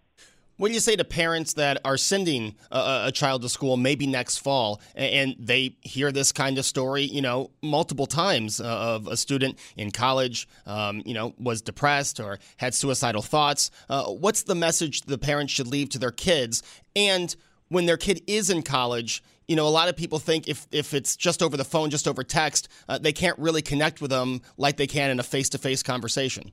What 0.58 0.70
do 0.70 0.74
you 0.74 0.80
say 0.80 0.96
to 0.96 1.04
parents 1.04 1.54
that 1.54 1.80
are 1.86 1.98
sending 1.98 2.56
a, 2.72 3.04
a, 3.06 3.12
child 3.12 3.44
to 3.44 3.50
school 3.50 3.78
maybe 3.78 4.08
next 4.08 4.40
fall 4.40 4.82
and 4.96 5.36
they 5.38 5.76
hear 5.82 6.12
this 6.12 6.32
kind 6.32 6.58
of 6.58 6.66
story, 6.66 7.04
you 7.04 7.22
know, 7.22 7.52
multiple 7.62 8.08
times 8.08 8.60
uh, 8.60 8.66
of 8.66 9.06
a 9.06 9.16
student 9.16 9.60
in 9.76 9.92
college, 9.92 10.48
um, 10.66 11.04
you 11.06 11.14
know, 11.14 11.36
was 11.38 11.62
depressed 11.62 12.20
or 12.20 12.40
had 12.58 12.74
suicidal 12.74 13.22
thoughts? 13.22 13.70
Uh, 13.88 14.06
what's 14.06 14.44
the 14.44 14.56
message 14.56 15.02
the 15.02 15.20
parents 15.20 15.54
should 15.54 15.68
leave 15.68 15.90
to 15.90 16.00
their 16.00 16.12
kids? 16.12 16.64
And 16.96 17.36
when 17.68 17.86
their 17.86 17.98
kid 17.98 18.24
is 18.26 18.50
in 18.50 18.64
college, 18.64 19.22
you 19.48 19.56
know, 19.56 19.68
a 19.68 19.70
lot 19.70 19.88
of 19.88 19.96
people 19.96 20.20
think 20.20 20.48
if, 20.48 20.68
if 20.72 20.94
it's 20.94 21.16
just 21.16 21.42
over 21.42 21.56
the 21.56 21.66
phone, 21.66 21.90
just 21.90 22.08
over 22.08 22.24
text, 22.24 22.68
uh, 22.90 22.98
they 22.98 23.14
can't 23.14 23.38
really 23.40 23.62
connect 23.62 24.02
with 24.02 24.12
them 24.12 24.42
like 24.58 24.78
they 24.78 24.88
can 24.88 25.10
in 25.10 25.20
a 25.20 25.24
face 25.24 25.50
to 25.50 25.58
face 25.58 25.82
conversation. 25.82 26.52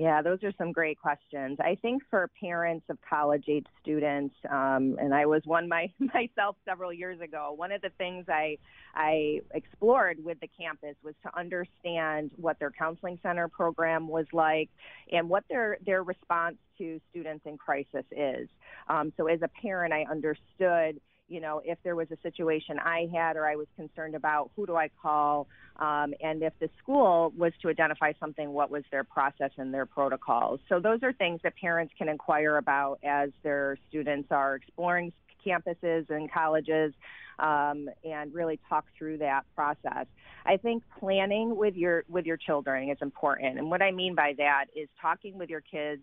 Yeah, 0.00 0.22
those 0.22 0.42
are 0.44 0.52
some 0.56 0.72
great 0.72 0.98
questions. 0.98 1.58
I 1.60 1.74
think 1.74 2.02
for 2.08 2.30
parents 2.40 2.86
of 2.88 2.96
college 3.06 3.44
age 3.48 3.66
students, 3.82 4.34
um, 4.50 4.96
and 4.98 5.14
I 5.14 5.26
was 5.26 5.42
one 5.44 5.68
my, 5.68 5.92
myself 5.98 6.56
several 6.64 6.90
years 6.90 7.20
ago, 7.20 7.52
one 7.54 7.70
of 7.70 7.82
the 7.82 7.90
things 7.98 8.24
I, 8.26 8.56
I 8.94 9.40
explored 9.52 10.16
with 10.24 10.40
the 10.40 10.48
campus 10.58 10.96
was 11.04 11.14
to 11.24 11.38
understand 11.38 12.30
what 12.36 12.58
their 12.58 12.70
counseling 12.70 13.18
center 13.22 13.48
program 13.48 14.08
was 14.08 14.24
like 14.32 14.70
and 15.12 15.28
what 15.28 15.44
their, 15.50 15.76
their 15.84 16.02
response 16.02 16.56
to 16.78 16.98
students 17.10 17.44
in 17.44 17.58
crisis 17.58 18.06
is. 18.10 18.48
Um, 18.88 19.12
so 19.18 19.26
as 19.26 19.42
a 19.42 19.48
parent, 19.60 19.92
I 19.92 20.06
understood 20.10 20.98
you 21.30 21.40
know, 21.40 21.62
if 21.64 21.78
there 21.84 21.94
was 21.94 22.08
a 22.10 22.18
situation 22.22 22.78
I 22.80 23.08
had 23.14 23.36
or 23.36 23.46
I 23.46 23.54
was 23.54 23.68
concerned 23.76 24.16
about, 24.16 24.50
who 24.56 24.66
do 24.66 24.74
I 24.74 24.90
call? 25.00 25.46
Um, 25.76 26.12
and 26.20 26.42
if 26.42 26.52
the 26.58 26.68
school 26.82 27.32
was 27.38 27.52
to 27.62 27.68
identify 27.68 28.12
something, 28.18 28.52
what 28.52 28.68
was 28.68 28.82
their 28.90 29.04
process 29.04 29.52
and 29.56 29.72
their 29.72 29.86
protocols? 29.86 30.58
So 30.68 30.80
those 30.80 30.98
are 31.04 31.12
things 31.12 31.40
that 31.44 31.54
parents 31.56 31.94
can 31.96 32.08
inquire 32.08 32.56
about 32.56 32.98
as 33.04 33.30
their 33.44 33.78
students 33.88 34.28
are 34.32 34.56
exploring 34.56 35.12
campuses 35.46 36.10
and 36.10 36.30
colleges 36.30 36.92
um, 37.38 37.88
and 38.04 38.34
really 38.34 38.58
talk 38.68 38.84
through 38.98 39.18
that 39.18 39.44
process. 39.54 40.06
I 40.44 40.56
think 40.56 40.82
planning 40.98 41.56
with 41.56 41.76
your 41.76 42.04
with 42.08 42.26
your 42.26 42.36
children 42.36 42.90
is 42.90 42.98
important, 43.00 43.58
and 43.58 43.70
what 43.70 43.82
I 43.82 43.92
mean 43.92 44.14
by 44.14 44.34
that 44.38 44.66
is 44.74 44.88
talking 45.00 45.38
with 45.38 45.48
your 45.48 45.60
kids 45.60 46.02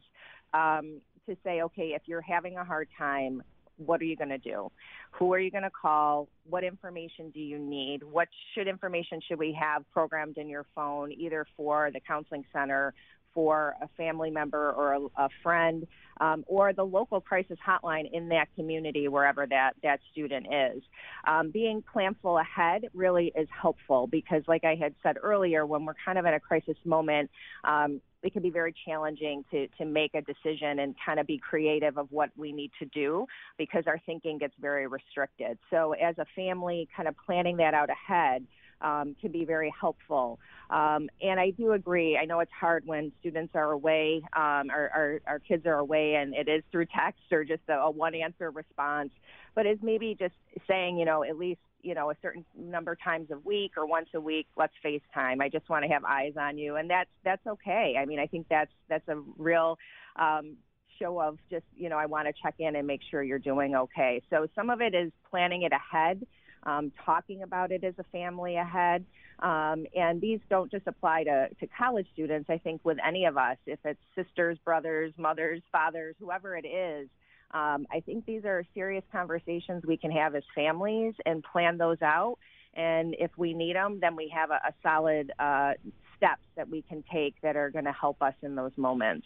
um, 0.53 1.01
to 1.27 1.35
say, 1.43 1.61
okay, 1.63 1.93
if 1.95 2.03
you're 2.05 2.21
having 2.21 2.57
a 2.57 2.63
hard 2.63 2.87
time, 2.97 3.43
what 3.77 4.01
are 4.01 4.05
you 4.05 4.15
going 4.15 4.29
to 4.29 4.37
do? 4.37 4.71
Who 5.11 5.33
are 5.33 5.39
you 5.39 5.51
going 5.51 5.63
to 5.63 5.69
call? 5.69 6.27
What 6.49 6.63
information 6.63 7.29
do 7.31 7.39
you 7.39 7.57
need? 7.57 8.03
What 8.03 8.27
should 8.53 8.67
information 8.67 9.21
should 9.27 9.39
we 9.39 9.57
have 9.59 9.89
programmed 9.91 10.37
in 10.37 10.49
your 10.49 10.65
phone, 10.75 11.11
either 11.11 11.45
for 11.55 11.89
the 11.93 11.99
counseling 11.99 12.43
center, 12.51 12.93
for 13.33 13.75
a 13.83 13.87
family 13.89 14.31
member 14.31 14.71
or 14.71 14.93
a, 14.93 15.25
a 15.25 15.29
friend, 15.43 15.85
um, 16.19 16.43
or 16.47 16.73
the 16.73 16.83
local 16.83 17.21
crisis 17.21 17.57
hotline 17.65 18.09
in 18.11 18.29
that 18.29 18.47
community, 18.55 19.07
wherever 19.07 19.45
that, 19.45 19.73
that 19.83 19.99
student 20.11 20.47
is. 20.51 20.81
Um, 21.27 21.51
being 21.51 21.83
planful 21.95 22.41
ahead 22.41 22.89
really 22.95 23.31
is 23.35 23.47
helpful 23.61 24.07
because, 24.07 24.41
like 24.47 24.63
I 24.63 24.73
had 24.73 24.95
said 25.03 25.17
earlier, 25.21 25.67
when 25.67 25.85
we're 25.85 25.93
kind 26.03 26.17
of 26.17 26.25
in 26.25 26.33
a 26.33 26.39
crisis 26.39 26.77
moment, 26.83 27.29
um, 27.63 28.01
it 28.27 28.33
can 28.33 28.41
be 28.41 28.49
very 28.49 28.75
challenging 28.85 29.45
to, 29.51 29.67
to 29.77 29.85
make 29.85 30.13
a 30.13 30.21
decision 30.21 30.79
and 30.79 30.95
kind 31.03 31.17
of 31.17 31.25
be 31.25 31.37
creative 31.37 31.97
of 31.97 32.11
what 32.11 32.29
we 32.35 32.51
need 32.51 32.71
to 32.77 32.85
do 32.87 33.25
because 33.57 33.85
our 33.87 33.99
thinking 34.05 34.37
gets 34.37 34.53
very 34.59 34.85
restricted. 34.85 35.57
So 35.69 35.93
as 35.93 36.17
a 36.17 36.25
family, 36.35 36.89
kind 36.95 37.07
of 37.07 37.15
planning 37.25 37.55
that 37.57 37.73
out 37.73 37.89
ahead 37.89 38.45
um, 38.81 39.15
can 39.21 39.31
be 39.31 39.45
very 39.45 39.73
helpful. 39.79 40.39
Um, 40.69 41.09
and 41.21 41.39
I 41.39 41.51
do 41.51 41.71
agree. 41.71 42.17
I 42.21 42.25
know 42.25 42.41
it's 42.41 42.51
hard 42.51 42.85
when 42.85 43.13
students 43.21 43.55
are 43.55 43.71
away, 43.71 44.21
um, 44.33 44.69
our, 44.69 44.91
our, 44.93 45.21
our 45.25 45.39
kids 45.39 45.65
are 45.65 45.79
away, 45.79 46.15
and 46.15 46.35
it 46.35 46.49
is 46.49 46.63
through 46.69 46.87
text 46.93 47.21
or 47.31 47.45
just 47.45 47.63
a, 47.69 47.75
a 47.75 47.89
one 47.89 48.13
answer 48.13 48.51
response. 48.51 49.09
But 49.55 49.65
it's 49.65 49.81
maybe 49.81 50.17
just 50.19 50.35
saying, 50.67 50.97
you 50.97 51.05
know, 51.05 51.23
at 51.23 51.37
least 51.37 51.61
you 51.81 51.93
know 51.93 52.09
a 52.11 52.15
certain 52.21 52.45
number 52.57 52.93
of 52.93 53.01
times 53.01 53.29
a 53.31 53.37
week 53.39 53.73
or 53.77 53.85
once 53.85 54.09
a 54.13 54.21
week 54.21 54.47
let's 54.57 54.73
facetime 54.83 55.41
i 55.41 55.49
just 55.49 55.69
want 55.69 55.83
to 55.83 55.89
have 55.89 56.03
eyes 56.03 56.33
on 56.39 56.57
you 56.57 56.75
and 56.75 56.89
that's 56.89 57.09
that's 57.23 57.45
okay 57.45 57.95
i 57.99 58.05
mean 58.05 58.19
i 58.19 58.25
think 58.25 58.45
that's 58.49 58.71
that's 58.89 59.07
a 59.07 59.21
real 59.37 59.77
um 60.17 60.55
show 60.99 61.21
of 61.21 61.37
just 61.49 61.65
you 61.75 61.89
know 61.89 61.97
i 61.97 62.05
want 62.05 62.27
to 62.27 62.33
check 62.41 62.55
in 62.59 62.75
and 62.75 62.87
make 62.87 63.01
sure 63.09 63.21
you're 63.21 63.37
doing 63.39 63.75
okay 63.75 64.21
so 64.29 64.47
some 64.55 64.69
of 64.69 64.81
it 64.81 64.95
is 64.95 65.11
planning 65.29 65.61
it 65.61 65.71
ahead 65.71 66.25
um, 66.67 66.91
talking 67.05 67.43
about 67.43 67.71
it 67.71 67.83
as 67.83 67.93
a 67.97 68.03
family 68.05 68.57
ahead. 68.57 69.05
Um, 69.39 69.85
and 69.95 70.19
these 70.19 70.39
don't 70.49 70.69
just 70.69 70.87
apply 70.87 71.23
to, 71.23 71.47
to 71.59 71.67
college 71.77 72.07
students. 72.13 72.49
I 72.49 72.57
think 72.57 72.81
with 72.83 72.97
any 73.05 73.25
of 73.25 73.37
us, 73.37 73.57
if 73.65 73.79
it's 73.85 73.99
sisters, 74.15 74.57
brothers, 74.65 75.13
mothers, 75.17 75.61
fathers, 75.71 76.15
whoever 76.19 76.57
it 76.57 76.65
is, 76.65 77.07
um, 77.51 77.88
I 77.91 78.01
think 78.05 78.25
these 78.25 78.45
are 78.45 78.63
serious 78.73 79.03
conversations 79.12 79.83
we 79.86 79.97
can 79.97 80.12
have 80.12 80.36
as 80.36 80.43
families 80.53 81.13
and 81.25 81.43
plan 81.43 81.77
those 81.77 82.01
out. 82.01 82.38
And 82.73 83.15
if 83.17 83.31
we 83.38 83.53
need 83.53 83.75
them, 83.75 83.99
then 83.99 84.15
we 84.15 84.31
have 84.36 84.51
a, 84.51 84.55
a 84.55 84.73
solid 84.83 85.31
uh, 85.39 85.73
steps 86.17 86.41
that 86.55 86.69
we 86.69 86.81
can 86.81 87.03
take 87.12 87.39
that 87.41 87.55
are 87.55 87.69
going 87.69 87.86
to 87.86 87.91
help 87.91 88.21
us 88.21 88.33
in 88.41 88.55
those 88.55 88.71
moments. 88.75 89.25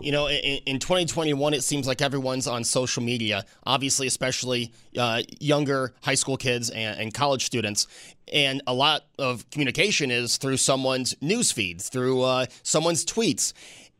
You 0.00 0.12
know, 0.12 0.26
in, 0.26 0.60
in 0.66 0.78
2021, 0.78 1.54
it 1.54 1.62
seems 1.62 1.86
like 1.86 2.02
everyone's 2.02 2.46
on 2.46 2.64
social 2.64 3.02
media, 3.02 3.44
obviously, 3.64 4.06
especially 4.06 4.72
uh, 4.98 5.22
younger 5.40 5.94
high 6.02 6.16
school 6.16 6.36
kids 6.36 6.70
and, 6.70 7.00
and, 7.00 7.14
college 7.14 7.44
students. 7.44 7.86
And 8.32 8.62
a 8.66 8.74
lot 8.74 9.04
of 9.18 9.48
communication 9.50 10.10
is 10.10 10.36
through 10.36 10.56
someone's 10.58 11.14
news 11.20 11.52
feeds, 11.52 11.88
through 11.88 12.22
uh, 12.22 12.46
someone's 12.62 13.04
tweets. 13.04 13.52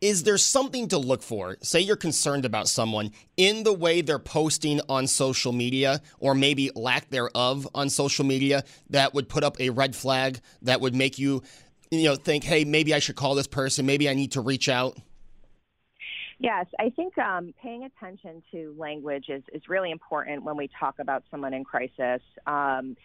Is 0.05 0.23
there 0.23 0.37
something 0.37 0.89
to 0.89 0.99
look 0.99 1.23
for? 1.23 1.57
Say 1.63 1.81
you're 1.81 1.97
concerned 1.97 2.45
about 2.45 2.69
someone 2.69 3.11
in 3.39 3.63
the 3.63 3.73
way 3.73 4.03
they're 4.03 4.19
posting 4.19 4.83
on 4.87 5.07
social 5.07 5.51
media, 5.51 6.03
or 6.21 6.35
maybe 6.35 6.71
lack 6.75 7.09
thereof 7.09 7.67
on 7.75 7.89
social 7.89 8.27
media, 8.27 8.65
that 8.91 9.15
would 9.15 9.31
put 9.31 9.43
up 9.43 9.59
a 9.59 9.71
red 9.71 9.97
flag 9.97 10.41
that 10.61 10.83
would 10.83 10.95
make 10.95 11.19
you 11.19 11.43
you 11.91 12.03
know 12.03 12.17
think, 12.17 12.45
hey, 12.45 12.67
maybe 12.67 12.93
I 12.93 12.99
should 12.99 13.17
call 13.17 13.35
this 13.35 13.47
person, 13.47 13.87
maybe 13.87 14.07
I 14.07 14.13
need 14.13 14.33
to 14.33 14.43
reach 14.43 14.69
out? 14.69 14.99
Yes, 16.39 16.67
I 16.79 16.91
think 16.91 17.17
um, 17.17 17.55
paying 17.63 17.85
attention 17.85 18.43
to 18.53 18.75
language 18.77 19.31
is, 19.31 19.43
is 19.55 19.63
really 19.71 19.91
important 19.91 20.43
when 20.43 20.59
we 20.59 20.69
talk 20.79 20.97
about 20.99 21.25
someone 21.31 21.55
in 21.55 21.65
crisis. 21.65 22.21
Um, 22.47 22.99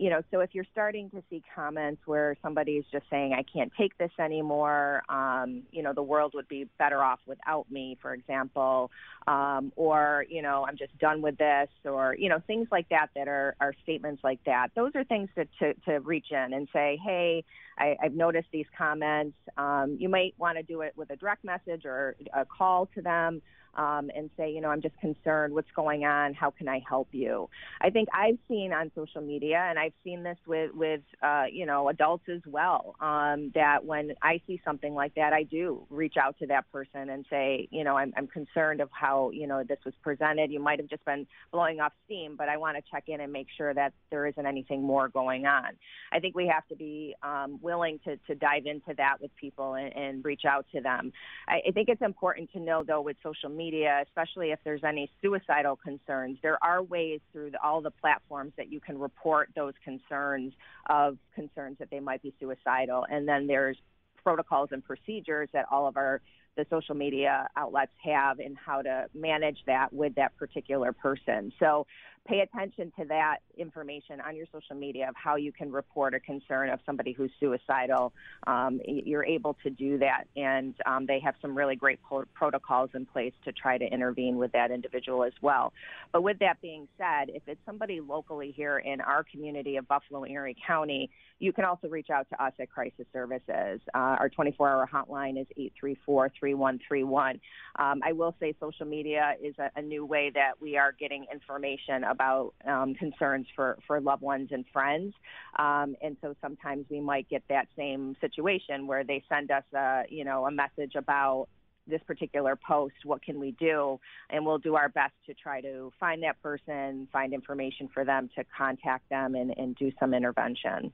you 0.00 0.08
know, 0.08 0.22
so 0.30 0.40
if 0.40 0.54
you're 0.54 0.64
starting 0.72 1.10
to 1.10 1.22
see 1.28 1.42
comments 1.54 2.00
where 2.06 2.34
somebody 2.42 2.72
is 2.72 2.86
just 2.90 3.04
saying, 3.10 3.34
I 3.34 3.42
can't 3.42 3.70
take 3.76 3.98
this 3.98 4.10
anymore, 4.18 5.02
um, 5.10 5.64
you 5.72 5.82
know, 5.82 5.92
the 5.92 6.02
world 6.02 6.32
would 6.34 6.48
be 6.48 6.66
better 6.78 7.04
off 7.04 7.18
without 7.26 7.70
me, 7.70 7.98
for 8.00 8.14
example, 8.14 8.90
um, 9.28 9.72
or, 9.76 10.24
you 10.30 10.40
know, 10.40 10.64
I'm 10.66 10.78
just 10.78 10.96
done 10.98 11.20
with 11.20 11.36
this, 11.36 11.68
or, 11.84 12.16
you 12.18 12.30
know, 12.30 12.40
things 12.46 12.68
like 12.72 12.88
that 12.88 13.08
that 13.14 13.28
are, 13.28 13.54
are 13.60 13.74
statements 13.82 14.24
like 14.24 14.42
that. 14.46 14.68
Those 14.74 14.92
are 14.94 15.04
things 15.04 15.28
to, 15.36 15.44
to, 15.58 15.74
to 15.84 16.00
reach 16.00 16.30
in 16.30 16.54
and 16.54 16.66
say, 16.72 16.98
hey, 17.04 17.44
I, 17.76 17.94
I've 18.02 18.14
noticed 18.14 18.48
these 18.52 18.66
comments. 18.76 19.36
Um, 19.58 19.98
you 20.00 20.08
might 20.08 20.32
want 20.38 20.56
to 20.56 20.62
do 20.62 20.80
it 20.80 20.94
with 20.96 21.10
a 21.10 21.16
direct 21.16 21.44
message 21.44 21.84
or 21.84 22.16
a 22.32 22.46
call 22.46 22.86
to 22.94 23.02
them 23.02 23.42
um, 23.74 24.10
and 24.14 24.30
say, 24.36 24.50
you 24.50 24.60
know, 24.60 24.68
I'm 24.68 24.82
just 24.82 24.98
concerned. 24.98 25.54
What's 25.54 25.70
going 25.74 26.04
on? 26.04 26.34
How 26.34 26.50
can 26.50 26.68
I 26.68 26.82
help 26.88 27.08
you? 27.12 27.48
I 27.80 27.90
think 27.90 28.08
I've 28.12 28.38
seen 28.48 28.72
on 28.72 28.90
social 28.94 29.20
media, 29.20 29.64
and 29.68 29.78
I've 29.78 29.92
seen 30.04 30.22
this 30.22 30.38
with 30.46 30.74
with 30.74 31.00
uh, 31.22 31.44
you 31.50 31.66
know 31.66 31.88
adults 31.88 32.24
as 32.28 32.40
well, 32.46 32.96
um, 33.00 33.52
that 33.54 33.84
when 33.84 34.12
I 34.22 34.40
see 34.46 34.60
something 34.64 34.94
like 34.94 35.14
that, 35.14 35.32
I 35.32 35.44
do 35.44 35.86
reach 35.88 36.14
out 36.20 36.36
to 36.40 36.46
that 36.48 36.70
person 36.72 37.10
and 37.10 37.24
say, 37.30 37.68
you 37.70 37.84
know, 37.84 37.96
I'm, 37.96 38.12
I'm 38.16 38.26
concerned 38.26 38.80
of 38.80 38.88
how 38.92 39.30
you 39.30 39.46
know 39.46 39.62
this 39.62 39.78
was 39.84 39.94
presented. 40.02 40.50
You 40.50 40.60
might 40.60 40.80
have 40.80 40.88
just 40.88 41.04
been 41.04 41.26
blowing 41.52 41.80
off 41.80 41.92
steam, 42.06 42.34
but 42.36 42.48
I 42.48 42.56
want 42.56 42.76
to 42.76 42.82
check 42.90 43.04
in 43.06 43.20
and 43.20 43.32
make 43.32 43.46
sure 43.56 43.72
that 43.72 43.92
there 44.10 44.26
isn't 44.26 44.46
anything 44.46 44.82
more 44.82 45.08
going 45.08 45.46
on. 45.46 45.70
I 46.12 46.18
think 46.18 46.34
we 46.34 46.48
have 46.48 46.66
to 46.68 46.76
be 46.76 47.14
um, 47.22 47.58
willing 47.62 48.00
to 48.04 48.16
to 48.26 48.34
dive 48.34 48.66
into 48.66 48.94
that 48.96 49.20
with 49.20 49.30
people 49.36 49.74
and, 49.74 49.94
and 49.96 50.24
reach 50.24 50.42
out 50.44 50.66
to 50.74 50.80
them. 50.80 51.12
I, 51.46 51.60
I 51.68 51.70
think 51.70 51.88
it's 51.88 52.02
important 52.02 52.50
to 52.52 52.58
know 52.58 52.82
though 52.82 53.00
with 53.00 53.16
social 53.22 53.48
media 53.48 53.59
media, 53.64 54.02
especially 54.06 54.48
if 54.52 54.58
there's 54.64 54.84
any 54.84 55.10
suicidal 55.20 55.76
concerns, 55.76 56.38
there 56.42 56.58
are 56.62 56.82
ways 56.82 57.20
through 57.30 57.50
the, 57.50 57.60
all 57.62 57.80
the 57.82 57.90
platforms 57.90 58.52
that 58.56 58.68
you 58.72 58.80
can 58.80 58.96
report 58.98 59.50
those 59.54 59.74
concerns 59.84 60.52
of 60.88 61.18
concerns 61.34 61.76
that 61.78 61.90
they 61.90 62.00
might 62.00 62.22
be 62.22 62.32
suicidal. 62.40 63.00
And 63.12 63.28
then 63.28 63.46
there's 63.46 63.76
protocols 64.22 64.70
and 64.72 64.82
procedures 64.82 65.48
that 65.52 65.66
all 65.70 65.86
of 65.86 65.96
our 65.96 66.20
the 66.56 66.66
social 66.68 66.96
media 66.96 67.48
outlets 67.56 67.92
have 68.04 68.40
in 68.40 68.56
how 68.56 68.82
to 68.82 69.06
manage 69.14 69.58
that 69.66 69.92
with 69.92 70.12
that 70.16 70.36
particular 70.36 70.92
person. 70.92 71.52
So 71.60 71.86
pay 72.26 72.40
attention 72.40 72.92
to 72.98 73.04
that 73.06 73.38
information 73.56 74.20
on 74.20 74.36
your 74.36 74.46
social 74.52 74.76
media 74.76 75.08
of 75.08 75.14
how 75.16 75.36
you 75.36 75.52
can 75.52 75.72
report 75.72 76.14
a 76.14 76.20
concern 76.20 76.68
of 76.70 76.78
somebody 76.84 77.12
who's 77.12 77.30
suicidal. 77.40 78.12
Um, 78.46 78.80
you're 78.86 79.24
able 79.24 79.56
to 79.62 79.70
do 79.70 79.98
that, 79.98 80.24
and 80.36 80.74
um, 80.86 81.06
they 81.06 81.20
have 81.20 81.34
some 81.40 81.56
really 81.56 81.76
great 81.76 81.98
protocols 82.34 82.90
in 82.94 83.06
place 83.06 83.32
to 83.44 83.52
try 83.52 83.78
to 83.78 83.84
intervene 83.84 84.36
with 84.36 84.52
that 84.52 84.70
individual 84.70 85.24
as 85.24 85.32
well. 85.40 85.72
But 86.12 86.22
with 86.22 86.38
that 86.40 86.60
being 86.60 86.88
said, 86.98 87.30
if 87.30 87.42
it's 87.46 87.60
somebody 87.64 88.00
locally 88.00 88.52
here 88.54 88.78
in 88.78 89.00
our 89.00 89.24
community 89.24 89.76
of 89.76 89.88
Buffalo 89.88 90.24
Erie 90.26 90.56
County, 90.66 91.10
you 91.40 91.54
can 91.54 91.64
also 91.64 91.88
reach 91.88 92.10
out 92.10 92.28
to 92.28 92.44
us 92.44 92.52
at 92.60 92.70
Crisis 92.70 93.06
Services. 93.12 93.80
Uh, 93.94 93.98
our 94.20 94.28
24-hour 94.28 94.88
hotline 94.92 95.40
is 95.40 95.46
834-3131. 95.82 97.40
Um, 97.76 98.00
I 98.04 98.12
will 98.12 98.34
say 98.38 98.54
social 98.60 98.84
media 98.84 99.34
is 99.42 99.54
a, 99.58 99.70
a 99.74 99.82
new 99.82 100.04
way 100.04 100.30
that 100.34 100.52
we 100.60 100.76
are 100.76 100.92
getting 100.92 101.24
information 101.32 102.04
about 102.10 102.54
um, 102.66 102.94
concerns 102.94 103.46
for, 103.54 103.78
for 103.86 104.00
loved 104.00 104.22
ones 104.22 104.48
and 104.50 104.64
friends. 104.72 105.14
Um, 105.58 105.96
and 106.02 106.16
so 106.20 106.34
sometimes 106.40 106.86
we 106.90 107.00
might 107.00 107.28
get 107.28 107.42
that 107.48 107.68
same 107.76 108.16
situation 108.20 108.86
where 108.86 109.04
they 109.04 109.22
send 109.28 109.50
us 109.50 109.64
a, 109.74 110.02
you 110.08 110.24
know, 110.24 110.46
a 110.46 110.50
message 110.50 110.94
about 110.96 111.48
this 111.86 112.00
particular 112.06 112.56
post, 112.56 112.94
what 113.04 113.22
can 113.22 113.40
we 113.40 113.52
do? 113.52 113.98
And 114.30 114.46
we'll 114.46 114.58
do 114.58 114.76
our 114.76 114.88
best 114.88 115.14
to 115.26 115.34
try 115.34 115.60
to 115.60 115.92
find 115.98 116.22
that 116.22 116.40
person, 116.42 117.08
find 117.12 117.34
information 117.34 117.88
for 117.92 118.04
them 118.04 118.30
to 118.36 118.44
contact 118.56 119.08
them 119.10 119.34
and, 119.34 119.56
and 119.56 119.74
do 119.76 119.90
some 119.98 120.14
intervention. 120.14 120.92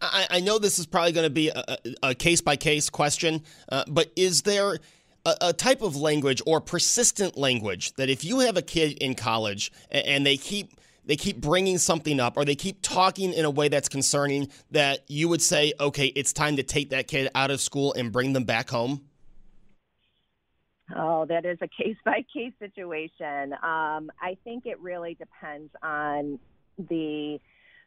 I, 0.00 0.26
I 0.30 0.40
know 0.40 0.58
this 0.58 0.78
is 0.78 0.86
probably 0.86 1.12
going 1.12 1.26
to 1.26 1.30
be 1.30 1.52
a 2.02 2.14
case 2.14 2.40
by 2.40 2.56
case 2.56 2.88
question, 2.88 3.42
uh, 3.70 3.84
but 3.86 4.10
is 4.16 4.42
there 4.42 4.78
a, 5.24 5.36
a, 5.40 5.52
type 5.52 5.82
of 5.82 5.96
language 5.96 6.42
or 6.46 6.60
persistent 6.60 7.36
language 7.36 7.92
that 7.94 8.08
if 8.08 8.24
you 8.24 8.40
have 8.40 8.56
a 8.56 8.62
kid 8.62 8.98
in 8.98 9.14
college 9.14 9.72
and, 9.90 10.06
and 10.06 10.26
they 10.26 10.36
keep 10.36 10.72
they 11.06 11.16
keep 11.16 11.40
bringing 11.40 11.78
something 11.78 12.20
up 12.20 12.36
or 12.36 12.44
they 12.44 12.54
keep 12.54 12.82
talking 12.82 13.32
in 13.32 13.44
a 13.44 13.50
way 13.50 13.68
that's 13.68 13.88
concerning 13.88 14.48
that 14.70 15.00
you 15.08 15.28
would 15.28 15.42
say 15.42 15.72
okay 15.80 16.06
it's 16.06 16.32
time 16.32 16.56
to 16.56 16.62
take 16.62 16.90
that 16.90 17.08
kid 17.08 17.30
out 17.34 17.50
of 17.50 17.60
school 17.60 17.92
and 17.94 18.12
bring 18.12 18.32
them 18.32 18.44
back 18.44 18.70
home 18.70 19.02
Oh, 20.96 21.24
that 21.26 21.44
is 21.44 21.58
a 21.60 21.68
case 21.68 21.96
by 22.04 22.24
case 22.34 22.52
situation. 22.58 23.52
Um, 23.52 24.10
I 24.20 24.36
think 24.44 24.66
it 24.66 24.80
really 24.80 25.14
depends 25.14 25.72
on 25.82 26.38
the 26.78 27.38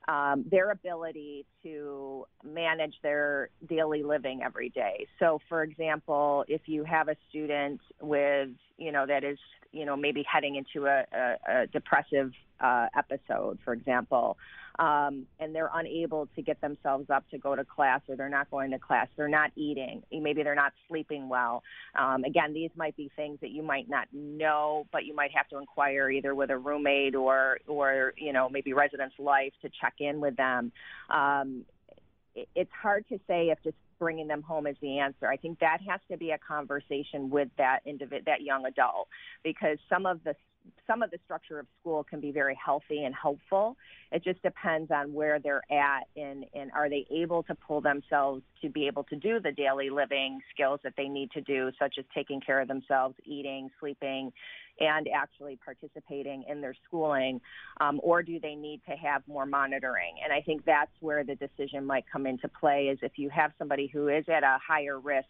um, 0.07 0.45
their 0.49 0.71
ability 0.71 1.45
to 1.63 2.25
manage 2.43 2.95
their 3.01 3.49
daily 3.67 4.03
living 4.03 4.41
every 4.43 4.69
day. 4.69 5.07
So, 5.19 5.39
for 5.47 5.63
example, 5.63 6.43
if 6.47 6.61
you 6.65 6.83
have 6.83 7.07
a 7.07 7.15
student 7.29 7.79
with, 8.01 8.49
you 8.77 8.91
know, 8.91 9.05
that 9.05 9.23
is, 9.23 9.37
you 9.71 9.85
know, 9.85 9.95
maybe 9.95 10.23
heading 10.31 10.55
into 10.55 10.87
a, 10.87 11.05
a, 11.13 11.35
a 11.47 11.67
depressive 11.67 12.31
uh, 12.59 12.87
episode, 12.97 13.59
for 13.63 13.73
example, 13.73 14.37
um, 14.79 15.25
and 15.39 15.53
they're 15.53 15.69
unable 15.73 16.27
to 16.35 16.41
get 16.41 16.59
themselves 16.61 17.09
up 17.09 17.29
to 17.29 17.37
go 17.37 17.55
to 17.55 17.63
class 17.63 18.01
or 18.07 18.15
they're 18.15 18.29
not 18.29 18.49
going 18.49 18.71
to 18.71 18.79
class, 18.79 19.07
they're 19.15 19.27
not 19.27 19.51
eating, 19.55 20.03
maybe 20.11 20.43
they're 20.43 20.55
not 20.55 20.73
sleeping 20.87 21.29
well. 21.29 21.63
Um, 21.97 22.23
again, 22.23 22.53
these 22.53 22.71
might 22.75 22.95
be 22.97 23.11
things 23.15 23.39
that 23.41 23.51
you 23.51 23.61
might 23.61 23.89
not 23.89 24.07
know, 24.11 24.87
but 24.91 25.05
you 25.05 25.15
might 25.15 25.31
have 25.35 25.47
to 25.49 25.57
inquire 25.57 26.09
either 26.09 26.33
with 26.33 26.49
a 26.49 26.57
roommate 26.57 27.15
or, 27.15 27.59
or 27.67 28.13
you 28.17 28.33
know, 28.33 28.49
maybe 28.49 28.73
residence 28.73 29.13
life 29.19 29.53
to 29.61 29.69
check 29.81 29.93
in 29.99 30.19
with 30.19 30.35
them. 30.35 30.71
Um, 31.09 31.65
it, 32.35 32.47
it's 32.55 32.71
hard 32.71 33.05
to 33.09 33.19
say 33.27 33.49
if 33.49 33.59
just 33.63 33.75
bringing 33.99 34.27
them 34.27 34.41
home 34.41 34.67
is 34.67 34.75
the 34.81 34.99
answer. 34.99 35.27
I 35.27 35.37
think 35.37 35.59
that 35.59 35.77
has 35.87 36.01
to 36.11 36.17
be 36.17 36.31
a 36.31 36.37
conversation 36.37 37.29
with 37.29 37.47
that 37.57 37.79
individ- 37.87 38.25
that 38.25 38.41
young 38.41 38.65
adult 38.65 39.07
because 39.43 39.77
some 39.87 40.05
of 40.05 40.23
the 40.23 40.35
some 40.87 41.01
of 41.01 41.11
the 41.11 41.17
structure 41.25 41.59
of 41.59 41.67
school 41.79 42.03
can 42.03 42.19
be 42.19 42.31
very 42.31 42.57
healthy 42.63 43.03
and 43.03 43.13
helpful. 43.15 43.77
It 44.11 44.23
just 44.23 44.41
depends 44.41 44.91
on 44.91 45.13
where 45.13 45.39
they're 45.39 45.63
at 45.71 46.03
and, 46.15 46.45
and 46.53 46.71
are 46.71 46.89
they 46.89 47.05
able 47.11 47.43
to 47.43 47.55
pull 47.55 47.81
themselves 47.81 48.43
to 48.61 48.69
be 48.69 48.87
able 48.87 49.03
to 49.05 49.15
do 49.15 49.39
the 49.39 49.51
daily 49.51 49.89
living 49.89 50.39
skills 50.53 50.79
that 50.83 50.93
they 50.97 51.07
need 51.07 51.31
to 51.31 51.41
do, 51.41 51.71
such 51.79 51.95
as 51.97 52.05
taking 52.13 52.41
care 52.41 52.61
of 52.61 52.67
themselves, 52.67 53.15
eating, 53.25 53.69
sleeping, 53.79 54.31
and 54.79 55.07
actually 55.13 55.57
participating 55.63 56.43
in 56.49 56.61
their 56.61 56.75
schooling, 56.87 57.39
um, 57.79 57.99
or 58.03 58.23
do 58.23 58.39
they 58.39 58.55
need 58.55 58.81
to 58.89 58.95
have 58.95 59.21
more 59.27 59.45
monitoring? 59.45 60.15
And 60.23 60.33
I 60.33 60.41
think 60.41 60.65
that's 60.65 60.91
where 60.99 61.23
the 61.23 61.35
decision 61.35 61.85
might 61.85 62.05
come 62.11 62.25
into 62.25 62.47
play 62.47 62.85
is 62.85 62.97
if 63.01 63.13
you 63.17 63.29
have 63.29 63.51
somebody 63.57 63.87
who 63.87 64.07
is 64.07 64.25
at 64.27 64.43
a 64.43 64.57
higher 64.65 64.99
risk 64.99 65.27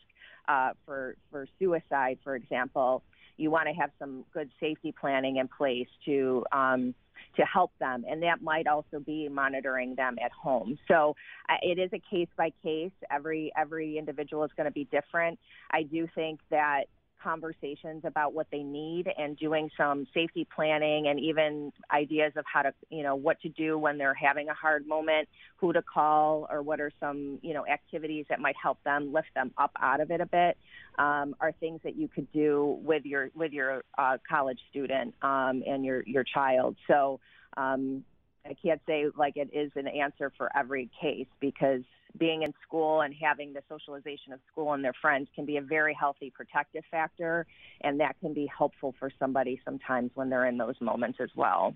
uh, 0.48 0.72
for, 0.86 1.16
for 1.32 1.48
suicide, 1.60 2.20
for 2.24 2.36
example, 2.36 3.04
you 3.38 3.52
want 3.52 3.68
to 3.68 3.74
have 3.74 3.92
some 4.00 4.26
good 4.34 4.50
safety 4.60 4.94
planning 5.00 5.38
in 5.38 5.48
place 5.48 5.88
to 6.06 6.46
um, 6.52 6.94
to 7.36 7.44
help 7.44 7.72
them, 7.80 8.06
and 8.08 8.22
that 8.22 8.42
might 8.42 8.68
also 8.68 9.00
be 9.00 9.28
monitoring 9.28 9.96
them 9.96 10.18
at 10.24 10.32
home. 10.32 10.78
So 10.88 11.16
uh, 11.50 11.56
it 11.62 11.80
is 11.80 11.90
a 11.94 12.02
case 12.14 12.28
by 12.38 12.52
case. 12.62 12.92
Every 13.12 13.52
every 13.58 13.98
individual 13.98 14.44
is 14.44 14.52
going 14.56 14.66
to 14.66 14.72
be 14.72 14.86
different. 14.86 15.40
I 15.72 15.84
do 15.84 16.08
think 16.14 16.40
that 16.52 16.84
conversations 17.24 18.04
about 18.04 18.34
what 18.34 18.48
they 18.52 18.64
need 18.64 19.08
and 19.18 19.38
doing 19.38 19.70
some 19.78 20.06
safety 20.14 20.48
planning 20.56 21.08
and 21.08 21.20
even 21.20 21.72
ideas 21.92 22.34
of 22.36 22.44
how 22.52 22.62
to, 22.62 22.74
you 22.90 23.04
know, 23.04 23.16
what 23.16 23.40
to 23.42 23.50
do 23.50 23.78
when 23.78 23.98
they're 23.98 24.14
having 24.14 24.50
a 24.50 24.54
hard 24.54 24.86
moment, 24.88 25.30
who 25.58 25.72
to 25.72 25.82
call, 25.82 26.48
or 26.50 26.62
what 26.62 26.80
are 26.82 26.92
some, 27.00 27.40
you 27.42 27.54
know, 27.54 27.66
activities 27.66 28.26
that 28.30 28.40
might 28.40 28.56
help 28.62 28.84
them 28.84 29.14
lift 29.14 29.34
them 29.34 29.52
up 29.58 29.72
out 29.80 30.02
of 30.02 30.12
it 30.12 30.22
a 30.22 30.26
bit, 30.26 30.58
um, 31.00 31.36
are 31.40 31.54
things 31.60 31.80
that 31.84 31.96
you 31.96 32.08
could 32.08 32.32
do 32.34 32.80
with 32.84 33.06
your 33.06 33.30
with 33.34 33.54
your 33.54 33.84
uh, 33.98 34.18
college 34.30 34.60
student 34.70 35.14
um, 35.22 35.64
and 35.66 35.86
your 35.86 36.04
your 36.06 36.24
child. 36.24 36.76
So. 36.88 37.20
Um, 37.56 38.04
I 38.46 38.54
can't 38.54 38.82
say 38.86 39.06
like 39.18 39.38
it 39.38 39.50
is 39.54 39.72
an 39.76 39.88
answer 39.88 40.32
for 40.38 40.50
every 40.56 40.90
case 41.00 41.28
because 41.40 41.82
being 42.18 42.44
in 42.44 42.54
school 42.66 43.02
and 43.02 43.14
having 43.14 43.54
the 43.54 43.62
socialization 43.70 44.34
of 44.34 44.40
school 44.52 44.74
and 44.74 44.84
their 44.84 44.94
friends 45.02 45.28
can 45.34 45.46
be 45.46 45.58
a 45.58 45.62
very 45.62 45.96
healthy 45.98 46.30
protective 46.30 46.84
factor, 46.92 47.46
and 47.82 48.00
that 48.00 48.20
can 48.20 48.34
be 48.34 48.46
helpful 48.56 48.94
for 49.00 49.12
somebody 49.18 49.60
sometimes 49.66 50.12
when 50.16 50.30
they're 50.30 50.46
in 50.46 50.58
those 50.58 50.76
moments 50.82 51.20
as 51.22 51.30
well. 51.36 51.74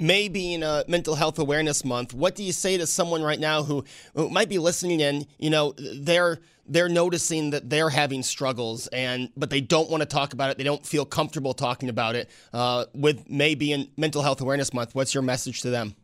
May 0.00 0.28
being 0.28 0.62
a 0.62 0.82
Mental 0.88 1.14
Health 1.14 1.38
Awareness 1.38 1.84
Month, 1.84 2.14
what 2.14 2.34
do 2.34 2.42
you 2.42 2.52
say 2.52 2.78
to 2.78 2.86
someone 2.86 3.22
right 3.22 3.38
now 3.38 3.62
who, 3.62 3.84
who 4.14 4.30
might 4.30 4.48
be 4.48 4.58
listening 4.58 5.02
and 5.02 5.26
you 5.38 5.50
know 5.50 5.74
they're 5.76 6.38
they're 6.66 6.88
noticing 6.88 7.50
that 7.50 7.68
they're 7.68 7.90
having 7.90 8.22
struggles 8.22 8.86
and 8.88 9.30
but 9.36 9.50
they 9.50 9.60
don't 9.60 9.90
want 9.90 10.00
to 10.00 10.06
talk 10.06 10.32
about 10.32 10.50
it, 10.50 10.56
they 10.56 10.64
don't 10.64 10.86
feel 10.86 11.04
comfortable 11.04 11.52
talking 11.52 11.90
about 11.90 12.16
it. 12.16 12.30
Uh, 12.52 12.86
with 12.94 13.28
May 13.28 13.54
being 13.54 13.90
Mental 13.98 14.22
Health 14.22 14.40
Awareness 14.40 14.72
Month, 14.72 14.94
what's 14.94 15.12
your 15.12 15.22
message 15.22 15.60
to 15.62 15.70
them? 15.70 15.94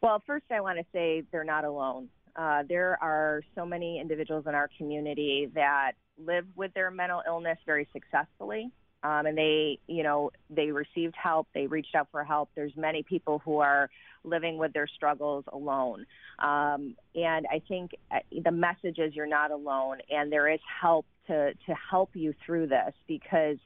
Well, 0.00 0.22
first 0.26 0.46
I 0.50 0.62
want 0.62 0.78
to 0.78 0.84
say 0.90 1.22
they're 1.32 1.44
not 1.44 1.66
alone. 1.66 2.08
Uh, 2.34 2.62
there 2.66 2.98
are 3.02 3.42
so 3.54 3.66
many 3.66 4.00
individuals 4.00 4.46
in 4.48 4.54
our 4.54 4.70
community 4.78 5.50
that 5.54 5.92
live 6.18 6.46
with 6.56 6.72
their 6.72 6.90
mental 6.90 7.22
illness 7.26 7.58
very 7.66 7.86
successfully. 7.92 8.72
Um, 9.04 9.26
and 9.26 9.36
they, 9.36 9.78
you 9.86 10.02
know, 10.02 10.30
they 10.50 10.70
received 10.70 11.14
help. 11.14 11.46
They 11.54 11.66
reached 11.66 11.94
out 11.94 12.08
for 12.10 12.24
help. 12.24 12.48
There's 12.54 12.72
many 12.74 13.02
people 13.02 13.40
who 13.44 13.58
are 13.58 13.90
living 14.24 14.56
with 14.56 14.72
their 14.72 14.88
struggles 14.88 15.44
alone, 15.52 16.06
um, 16.38 16.96
and 17.14 17.46
I 17.52 17.60
think 17.68 17.92
uh, 18.10 18.20
the 18.42 18.50
message 18.50 18.98
is 18.98 19.14
you're 19.14 19.26
not 19.26 19.50
alone, 19.50 19.98
and 20.10 20.32
there 20.32 20.50
is 20.50 20.60
help 20.80 21.06
to 21.26 21.52
to 21.52 21.74
help 21.90 22.10
you 22.14 22.34
through 22.44 22.68
this 22.68 22.94
because. 23.06 23.58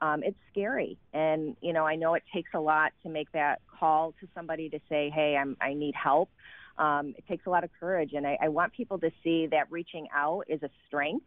Um, 0.00 0.22
it's 0.22 0.38
scary, 0.52 0.96
and 1.12 1.56
you 1.60 1.72
know 1.72 1.84
I 1.84 1.96
know 1.96 2.14
it 2.14 2.22
takes 2.32 2.50
a 2.54 2.60
lot 2.60 2.92
to 3.02 3.08
make 3.08 3.32
that 3.32 3.60
call 3.80 4.14
to 4.20 4.28
somebody 4.32 4.68
to 4.68 4.78
say, 4.88 5.10
"Hey, 5.10 5.36
I'm 5.36 5.56
I 5.60 5.74
need 5.74 5.96
help." 5.96 6.30
Um, 6.78 7.14
it 7.18 7.26
takes 7.26 7.46
a 7.46 7.50
lot 7.50 7.64
of 7.64 7.70
courage, 7.80 8.12
and 8.12 8.24
I, 8.24 8.38
I 8.40 8.48
want 8.48 8.72
people 8.72 8.98
to 9.00 9.10
see 9.24 9.48
that 9.48 9.70
reaching 9.70 10.06
out 10.14 10.44
is 10.46 10.62
a 10.62 10.70
strength, 10.86 11.26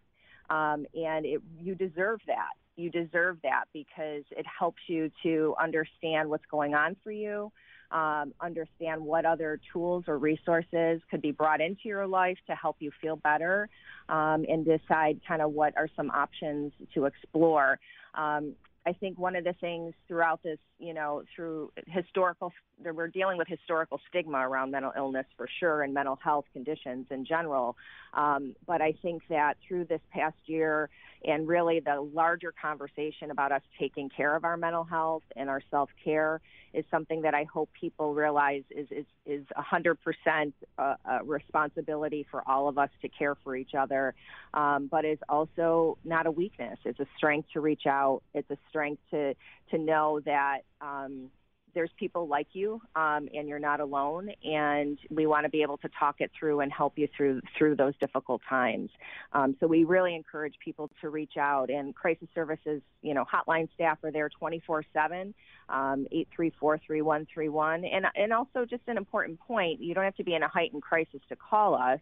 um, 0.51 0.85
and 0.93 1.25
it, 1.25 1.41
you 1.59 1.73
deserve 1.73 2.19
that 2.27 2.51
you 2.75 2.89
deserve 2.89 3.37
that 3.43 3.65
because 3.73 4.23
it 4.31 4.45
helps 4.59 4.81
you 4.87 5.11
to 5.23 5.55
understand 5.61 6.29
what's 6.29 6.45
going 6.49 6.73
on 6.73 6.95
for 7.03 7.11
you, 7.11 7.51
um, 7.91 8.33
understand 8.41 9.01
what 9.01 9.25
other 9.25 9.59
tools 9.71 10.05
or 10.07 10.17
resources 10.17 11.01
could 11.09 11.21
be 11.21 11.31
brought 11.31 11.61
into 11.61 11.81
your 11.85 12.07
life 12.07 12.37
to 12.47 12.55
help 12.55 12.77
you 12.79 12.91
feel 13.01 13.17
better, 13.17 13.69
um, 14.09 14.45
and 14.47 14.65
decide 14.65 15.19
kind 15.27 15.41
of 15.41 15.51
what 15.51 15.75
are 15.77 15.89
some 15.95 16.09
options 16.11 16.71
to 16.93 17.05
explore. 17.05 17.79
Um, 18.15 18.53
I 18.85 18.93
think 18.93 19.19
one 19.19 19.35
of 19.35 19.43
the 19.43 19.53
things 19.53 19.93
throughout 20.07 20.41
this, 20.41 20.57
you 20.79 20.93
know, 20.93 21.23
through 21.35 21.71
historical, 21.87 22.51
we're 22.83 23.07
dealing 23.07 23.37
with 23.37 23.47
historical 23.47 23.99
stigma 24.09 24.37
around 24.37 24.71
mental 24.71 24.91
illness 24.95 25.25
for 25.37 25.47
sure 25.59 25.83
and 25.83 25.93
mental 25.93 26.17
health 26.23 26.45
conditions 26.53 27.07
in 27.09 27.25
general. 27.25 27.75
Um, 28.13 28.55
but 28.65 28.81
I 28.81 28.93
think 29.01 29.23
that 29.29 29.57
through 29.67 29.85
this 29.85 30.01
past 30.11 30.37
year 30.45 30.89
and 31.23 31.47
really 31.47 31.79
the 31.79 32.01
larger 32.01 32.53
conversation 32.59 33.31
about 33.31 33.51
us 33.51 33.61
taking 33.79 34.09
care 34.09 34.35
of 34.35 34.43
our 34.43 34.57
mental 34.57 34.83
health 34.83 35.23
and 35.35 35.49
our 35.49 35.61
self 35.69 35.89
care 36.03 36.41
is 36.73 36.85
something 36.89 37.21
that 37.21 37.33
I 37.33 37.43
hope 37.43 37.69
people 37.79 38.13
realize 38.13 38.63
is 38.71 38.87
is 38.91 39.05
is 39.25 39.45
100% 39.55 40.53
a, 40.77 40.81
a 40.81 40.97
responsibility 41.23 42.25
for 42.31 42.41
all 42.47 42.67
of 42.67 42.77
us 42.77 42.89
to 43.01 43.09
care 43.09 43.35
for 43.43 43.55
each 43.55 43.75
other, 43.77 44.15
um, 44.53 44.87
but 44.89 45.05
is 45.05 45.19
also 45.29 45.97
not 46.03 46.25
a 46.25 46.31
weakness. 46.31 46.79
It's 46.85 46.99
a 46.99 47.07
strength 47.17 47.49
to 47.53 47.61
reach 47.61 47.85
out. 47.85 48.21
It's 48.33 48.49
a 48.49 48.57
strength 48.69 49.01
to 49.11 49.35
to 49.71 49.77
know 49.77 50.21
that. 50.25 50.59
Um, 50.79 51.29
there's 51.73 51.89
people 51.97 52.27
like 52.27 52.47
you 52.53 52.81
um, 52.95 53.27
and 53.33 53.47
you're 53.47 53.59
not 53.59 53.79
alone 53.79 54.29
and 54.43 54.97
we 55.09 55.25
want 55.25 55.45
to 55.45 55.49
be 55.49 55.61
able 55.61 55.77
to 55.77 55.89
talk 55.99 56.15
it 56.19 56.31
through 56.37 56.61
and 56.61 56.71
help 56.71 56.97
you 56.97 57.07
through 57.15 57.41
through 57.57 57.75
those 57.75 57.93
difficult 57.99 58.41
times. 58.47 58.89
Um, 59.33 59.55
so 59.59 59.67
we 59.67 59.83
really 59.83 60.15
encourage 60.15 60.55
people 60.63 60.89
to 61.01 61.09
reach 61.09 61.37
out 61.37 61.69
and 61.69 61.95
crisis 61.95 62.27
services 62.33 62.81
you 63.01 63.13
know 63.13 63.25
hotline 63.25 63.67
staff 63.73 63.97
are 64.03 64.11
there 64.11 64.29
24 64.29 64.83
7 64.93 65.33
um, 65.69 66.07
834-3131 66.39 67.89
and 67.93 68.05
and 68.15 68.33
also 68.33 68.65
just 68.65 68.83
an 68.87 68.97
important 68.97 69.39
point 69.39 69.81
you 69.81 69.93
don't 69.93 70.03
have 70.03 70.15
to 70.15 70.23
be 70.23 70.35
in 70.35 70.43
a 70.43 70.47
heightened 70.47 70.81
crisis 70.81 71.21
to 71.29 71.35
call 71.35 71.75
us 71.75 71.99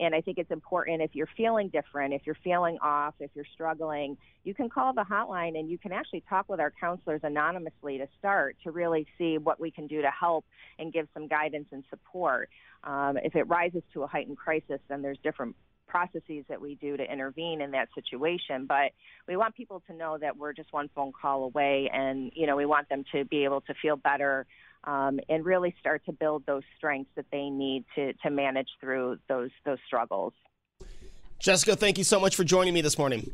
and 0.00 0.14
I 0.14 0.22
think 0.22 0.38
it's 0.38 0.50
important 0.50 1.02
if 1.02 1.14
you're 1.14 1.28
feeling 1.36 1.68
different, 1.68 2.14
if 2.14 2.22
you're 2.24 2.38
feeling 2.42 2.78
off, 2.82 3.14
if 3.20 3.30
you're 3.34 3.44
struggling, 3.52 4.16
you 4.44 4.54
can 4.54 4.70
call 4.70 4.94
the 4.94 5.04
hotline 5.04 5.58
and 5.58 5.70
you 5.70 5.76
can 5.76 5.92
actually 5.92 6.24
talk 6.28 6.48
with 6.48 6.58
our 6.58 6.72
counselors 6.80 7.20
anonymously 7.22 7.98
to 7.98 8.08
start 8.18 8.56
to 8.64 8.70
really 8.70 9.06
see 9.18 9.36
what 9.36 9.60
we 9.60 9.70
can 9.70 9.86
do 9.86 10.00
to 10.00 10.10
help 10.10 10.46
and 10.78 10.92
give 10.92 11.06
some 11.12 11.28
guidance 11.28 11.66
and 11.70 11.84
support. 11.90 12.48
Um, 12.82 13.18
if 13.18 13.36
it 13.36 13.42
rises 13.42 13.82
to 13.92 14.02
a 14.02 14.06
heightened 14.06 14.38
crisis, 14.38 14.80
then 14.88 15.02
there's 15.02 15.18
different 15.22 15.54
processes 15.90 16.44
that 16.48 16.60
we 16.60 16.76
do 16.76 16.96
to 16.96 17.12
intervene 17.12 17.60
in 17.60 17.72
that 17.72 17.88
situation. 17.94 18.66
But 18.66 18.92
we 19.26 19.36
want 19.36 19.54
people 19.56 19.82
to 19.88 19.94
know 19.94 20.16
that 20.18 20.36
we're 20.36 20.52
just 20.52 20.72
one 20.72 20.88
phone 20.94 21.12
call 21.12 21.44
away, 21.44 21.90
and 21.92 22.32
you 22.34 22.46
know 22.46 22.56
we 22.56 22.66
want 22.66 22.88
them 22.88 23.04
to 23.12 23.24
be 23.24 23.44
able 23.44 23.60
to 23.62 23.74
feel 23.74 23.96
better 23.96 24.46
um, 24.84 25.20
and 25.28 25.44
really 25.44 25.74
start 25.80 26.04
to 26.06 26.12
build 26.12 26.46
those 26.46 26.62
strengths 26.76 27.10
that 27.16 27.26
they 27.30 27.50
need 27.50 27.84
to 27.96 28.12
to 28.14 28.30
manage 28.30 28.68
through 28.80 29.18
those 29.28 29.50
those 29.64 29.78
struggles. 29.86 30.32
Jessica, 31.38 31.74
thank 31.74 31.98
you 31.98 32.04
so 32.04 32.20
much 32.20 32.36
for 32.36 32.44
joining 32.44 32.74
me 32.74 32.80
this 32.80 32.98
morning. 32.98 33.30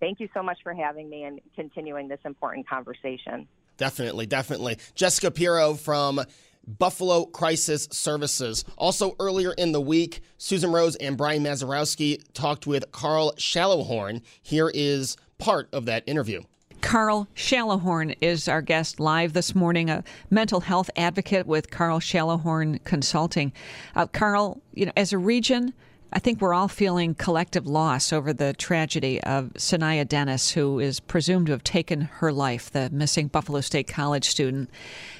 Thank 0.00 0.20
you 0.20 0.28
so 0.34 0.42
much 0.42 0.58
for 0.62 0.74
having 0.74 1.08
me 1.08 1.24
and 1.24 1.40
continuing 1.54 2.08
this 2.08 2.20
important 2.24 2.68
conversation. 2.68 3.48
Definitely, 3.78 4.26
definitely. 4.26 4.78
Jessica 4.94 5.30
Pirro 5.30 5.74
from 5.74 6.20
Buffalo 6.66 7.26
Crisis 7.26 7.88
Services. 7.90 8.64
Also, 8.76 9.14
earlier 9.20 9.52
in 9.52 9.72
the 9.72 9.80
week, 9.80 10.20
Susan 10.38 10.72
Rose 10.72 10.96
and 10.96 11.16
Brian 11.16 11.42
Mazurowski 11.42 12.22
talked 12.32 12.66
with 12.66 12.90
Carl 12.92 13.32
Shallowhorn. 13.36 14.22
Here 14.42 14.70
is 14.74 15.16
part 15.38 15.68
of 15.72 15.86
that 15.86 16.02
interview. 16.06 16.42
Carl 16.80 17.26
Shallowhorn 17.34 18.16
is 18.20 18.48
our 18.48 18.62
guest 18.62 19.00
live 19.00 19.32
this 19.32 19.54
morning, 19.54 19.90
a 19.90 20.04
mental 20.30 20.60
health 20.60 20.90
advocate 20.96 21.46
with 21.46 21.70
Carl 21.70 21.98
Shallowhorn 21.98 22.84
Consulting. 22.84 23.52
Uh, 23.94 24.06
Carl, 24.06 24.60
you 24.72 24.86
know, 24.86 24.92
as 24.96 25.12
a 25.12 25.18
region, 25.18 25.72
I 26.16 26.18
think 26.18 26.40
we're 26.40 26.54
all 26.54 26.66
feeling 26.66 27.14
collective 27.14 27.66
loss 27.66 28.10
over 28.10 28.32
the 28.32 28.54
tragedy 28.54 29.22
of 29.22 29.52
Sanaya 29.58 30.08
Dennis, 30.08 30.50
who 30.50 30.80
is 30.80 30.98
presumed 30.98 31.48
to 31.48 31.52
have 31.52 31.62
taken 31.62 32.00
her 32.00 32.32
life, 32.32 32.70
the 32.70 32.88
missing 32.88 33.28
Buffalo 33.28 33.60
State 33.60 33.86
College 33.86 34.24
student. 34.24 34.70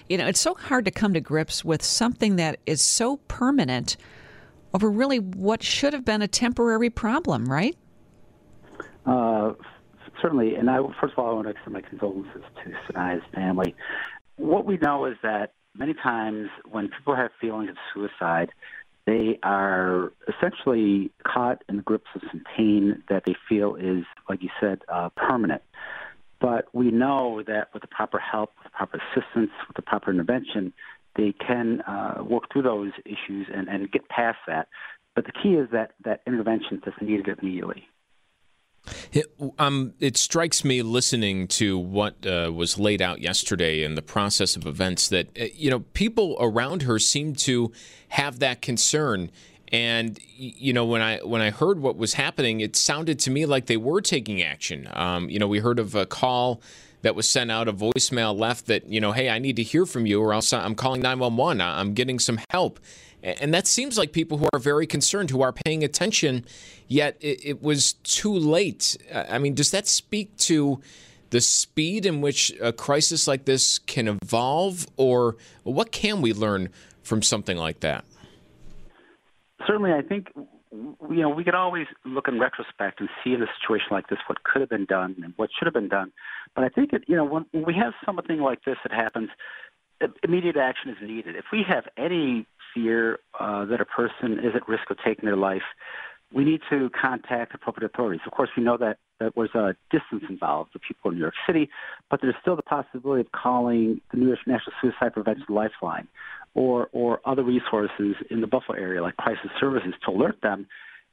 You 0.08 0.16
know, 0.16 0.26
it's 0.26 0.40
so 0.40 0.54
hard 0.54 0.86
to 0.86 0.90
come 0.90 1.12
to 1.12 1.20
grips 1.20 1.62
with 1.62 1.82
something 1.82 2.36
that 2.36 2.60
is 2.64 2.80
so 2.80 3.18
permanent 3.28 3.98
over 4.72 4.90
really 4.90 5.18
what 5.18 5.62
should 5.62 5.92
have 5.92 6.06
been 6.06 6.22
a 6.22 6.28
temporary 6.28 6.88
problem, 6.88 7.44
right? 7.44 7.76
Uh, 9.04 9.52
certainly, 10.22 10.54
and 10.54 10.70
I 10.70 10.78
first 10.98 11.12
of 11.12 11.18
all, 11.18 11.28
I 11.28 11.32
want 11.34 11.46
to 11.48 11.50
extend 11.50 11.74
my 11.74 11.82
condolences 11.82 12.42
to 12.64 12.72
Sanaya's 12.90 13.22
family. 13.34 13.74
What 14.36 14.64
we 14.64 14.78
know 14.78 15.04
is 15.04 15.16
that 15.22 15.52
many 15.76 15.92
times 15.92 16.48
when 16.70 16.88
people 16.88 17.14
have 17.14 17.32
feelings 17.38 17.68
of 17.68 17.76
suicide, 17.92 18.48
they 19.06 19.38
are 19.42 20.12
essentially 20.28 21.12
caught 21.24 21.62
in 21.68 21.76
the 21.76 21.82
grips 21.82 22.10
of 22.14 22.22
some 22.30 22.42
pain 22.56 23.02
that 23.08 23.22
they 23.24 23.36
feel 23.48 23.76
is, 23.76 24.04
like 24.28 24.42
you 24.42 24.50
said, 24.60 24.80
uh, 24.92 25.10
permanent. 25.16 25.62
But 26.40 26.66
we 26.74 26.90
know 26.90 27.42
that 27.46 27.68
with 27.72 27.82
the 27.82 27.88
proper 27.88 28.18
help, 28.18 28.50
with 28.58 28.64
the 28.64 28.76
proper 28.76 28.98
assistance, 28.98 29.50
with 29.68 29.76
the 29.76 29.82
proper 29.82 30.10
intervention, 30.10 30.72
they 31.16 31.32
can 31.32 31.80
uh, 31.82 32.22
work 32.28 32.52
through 32.52 32.62
those 32.62 32.90
issues 33.04 33.46
and, 33.54 33.68
and 33.68 33.90
get 33.90 34.08
past 34.08 34.38
that. 34.46 34.68
But 35.14 35.24
the 35.24 35.32
key 35.32 35.54
is 35.54 35.68
that 35.72 35.92
that 36.04 36.20
intervention 36.26 36.82
is 36.86 36.92
needed 37.00 37.28
immediately. 37.40 37.88
It, 39.12 39.26
um, 39.58 39.94
it 40.00 40.16
strikes 40.16 40.64
me 40.64 40.82
listening 40.82 41.48
to 41.48 41.78
what 41.78 42.26
uh, 42.26 42.50
was 42.54 42.78
laid 42.78 43.02
out 43.02 43.20
yesterday 43.20 43.82
in 43.82 43.94
the 43.94 44.02
process 44.02 44.56
of 44.56 44.66
events 44.66 45.08
that 45.08 45.28
uh, 45.38 45.44
you 45.54 45.70
know 45.70 45.80
people 45.94 46.36
around 46.40 46.82
her 46.82 46.98
seem 46.98 47.34
to 47.34 47.72
have 48.08 48.38
that 48.40 48.62
concern. 48.62 49.30
And 49.72 50.18
you 50.36 50.72
know 50.72 50.84
when 50.84 51.02
I 51.02 51.18
when 51.18 51.40
I 51.42 51.50
heard 51.50 51.80
what 51.80 51.96
was 51.96 52.14
happening, 52.14 52.60
it 52.60 52.76
sounded 52.76 53.18
to 53.20 53.30
me 53.30 53.46
like 53.46 53.66
they 53.66 53.76
were 53.76 54.00
taking 54.00 54.42
action. 54.42 54.88
Um, 54.92 55.28
you 55.28 55.38
know, 55.38 55.48
we 55.48 55.58
heard 55.58 55.78
of 55.78 55.94
a 55.94 56.06
call 56.06 56.60
that 57.02 57.14
was 57.14 57.28
sent 57.28 57.50
out, 57.50 57.68
a 57.68 57.72
voicemail 57.72 58.36
left 58.36 58.66
that 58.66 58.88
you 58.88 59.00
know, 59.00 59.12
hey, 59.12 59.28
I 59.28 59.38
need 59.38 59.56
to 59.56 59.62
hear 59.62 59.86
from 59.86 60.06
you, 60.06 60.20
or 60.20 60.32
else 60.32 60.52
I'm 60.52 60.74
calling 60.74 61.00
nine 61.00 61.18
one 61.18 61.36
one. 61.36 61.60
I'm 61.60 61.94
getting 61.94 62.18
some 62.18 62.38
help. 62.50 62.80
And 63.22 63.52
that 63.54 63.66
seems 63.66 63.98
like 63.98 64.12
people 64.12 64.38
who 64.38 64.48
are 64.52 64.58
very 64.58 64.86
concerned, 64.86 65.30
who 65.30 65.42
are 65.42 65.52
paying 65.52 65.82
attention, 65.82 66.44
yet 66.86 67.16
it, 67.20 67.44
it 67.44 67.62
was 67.62 67.94
too 68.04 68.32
late. 68.32 68.96
I 69.12 69.38
mean, 69.38 69.54
does 69.54 69.70
that 69.72 69.88
speak 69.88 70.36
to 70.38 70.80
the 71.30 71.40
speed 71.40 72.06
in 72.06 72.20
which 72.20 72.52
a 72.60 72.72
crisis 72.72 73.26
like 73.26 73.44
this 73.44 73.78
can 73.78 74.08
evolve, 74.08 74.86
or 74.96 75.36
what 75.64 75.90
can 75.92 76.20
we 76.20 76.32
learn 76.32 76.68
from 77.02 77.22
something 77.22 77.56
like 77.56 77.80
that? 77.80 78.04
Certainly, 79.66 79.92
I 79.92 80.02
think 80.02 80.28
you 80.72 80.94
know 81.22 81.28
we 81.28 81.42
could 81.42 81.54
always 81.54 81.86
look 82.04 82.28
in 82.28 82.38
retrospect 82.38 83.00
and 83.00 83.08
see 83.24 83.32
in 83.32 83.42
a 83.42 83.46
situation 83.60 83.88
like 83.90 84.08
this 84.08 84.18
what 84.28 84.44
could 84.44 84.60
have 84.60 84.68
been 84.68 84.84
done 84.84 85.16
and 85.22 85.32
what 85.36 85.50
should 85.58 85.66
have 85.66 85.74
been 85.74 85.88
done. 85.88 86.12
But 86.54 86.64
I 86.64 86.68
think 86.68 86.92
that 86.92 87.08
you 87.08 87.16
know 87.16 87.24
when, 87.24 87.46
when 87.50 87.64
we 87.64 87.74
have 87.74 87.94
something 88.04 88.38
like 88.38 88.64
this 88.64 88.76
that 88.84 88.92
happens, 88.92 89.30
immediate 90.22 90.56
action 90.56 90.90
is 90.90 90.96
needed. 91.02 91.34
If 91.34 91.46
we 91.52 91.64
have 91.68 91.84
any 91.96 92.46
fear 92.76 93.18
uh, 93.40 93.64
that 93.64 93.80
a 93.80 93.84
person 93.84 94.38
is 94.38 94.54
at 94.54 94.68
risk 94.68 94.90
of 94.90 94.98
taking 95.04 95.24
their 95.24 95.36
life, 95.36 95.62
we 96.32 96.44
need 96.44 96.60
to 96.70 96.90
contact 96.90 97.54
appropriate 97.54 97.90
authorities. 97.92 98.20
Of 98.26 98.32
course, 98.32 98.50
we 98.56 98.62
know 98.62 98.76
that 98.76 98.98
that 99.20 99.36
was 99.36 99.48
a 99.54 99.74
distance 99.90 100.24
involved 100.28 100.72
for 100.72 100.78
people 100.80 101.10
in 101.10 101.16
New 101.16 101.22
York 101.22 101.34
City, 101.46 101.70
but 102.10 102.20
there's 102.20 102.34
still 102.42 102.56
the 102.56 102.62
possibility 102.62 103.22
of 103.22 103.32
calling 103.32 104.00
the 104.10 104.18
New 104.18 104.26
York 104.26 104.40
National 104.46 104.72
Suicide 104.80 105.14
Prevention 105.14 105.46
Lifeline 105.48 106.06
or 106.54 106.88
or 106.92 107.20
other 107.24 107.42
resources 107.42 108.16
in 108.30 108.40
the 108.40 108.46
Buffalo 108.46 108.78
area 108.78 109.02
like 109.02 109.16
crisis 109.16 109.50
services 109.58 109.94
to 110.04 110.10
alert 110.10 110.36
them, 110.42 110.66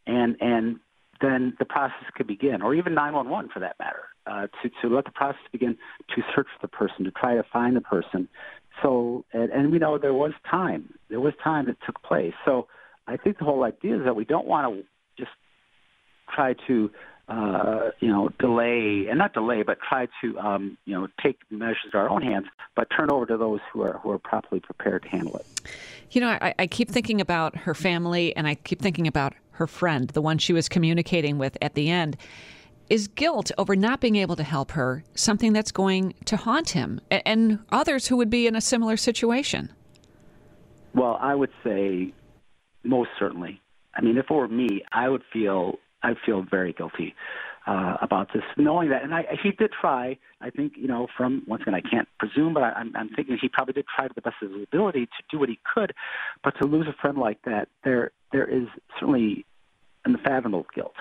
and 0.08 0.36
and 0.42 0.80
then 1.22 1.54
the 1.60 1.66
process 1.66 2.04
could 2.16 2.28
begin, 2.28 2.62
or 2.62 2.76
even 2.76 2.94
911 2.94 3.50
for 3.54 3.60
that 3.62 3.78
matter, 3.80 4.04
uh, 4.28 4.48
to 4.62 4.70
to 4.82 4.94
let 4.94 5.06
the 5.06 5.12
process 5.12 5.42
begin 5.52 5.78
to 6.16 6.22
search 6.36 6.48
for 6.60 6.62
the 6.62 6.68
person, 6.68 7.06
to 7.06 7.12
try 7.12 7.36
to 7.36 7.44
find 7.54 7.76
the 7.76 7.82
person, 7.82 8.28
so, 8.82 9.26
and, 9.34 9.52
and 9.52 9.72
we 9.72 9.80
know 9.80 9.98
there 9.98 10.14
was 10.14 10.34
time. 10.50 10.94
There 11.10 11.20
was 11.20 11.34
time 11.44 11.66
that 11.68 11.78
took 11.86 12.02
place. 12.04 12.34
So 12.46 12.68
I 13.08 13.18
think 13.18 13.38
the 13.38 13.46
whole 13.46 13.64
idea 13.64 13.98
is 13.98 14.06
that 14.06 14.16
we 14.16 14.26
don't 14.26 14.48
want 14.48 14.74
to 14.74 14.84
just 15.18 15.32
try 16.34 16.56
to 16.68 16.90
uh, 17.30 17.92
you 18.00 18.08
know, 18.10 18.30
delay 18.40 19.08
and 19.10 19.18
not 19.18 19.34
delay, 19.34 19.64
but 19.64 19.78
try 19.88 20.08
to, 20.22 20.38
um, 20.40 20.78
you 20.86 20.94
know, 20.94 21.08
take 21.22 21.40
measures 21.50 21.78
to 21.92 21.98
our 21.98 22.10
own 22.10 22.22
hands, 22.22 22.48
but 22.76 22.88
turn 22.96 23.10
over 23.10 23.26
to 23.26 23.38
those 23.38 23.62
who 23.72 23.82
are 23.82 23.98
who 24.00 24.12
are 24.12 24.20
properly 24.20 24.60
prepared 24.60 25.04
to 25.04 25.10
handle 25.10 25.38
it. 25.38 25.46
You 26.12 26.22
know, 26.22 26.38
I, 26.42 26.54
I 26.60 26.68
keep 26.68 26.90
thinking 26.90 27.22
about 27.22 27.56
her 27.56 27.74
family, 27.74 28.36
and 28.36 28.46
I 28.46 28.56
keep 28.56 28.82
thinking 28.82 29.08
about 29.08 29.34
her 29.52 29.68
friend, 29.68 30.10
the 30.10 30.22
one 30.22 30.38
she 30.38 30.52
was 30.52 30.68
communicating 30.68 31.38
with 31.38 31.58
at 31.62 31.76
the 31.76 31.90
end. 31.90 32.18
Is 32.90 33.08
guilt 33.08 33.52
over 33.58 33.76
not 33.76 34.02
being 34.02 34.18
able 34.18 34.36
to 34.36 34.44
help 34.44 34.72
her 34.72 35.04
something 35.16 35.54
that's 35.54 35.72
going 35.72 36.14
to 36.26 36.38
haunt 36.38 36.72
him 36.72 37.00
and 37.10 37.60
others 37.72 38.08
who 38.08 38.18
would 38.18 38.30
be 38.30 38.46
in 38.46 38.56
a 38.56 38.62
similar 38.62 38.98
situation? 38.98 39.72
Well, 40.94 41.18
I 41.22 41.34
would 41.34 41.52
say 41.64 42.14
most 42.84 43.10
certainly. 43.18 43.62
I 43.96 44.02
mean, 44.02 44.18
if 44.18 44.26
it 44.30 44.34
were 44.34 44.48
me, 44.48 44.84
I 44.92 45.10
would 45.10 45.24
feel 45.32 45.80
I 46.02 46.14
feel 46.26 46.44
very 46.44 46.74
guilty 46.74 47.16
uh, 47.66 47.96
about 48.02 48.34
this, 48.34 48.44
knowing 48.58 48.90
that. 48.90 49.04
And 49.04 49.14
I, 49.14 49.24
he 49.42 49.52
did 49.52 49.72
try. 49.80 50.18
I 50.42 50.50
think 50.50 50.74
you 50.76 50.88
know, 50.88 51.08
from 51.16 51.44
once 51.48 51.62
again, 51.62 51.76
I 51.76 51.82
can't 51.82 52.08
presume, 52.20 52.54
but 52.54 52.64
I, 52.64 52.72
I'm, 52.74 52.94
I'm 52.96 53.10
thinking 53.10 53.38
he 53.42 53.50
probably 53.50 53.74
did 53.74 53.86
try 53.96 54.08
to 54.08 54.14
the 54.14 54.22
best 54.22 54.36
of 54.42 54.52
his 54.52 54.64
ability 54.64 55.06
to 55.06 55.24
do 55.32 55.40
what 55.40 55.50
he 55.50 55.60
could. 55.74 55.94
But 56.44 56.56
to 56.62 56.68
lose 56.68 56.88
a 56.88 57.02
friend 57.02 57.18
like 57.18 57.42
that, 57.46 57.70
there 57.84 58.12
there 58.32 58.46
is 58.46 58.68
certainly 59.00 59.46
unfathomable 60.06 60.66
guilt. 60.74 60.96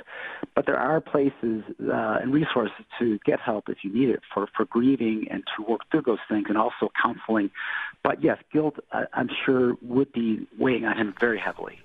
But 0.55 0.67
there 0.67 0.77
are 0.77 1.01
places 1.01 1.65
uh, 1.81 2.19
and 2.21 2.33
resources 2.33 2.85
to 2.99 3.19
get 3.25 3.41
help 3.41 3.69
if 3.69 3.79
you 3.83 3.93
need 3.93 4.11
it 4.11 4.21
for, 4.33 4.47
for 4.57 4.65
grieving 4.65 5.27
and 5.31 5.43
to 5.57 5.63
work 5.63 5.81
through 5.91 6.03
those 6.03 6.19
things 6.29 6.47
and 6.49 6.59
also 6.59 6.91
counseling. 7.03 7.51
But 8.03 8.23
yes, 8.23 8.39
guilt, 8.53 8.77
uh, 8.93 9.05
I'm 9.13 9.31
sure, 9.45 9.77
would 9.83 10.13
be 10.13 10.47
weighing 10.59 10.85
on 10.85 10.97
him 10.97 11.15
very 11.19 11.39
heavily. 11.39 11.81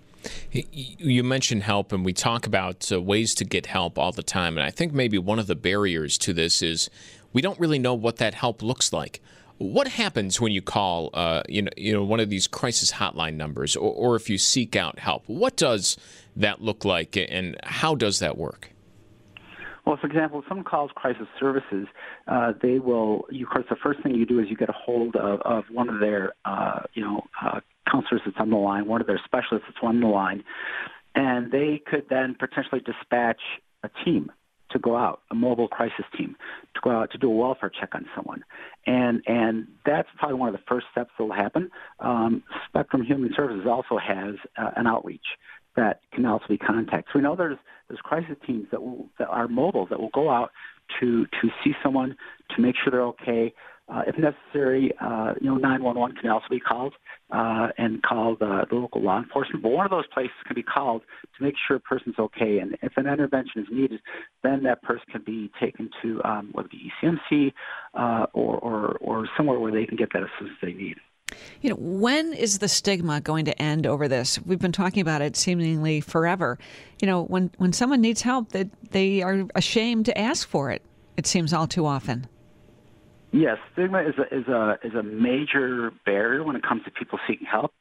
You 0.52 1.24
mentioned 1.24 1.64
help, 1.64 1.92
and 1.92 2.04
we 2.04 2.12
talk 2.12 2.46
about 2.46 2.92
uh, 2.92 3.02
ways 3.02 3.36
to 3.36 3.46
get 3.46 3.68
help 3.68 3.98
all 3.98 4.12
the 4.12 4.24
time. 4.24 4.58
And 4.58 4.66
I 4.66 4.72
think 4.72 4.94
maybe 4.94 5.18
one 5.18 5.40
of 5.40 5.48
the 5.48 5.56
barriers 5.56 6.18
to 6.20 6.34
this 6.34 6.62
is 6.62 6.90
we 7.34 7.42
don't 7.42 7.60
really 7.60 7.80
know 7.80 7.94
what 7.94 8.18
that 8.18 8.34
help 8.34 8.62
looks 8.62 8.92
like. 8.92 9.22
What 9.58 9.88
happens 9.88 10.40
when 10.40 10.52
you 10.52 10.62
call, 10.62 11.10
uh, 11.14 11.42
you 11.50 11.64
know, 11.64 11.72
you 11.76 11.94
know, 11.94 12.04
one 12.04 12.20
of 12.20 12.30
these 12.30 12.48
crisis 12.48 12.92
hotline 12.92 13.36
numbers, 13.36 13.76
or, 13.76 13.92
or 13.92 14.16
if 14.16 14.30
you 14.30 14.38
seek 14.38 14.76
out 14.76 15.00
help? 15.00 15.24
What 15.28 15.58
does 15.58 15.98
that 16.36 16.62
look 16.62 16.86
like, 16.86 17.18
and 17.18 17.58
how 17.64 17.96
does 17.96 18.20
that 18.20 18.38
work? 18.38 18.72
Well, 19.86 19.98
for 19.98 20.06
example, 20.06 20.40
if 20.40 20.46
someone 20.48 20.66
calls 20.66 20.92
crisis 20.94 21.28
services, 21.40 21.88
uh, 22.28 22.54
they 22.62 22.78
will. 22.78 23.26
You, 23.32 23.46
of 23.46 23.52
course, 23.52 23.66
the 23.70 23.78
first 23.78 24.04
thing 24.04 24.14
you 24.14 24.26
do 24.26 24.40
is 24.40 24.48
you 24.50 24.58
get 24.58 24.70
a 24.70 24.74
hold 24.74 25.16
of, 25.16 25.42
of 25.42 25.64
one 25.72 25.90
of 25.90 26.02
their, 26.02 26.34
uh, 26.46 26.82
you 26.94 27.02
know, 27.02 27.26
uh, 27.42 27.62
counselors 27.90 28.22
that's 28.26 28.38
on 28.40 28.50
the 28.50 28.58
line, 28.58 28.86
one 28.86 29.02
of 29.02 29.08
their 29.08 29.22
specialists 29.24 29.66
that's 29.68 29.80
on 29.82 30.02
the 30.02 30.08
line, 30.08 30.44
and 31.16 31.52
they 31.52 31.82
could 31.88 32.06
then 32.10 32.36
potentially 32.38 32.82
dispatch 32.82 33.40
a 33.84 33.90
team 34.04 34.32
to 34.72 34.80
go 34.80 34.96
out, 34.96 35.22
a 35.32 35.36
mobile 35.36 35.68
crisis 35.68 36.06
team, 36.18 36.36
to 36.76 36.82
go 36.84 36.92
out 36.92 37.12
to 37.12 37.18
do 37.18 37.28
a 37.32 37.36
welfare 37.36 37.72
check 37.80 37.90
on 37.94 38.06
someone, 38.16 38.44
and 38.86 39.22
and 39.28 39.68
that's 39.86 40.08
probably 40.18 40.38
one 40.38 40.50
of 40.50 40.54
the 40.54 40.64
first 40.68 40.88
steps 40.92 41.12
that 41.18 41.24
will 41.24 41.34
happen. 41.34 41.70
Um, 42.00 42.44
Spectrum 42.68 43.04
Human 43.04 43.32
Services 43.36 43.66
also 43.68 43.98
has 43.98 44.36
uh, 44.58 44.72
an 44.76 44.88
outreach 44.88 45.26
that 45.76 46.02
can 46.12 46.26
also 46.26 46.46
be 46.50 46.58
contacted. 46.58 47.06
So 47.14 47.20
we 47.20 47.22
know 47.22 47.36
there's 47.36 47.58
there's 47.88 48.02
crisis 48.02 48.36
teams 48.46 48.68
that 48.72 48.82
will 48.82 49.10
that 49.20 49.28
are 49.28 49.48
mobile 49.48 49.86
that 49.90 50.00
will 50.00 50.12
go 50.14 50.30
out 50.30 50.52
to 51.00 51.26
to 51.26 51.50
see 51.64 51.74
someone 51.84 52.18
to 52.56 52.62
make 52.62 52.76
sure 52.76 52.92
they're 52.92 53.02
okay. 53.02 53.54
Uh, 53.90 54.02
if 54.06 54.18
necessary, 54.18 54.92
uh, 55.00 55.34
you 55.40 55.48
know, 55.50 55.56
911 55.56 56.18
can 56.18 56.30
also 56.30 56.48
be 56.50 56.60
called 56.60 56.94
uh, 57.32 57.70
and 57.78 58.04
called 58.04 58.42
uh, 58.42 58.66
the 58.70 58.76
local 58.76 59.02
law 59.02 59.18
enforcement. 59.18 59.64
But 59.64 59.72
one 59.72 59.86
of 59.86 59.92
those 59.92 60.08
places 60.14 60.36
can 60.46 60.56
be 60.56 60.64
called 60.64 61.04
to 61.38 61.44
make 61.44 61.56
sure 61.68 61.78
a 61.78 61.80
person's 61.80 62.20
okay. 62.20 62.60
And 62.60 62.78
if 62.82 62.98
an 62.98 63.08
intervention 63.08 63.62
is 63.62 63.68
needed, 63.72 64.02
then 64.44 64.64
that 64.64 64.82
person 64.82 65.06
can 65.10 65.24
be 65.26 65.50
taken 65.60 65.90
to 66.02 66.22
um, 66.26 66.50
whether 66.52 66.68
it 66.68 66.72
be 66.72 66.92
ECMC 67.02 67.54
uh, 67.94 68.26
or, 68.34 68.58
or 68.58 68.98
or 69.00 69.30
somewhere 69.38 69.60
where 69.60 69.72
they 69.72 69.86
can 69.86 69.96
get 69.96 70.12
that 70.14 70.24
assistance 70.24 70.58
they 70.62 70.74
need. 70.74 70.98
You 71.62 71.70
know, 71.70 71.78
when 71.80 72.34
is 72.34 72.60
the 72.60 72.68
stigma 72.68 73.22
going 73.22 73.46
to 73.46 73.62
end 73.62 73.86
over 73.88 74.08
this? 74.08 74.40
We've 74.46 74.60
been 74.60 74.72
talking 74.72 75.02
about 75.02 75.22
it 75.22 75.36
seemingly 75.36 76.02
forever. 76.02 76.58
You 77.02 77.08
know, 77.08 77.24
when 77.24 77.52
when 77.58 77.72
someone 77.72 78.02
needs 78.02 78.22
help, 78.22 78.50
that 78.50 78.70
they, 78.92 79.20
they 79.20 79.22
are 79.22 79.46
ashamed 79.56 80.06
to 80.08 80.18
ask 80.18 80.48
for 80.48 80.72
it. 80.72 80.82
It 81.16 81.26
seems 81.26 81.54
all 81.54 81.68
too 81.68 81.86
often. 81.86 82.28
Yes, 83.32 83.58
stigma 83.74 84.02
is 84.02 84.16
a 84.18 84.36
is 84.36 84.48
a 84.48 84.78
is 84.84 84.94
a 84.94 85.04
major 85.04 85.92
barrier 86.06 86.44
when 86.44 86.56
it 86.56 86.64
comes 86.64 86.84
to 86.86 86.92
people 86.92 87.20
seeking 87.28 87.48
help. 87.50 87.74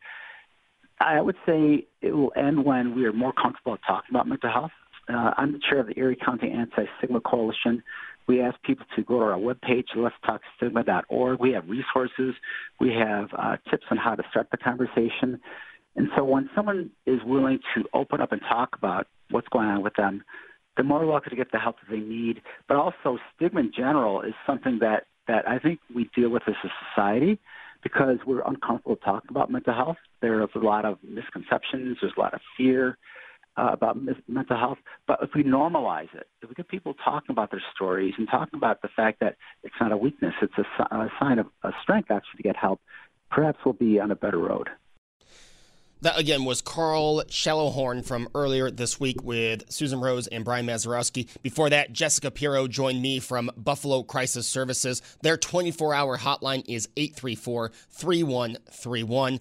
I 1.00 1.20
would 1.20 1.36
say 1.46 1.86
it 2.00 2.12
will 2.12 2.32
end 2.36 2.64
when 2.64 2.96
we 2.96 3.04
are 3.04 3.12
more 3.12 3.32
comfortable 3.32 3.76
talking 3.86 4.10
about 4.10 4.26
mental 4.26 4.50
health. 4.50 4.70
Uh, 5.08 5.30
I'm 5.36 5.52
the 5.52 5.60
chair 5.68 5.78
of 5.80 5.86
the 5.86 5.96
Erie 5.98 6.16
County 6.16 6.50
Anti-Stigma 6.50 7.20
Coalition. 7.20 7.82
We 8.26 8.40
ask 8.40 8.60
people 8.62 8.86
to 8.96 9.02
go 9.04 9.20
to 9.20 9.24
our 9.26 9.38
webpage, 9.38 9.86
letstalkstigma.org. 9.94 11.38
We 11.38 11.52
have 11.52 11.68
resources. 11.68 12.34
We 12.80 12.92
have 12.94 13.28
uh, 13.38 13.56
tips 13.70 13.84
on 13.90 13.98
how 13.98 14.16
to 14.16 14.24
start 14.30 14.48
the 14.50 14.56
conversation. 14.56 15.38
And 15.94 16.08
so 16.16 16.24
when 16.24 16.50
someone 16.54 16.90
is 17.06 17.20
willing 17.24 17.60
to 17.74 17.84
open 17.94 18.20
up 18.20 18.32
and 18.32 18.40
talk 18.40 18.70
about 18.76 19.06
what's 19.30 19.48
going 19.48 19.68
on 19.68 19.82
with 19.82 19.94
them, 19.94 20.24
they're 20.76 20.84
more 20.84 21.04
likely 21.04 21.30
to 21.30 21.36
get 21.36 21.52
the 21.52 21.58
help 21.58 21.76
that 21.80 21.90
they 21.90 22.00
need. 22.00 22.42
But 22.68 22.76
also, 22.76 23.18
stigma 23.36 23.60
in 23.60 23.72
general 23.74 24.22
is 24.22 24.34
something 24.46 24.78
that, 24.80 25.04
that 25.28 25.48
I 25.48 25.58
think 25.58 25.80
we 25.94 26.08
deal 26.14 26.30
with 26.30 26.42
as 26.46 26.54
a 26.64 26.68
society 26.90 27.38
because 27.82 28.18
we're 28.26 28.42
uncomfortable 28.42 28.96
talking 28.96 29.30
about 29.30 29.50
mental 29.50 29.74
health. 29.74 29.96
There's 30.20 30.48
a 30.54 30.58
lot 30.58 30.84
of 30.84 30.98
misconceptions. 31.02 31.98
There's 32.00 32.14
a 32.16 32.20
lot 32.20 32.34
of 32.34 32.40
fear 32.56 32.98
uh, 33.56 33.70
about 33.72 34.02
mis- 34.02 34.16
mental 34.28 34.56
health. 34.56 34.78
But 35.06 35.18
if 35.22 35.30
we 35.34 35.44
normalize 35.44 36.12
it, 36.14 36.26
if 36.42 36.48
we 36.48 36.54
get 36.54 36.68
people 36.68 36.94
talking 37.04 37.30
about 37.30 37.50
their 37.50 37.62
stories 37.74 38.14
and 38.18 38.28
talking 38.28 38.56
about 38.56 38.82
the 38.82 38.88
fact 38.94 39.20
that 39.20 39.36
it's 39.62 39.74
not 39.80 39.92
a 39.92 39.96
weakness, 39.96 40.34
it's 40.42 40.52
a, 40.58 40.94
a 40.94 41.08
sign 41.20 41.38
of 41.38 41.46
a 41.62 41.70
strength 41.82 42.10
actually 42.10 42.38
to 42.38 42.42
get 42.42 42.56
help, 42.56 42.80
perhaps 43.30 43.58
we'll 43.64 43.74
be 43.74 43.98
on 44.00 44.10
a 44.10 44.16
better 44.16 44.38
road. 44.38 44.68
That 46.02 46.18
again 46.18 46.44
was 46.44 46.60
Carl 46.60 47.22
Shallowhorn 47.28 48.04
from 48.04 48.28
earlier 48.34 48.70
this 48.70 49.00
week 49.00 49.22
with 49.22 49.70
Susan 49.72 49.98
Rose 49.98 50.26
and 50.26 50.44
Brian 50.44 50.66
Mazurowski. 50.66 51.26
Before 51.42 51.70
that, 51.70 51.92
Jessica 51.92 52.30
Pirro 52.30 52.68
joined 52.68 53.00
me 53.00 53.18
from 53.18 53.50
Buffalo 53.56 54.02
Crisis 54.02 54.46
Services. 54.46 55.00
Their 55.22 55.38
24 55.38 55.94
hour 55.94 56.18
hotline 56.18 56.64
is 56.68 56.86
834 56.98 57.72
3131. 57.90 59.40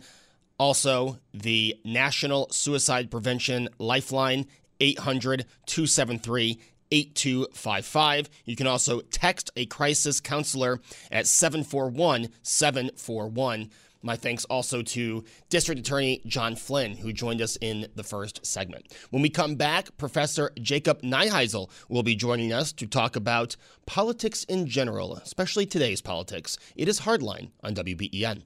Also, 0.57 1.19
the 1.33 1.75
National 1.83 2.47
Suicide 2.51 3.11
Prevention 3.11 3.67
Lifeline, 3.77 4.45
800 4.79 5.45
273 5.65 6.59
8255. 6.91 8.29
You 8.45 8.55
can 8.55 8.67
also 8.67 9.01
text 9.01 9.51
a 9.57 9.65
crisis 9.65 10.21
counselor 10.21 10.79
at 11.11 11.27
741 11.27 12.29
741. 12.43 13.69
My 14.05 14.15
thanks 14.15 14.45
also 14.45 14.83
to 14.83 15.25
District 15.49 15.79
Attorney 15.79 16.21
John 16.27 16.55
Flynn, 16.55 16.95
who 16.95 17.11
joined 17.11 17.41
us 17.41 17.57
in 17.59 17.87
the 17.95 18.03
first 18.03 18.45
segment. 18.45 18.93
When 19.09 19.23
we 19.23 19.31
come 19.31 19.55
back, 19.55 19.97
Professor 19.97 20.51
Jacob 20.61 21.01
Neiheisel 21.01 21.71
will 21.89 22.03
be 22.03 22.15
joining 22.15 22.53
us 22.53 22.71
to 22.73 22.85
talk 22.85 23.15
about 23.15 23.55
politics 23.87 24.43
in 24.43 24.67
general, 24.67 25.15
especially 25.15 25.65
today's 25.65 26.03
politics. 26.03 26.55
It 26.75 26.87
is 26.87 26.99
Hardline 26.99 27.49
on 27.63 27.73
WBEN. 27.73 28.43